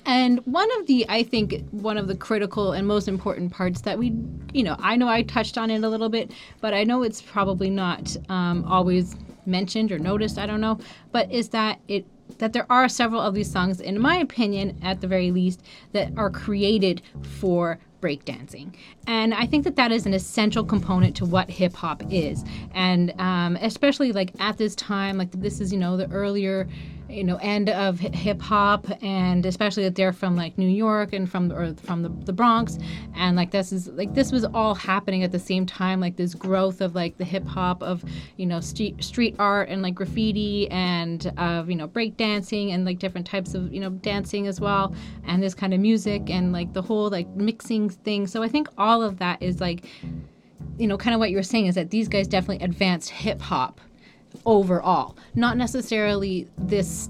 And 0.07 0.41
one 0.45 0.69
of 0.79 0.87
the, 0.87 1.07
I 1.09 1.23
think, 1.23 1.67
one 1.71 1.97
of 1.97 2.09
the 2.09 2.15
critical 2.15 2.73
and 2.73 2.87
most 2.87 3.09
important 3.09 3.53
parts 3.53 3.81
that 3.83 3.99
we, 3.99 4.15
you 4.53 4.63
know, 4.63 4.77
I 4.79 4.97
know 4.97 5.09
I 5.09 5.23
touched 5.23 5.57
on 5.57 5.71
it 5.71 5.83
a 5.83 5.89
little 5.89 6.11
bit, 6.11 6.31
but 6.61 6.75
I 6.75 6.85
know 6.85 7.03
it's 7.03 7.23
probably 7.23 7.71
not 7.71 8.15
um, 8.29 8.65
always 8.67 9.17
mentioned 9.47 9.93
or 9.93 9.99
noticed. 9.99 10.39
I 10.39 10.47
don't 10.47 10.61
know, 10.61 10.79
but 11.13 11.31
is 11.31 11.51
that 11.51 11.81
it 11.89 12.07
that 12.39 12.53
there 12.53 12.67
are 12.71 12.89
several 12.89 13.21
of 13.21 13.35
these 13.35 13.51
songs, 13.51 13.81
in 13.81 14.01
my 14.01 14.17
opinion, 14.17 14.79
at 14.83 15.01
the 15.01 15.07
very 15.07 15.31
least, 15.31 15.63
that 15.93 16.11
are 16.17 16.31
created 16.31 17.03
for 17.23 17.79
breakdancing. 18.01 18.75
And 19.07 19.33
I 19.35 19.47
think 19.47 19.65
that 19.65 19.77
that 19.77 19.93
is 19.93 20.05
an 20.07 20.13
essential 20.13 20.65
component 20.65 21.17
to 21.17 21.25
what 21.25 21.51
hip 21.51 21.75
hop 21.75 22.03
is. 22.11 22.45
And 22.75 23.19
um, 23.19 23.57
especially 23.57 24.13
like 24.13 24.33
at 24.41 24.59
this 24.59 24.75
time, 24.75 25.17
like 25.17 25.31
this 25.33 25.61
is, 25.61 25.73
you 25.73 25.79
know, 25.79 25.97
the 25.97 26.11
earlier, 26.11 26.69
you 27.09 27.23
know, 27.23 27.37
end 27.37 27.69
of 27.69 28.01
hip 28.01 28.41
hop, 28.41 28.87
and 29.03 29.45
especially 29.45 29.83
that 29.85 29.95
they're 29.95 30.13
from 30.13 30.37
like 30.37 30.57
New 30.57 30.69
York 30.69 31.13
and 31.13 31.31
from 31.31 31.53
or 31.53 31.75
from 31.75 32.03
the, 32.03 32.09
the 32.09 32.33
Bronx, 32.33 32.79
and 33.15 33.37
like 33.37 33.51
this 33.51 33.73
is 33.73 33.89
like 33.89 34.15
this 34.15 34.33
was 34.33 34.45
all 34.47 34.75
happening 34.75 35.23
at 35.23 35.31
the 35.31 35.39
same 35.39 35.67
time, 35.67 36.01
like 36.01 36.17
this 36.17 36.35
growth 36.35 36.81
of 36.81 36.95
like 36.95 37.17
the 37.19 37.25
hip 37.25 37.47
hop 37.47 37.83
of 37.83 38.05
you 38.37 38.47
know 38.47 38.61
street 38.61 39.03
street 39.05 39.37
art 39.39 39.69
and 39.69 39.83
like 39.83 39.95
graffiti 39.95 40.69
and 40.71 41.33
of 41.37 41.69
you 41.69 41.77
know 41.77 41.87
break 41.87 42.17
dancing 42.17 42.73
and 42.73 42.85
like 42.85 42.99
different 42.99 43.27
types 43.27 43.55
of 43.55 43.73
you 43.73 43.81
know 43.81 43.91
dancing 43.91 44.47
as 44.47 44.61
well, 44.61 44.95
and 45.27 45.43
this 45.43 45.55
kind 45.55 45.75
of 45.75 45.81
music 45.81 46.31
and 46.31 46.53
like 46.53 46.73
the 46.73 46.83
whole 46.83 47.11
like 47.11 47.29
mixing 47.37 47.89
thing. 47.91 48.27
So 48.27 48.43
I 48.43 48.49
think 48.49 48.69
all 48.79 49.03
of 49.03 49.19
that 49.19 49.43
is 49.43 49.61
like 49.61 49.85
you 50.79 50.87
know 50.87 50.97
kind 50.97 51.15
of 51.15 51.21
what 51.21 51.31
you 51.31 51.37
were 51.37 51.43
saying 51.43 51.67
is 51.67 51.75
that 51.75 51.91
these 51.91 52.09
guys 52.09 52.27
definitely 52.27 52.65
advanced 52.65 53.11
hip 53.11 53.41
hop 53.41 53.81
overall. 54.47 55.17
Not 55.35 55.57
necessarily 55.57 56.49
this 56.59 57.09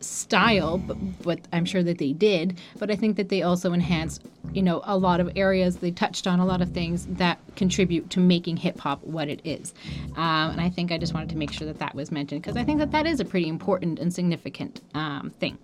style, 0.00 0.78
but, 0.78 0.96
but 1.22 1.40
I'm 1.52 1.64
sure 1.64 1.82
that 1.82 1.98
they 1.98 2.12
did. 2.12 2.58
But 2.78 2.90
I 2.90 2.96
think 2.96 3.16
that 3.16 3.28
they 3.28 3.42
also 3.42 3.72
enhanced, 3.72 4.24
you 4.52 4.62
know, 4.62 4.80
a 4.84 4.96
lot 4.96 5.20
of 5.20 5.30
areas. 5.36 5.76
They 5.76 5.90
touched 5.90 6.26
on 6.26 6.40
a 6.40 6.46
lot 6.46 6.60
of 6.62 6.70
things 6.72 7.06
that 7.06 7.38
contribute 7.56 8.10
to 8.10 8.20
making 8.20 8.56
hip 8.56 8.78
hop 8.78 9.02
what 9.04 9.28
it 9.28 9.40
is. 9.44 9.74
Um, 10.16 10.52
and 10.52 10.60
I 10.60 10.70
think 10.70 10.90
I 10.92 10.98
just 10.98 11.14
wanted 11.14 11.30
to 11.30 11.36
make 11.36 11.52
sure 11.52 11.66
that 11.66 11.78
that 11.78 11.94
was 11.94 12.10
mentioned 12.10 12.42
because 12.42 12.56
I 12.56 12.64
think 12.64 12.78
that 12.78 12.90
that 12.92 13.06
is 13.06 13.20
a 13.20 13.24
pretty 13.24 13.48
important 13.48 13.98
and 13.98 14.12
significant 14.12 14.80
um, 14.94 15.30
thing. 15.38 15.58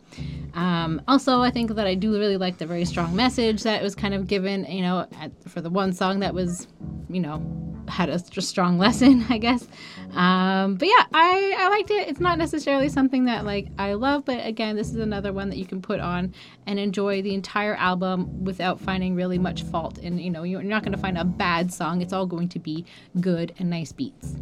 Um, 0.55 1.03
also, 1.09 1.43
I 1.43 1.51
think 1.51 1.75
that 1.75 1.87
I 1.87 1.95
do 1.95 2.13
really 2.13 2.37
like 2.37 2.59
the 2.59 2.67
very 2.67 2.85
strong 2.85 3.15
message 3.15 3.63
that 3.63 3.83
was 3.83 3.95
kind 3.95 4.15
of 4.15 4.27
given, 4.27 4.65
you 4.65 4.83
know, 4.83 5.07
at, 5.21 5.31
for 5.49 5.61
the 5.61 5.71
one 5.71 5.93
song 5.93 6.21
that 6.21 6.35
was, 6.35 6.67
you 7.09 7.21
know, 7.21 7.43
had 7.89 8.09
a 8.09 8.19
strong 8.19 8.79
lesson, 8.87 9.25
I 9.29 9.39
guess. 9.39 9.67
Um, 10.15 10.77
but 10.77 10.89
yeah, 10.89 11.05
I, 11.13 11.55
I 11.59 11.69
liked 11.69 11.91
it. 11.91 12.09
It's 12.09 12.21
not 12.21 12.39
necessarily 12.39 12.89
something 12.89 13.27
that 13.27 13.45
like 13.45 13.69
I 13.79 13.95
love, 13.95 14.25
but 14.27 14.45
again, 14.45 14.77
this 14.77 14.91
is 14.91 14.97
another 14.97 15.33
one 15.33 15.49
that 15.49 15.57
you 15.57 15.65
can 15.65 15.81
put 15.81 16.01
on 16.01 16.35
and 16.67 16.79
enjoy 16.79 17.23
the 17.23 17.33
entire 17.33 17.77
album 17.77 18.45
without 18.45 18.79
finding 18.79 19.15
really 19.15 19.39
much 19.39 19.63
fault. 19.63 19.97
And 19.99 20.21
you 20.21 20.29
know, 20.29 20.43
you're 20.43 20.63
not 20.63 20.83
going 20.83 20.93
to 20.93 20.99
find 20.99 21.17
a 21.17 21.25
bad 21.25 21.73
song. 21.73 22.03
It's 22.03 22.13
all 22.13 22.27
going 22.27 22.49
to 22.51 22.59
be 22.59 22.85
good 23.21 23.55
and 23.59 23.71
nice 23.71 23.93
beats. 23.93 24.35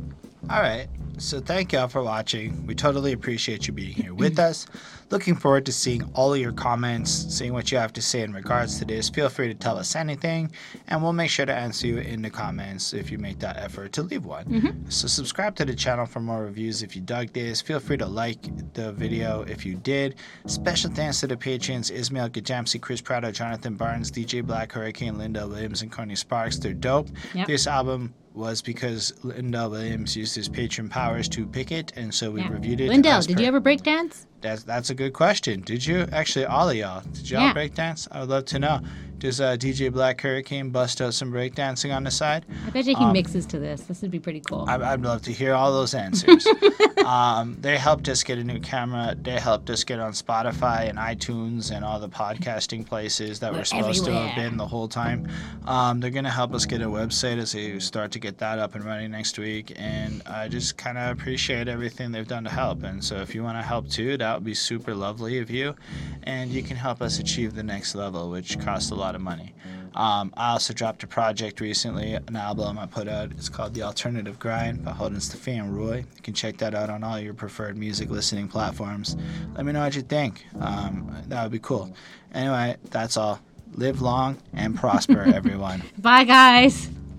All 0.50 0.60
right. 0.60 0.88
So 1.18 1.40
thank 1.40 1.72
y'all 1.72 1.88
for 1.88 2.02
watching. 2.02 2.66
We 2.66 2.74
totally 2.74 3.12
appreciate 3.12 3.66
you 3.66 3.72
being 3.72 3.94
here 3.94 4.12
with 4.12 4.38
us. 4.38 4.66
Looking 5.10 5.36
forward 5.36 5.64
to 5.66 5.72
seeing 5.72 6.02
all 6.14 6.34
of 6.34 6.40
your 6.40 6.52
comments, 6.52 7.10
seeing 7.10 7.52
what 7.52 7.70
you 7.70 7.78
have 7.78 7.92
to 7.94 8.02
say 8.02 8.22
in 8.22 8.32
regards 8.32 8.78
to 8.78 8.84
this. 8.84 9.08
Feel 9.08 9.28
free 9.28 9.46
to 9.48 9.54
tell 9.54 9.78
us 9.78 9.94
anything, 9.94 10.50
and 10.88 11.02
we'll 11.02 11.12
make 11.12 11.30
sure 11.30 11.46
to 11.46 11.54
answer 11.54 11.86
you 11.86 11.98
in 11.98 12.20
the 12.20 12.30
comments 12.30 12.92
if 12.92 13.10
you 13.10 13.18
make 13.18 13.38
that 13.38 13.56
effort 13.58 13.92
to 13.92 14.02
leave 14.02 14.24
one. 14.24 14.44
Mm-hmm. 14.46 14.90
So 14.90 15.06
subscribe 15.06 15.54
to 15.56 15.64
the 15.64 15.74
channel 15.74 16.04
for 16.04 16.20
more 16.20 16.42
reviews 16.42 16.82
if 16.82 16.96
you 16.96 17.02
dug 17.02 17.32
this. 17.32 17.60
Feel 17.60 17.80
free 17.80 17.96
to 17.98 18.06
like 18.06 18.72
the 18.74 18.92
video 18.92 19.42
if 19.42 19.64
you 19.64 19.76
did. 19.76 20.16
Special 20.46 20.90
thanks 20.90 21.20
to 21.20 21.26
the 21.26 21.36
patrons 21.36 21.90
Ismail 21.90 22.30
Gajamsi, 22.30 22.80
Chris 22.80 23.00
Prado, 23.00 23.30
Jonathan 23.30 23.76
Barnes, 23.76 24.10
DJ 24.10 24.44
Black, 24.44 24.72
Hurricane, 24.72 25.16
Linda 25.16 25.46
Williams, 25.46 25.82
and 25.82 25.92
Connie 25.92 26.16
Sparks. 26.16 26.58
They're 26.58 26.74
dope. 26.74 27.08
Yep. 27.34 27.46
This 27.46 27.66
album 27.66 28.14
was 28.34 28.60
because 28.60 29.12
Lindell 29.22 29.70
Williams 29.70 30.16
used 30.16 30.34
his 30.34 30.48
patron 30.48 30.88
powers 30.88 31.28
to 31.30 31.46
pick 31.46 31.70
it, 31.70 31.92
and 31.96 32.12
so 32.12 32.32
we 32.32 32.40
yeah. 32.40 32.48
reviewed 32.48 32.80
it. 32.80 32.88
Lindell, 32.88 33.22
did 33.22 33.36
per- 33.36 33.42
you 33.42 33.48
ever 33.48 33.60
break 33.60 33.82
dance? 33.82 34.26
That's 34.44 34.62
that's 34.62 34.90
a 34.90 34.94
good 34.94 35.14
question. 35.14 35.62
Did 35.62 35.86
you 35.86 36.06
actually 36.12 36.44
all 36.44 36.68
of 36.68 36.76
y'all? 36.76 37.02
Did 37.12 37.30
y'all 37.30 37.46
yeah. 37.46 37.52
break 37.54 37.74
dance? 37.74 38.06
I 38.12 38.20
would 38.20 38.28
love 38.28 38.44
to 38.46 38.58
know. 38.58 38.80
Does 39.24 39.40
uh, 39.40 39.56
DJ 39.56 39.90
Black 39.90 40.20
Hurricane 40.20 40.68
bust 40.68 41.00
out 41.00 41.14
some 41.14 41.32
breakdancing 41.32 41.96
on 41.96 42.04
the 42.04 42.10
side? 42.10 42.44
I 42.66 42.70
bet 42.70 42.84
you 42.84 42.94
he 42.94 43.04
um, 43.04 43.14
mixes 43.14 43.46
to 43.46 43.58
this. 43.58 43.84
This 43.84 44.02
would 44.02 44.10
be 44.10 44.18
pretty 44.20 44.40
cool. 44.40 44.66
I, 44.68 44.76
would 44.76 45.02
love 45.02 45.22
to 45.22 45.32
hear 45.32 45.54
all 45.54 45.72
those 45.72 45.94
answers. 45.94 46.46
um, 47.06 47.56
they 47.58 47.78
helped 47.78 48.06
us 48.10 48.22
get 48.22 48.36
a 48.36 48.44
new 48.44 48.60
camera. 48.60 49.16
They 49.18 49.40
helped 49.40 49.70
us 49.70 49.82
get 49.82 49.98
on 49.98 50.12
Spotify 50.12 50.90
and 50.90 50.98
iTunes 50.98 51.74
and 51.74 51.86
all 51.86 51.98
the 51.98 52.08
podcasting 52.08 52.84
places 52.86 53.40
that 53.40 53.52
we're, 53.52 53.60
we're 53.60 53.64
supposed 53.64 54.02
everywhere. 54.02 54.24
to 54.24 54.28
have 54.28 54.36
been 54.36 54.58
the 54.58 54.66
whole 54.66 54.88
time. 54.88 55.26
Um, 55.66 56.00
they're 56.00 56.10
going 56.10 56.24
to 56.24 56.30
help 56.30 56.52
us 56.52 56.66
get 56.66 56.82
a 56.82 56.86
website 56.86 57.38
as 57.38 57.52
they 57.52 57.78
start 57.78 58.12
to 58.12 58.18
get 58.18 58.36
that 58.38 58.58
up 58.58 58.74
and 58.74 58.84
running 58.84 59.12
next 59.12 59.38
week. 59.38 59.72
And 59.76 60.22
I 60.26 60.48
just 60.48 60.76
kind 60.76 60.98
of 60.98 61.16
appreciate 61.16 61.66
everything 61.66 62.12
they've 62.12 62.28
done 62.28 62.44
to 62.44 62.50
help. 62.50 62.82
And 62.82 63.02
so 63.02 63.16
if 63.16 63.34
you 63.34 63.42
want 63.42 63.56
to 63.56 63.62
help 63.62 63.88
too, 63.88 64.18
that 64.18 64.33
would 64.34 64.44
be 64.44 64.54
super 64.54 64.94
lovely 64.94 65.38
of 65.38 65.50
you. 65.50 65.76
And 66.24 66.50
you 66.50 66.62
can 66.62 66.76
help 66.76 67.00
us 67.00 67.18
achieve 67.18 67.54
the 67.54 67.62
next 67.62 67.94
level, 67.94 68.30
which 68.30 68.58
costs 68.58 68.90
a 68.90 68.94
lot 68.94 69.04
lot 69.04 69.14
of 69.14 69.20
money. 69.20 69.54
Um, 69.94 70.32
I 70.36 70.52
also 70.52 70.72
dropped 70.72 71.02
a 71.04 71.06
project 71.06 71.60
recently, 71.60 72.14
an 72.14 72.34
album 72.36 72.78
I 72.78 72.86
put 72.86 73.06
out. 73.06 73.30
It's 73.32 73.48
called 73.48 73.74
The 73.74 73.82
Alternative 73.82 74.38
Grind 74.38 74.84
by 74.84 74.92
Holden 74.92 75.20
Stefan 75.20 75.72
Roy. 75.72 75.98
You 75.98 76.22
can 76.22 76.34
check 76.34 76.56
that 76.58 76.74
out 76.74 76.90
on 76.90 77.04
all 77.04 77.20
your 77.20 77.34
preferred 77.34 77.76
music 77.76 78.10
listening 78.10 78.48
platforms. 78.48 79.16
Let 79.54 79.66
me 79.66 79.72
know 79.72 79.80
what 79.80 79.94
you 79.94 80.02
think. 80.02 80.46
Um, 80.58 81.14
that 81.28 81.42
would 81.42 81.52
be 81.52 81.58
cool. 81.60 81.94
Anyway, 82.32 82.76
that's 82.90 83.16
all. 83.16 83.40
Live 83.74 84.00
long 84.00 84.38
and 84.52 84.74
prosper, 84.74 85.22
everyone. 85.34 85.82
Bye, 85.98 86.24
guys. 86.24 86.88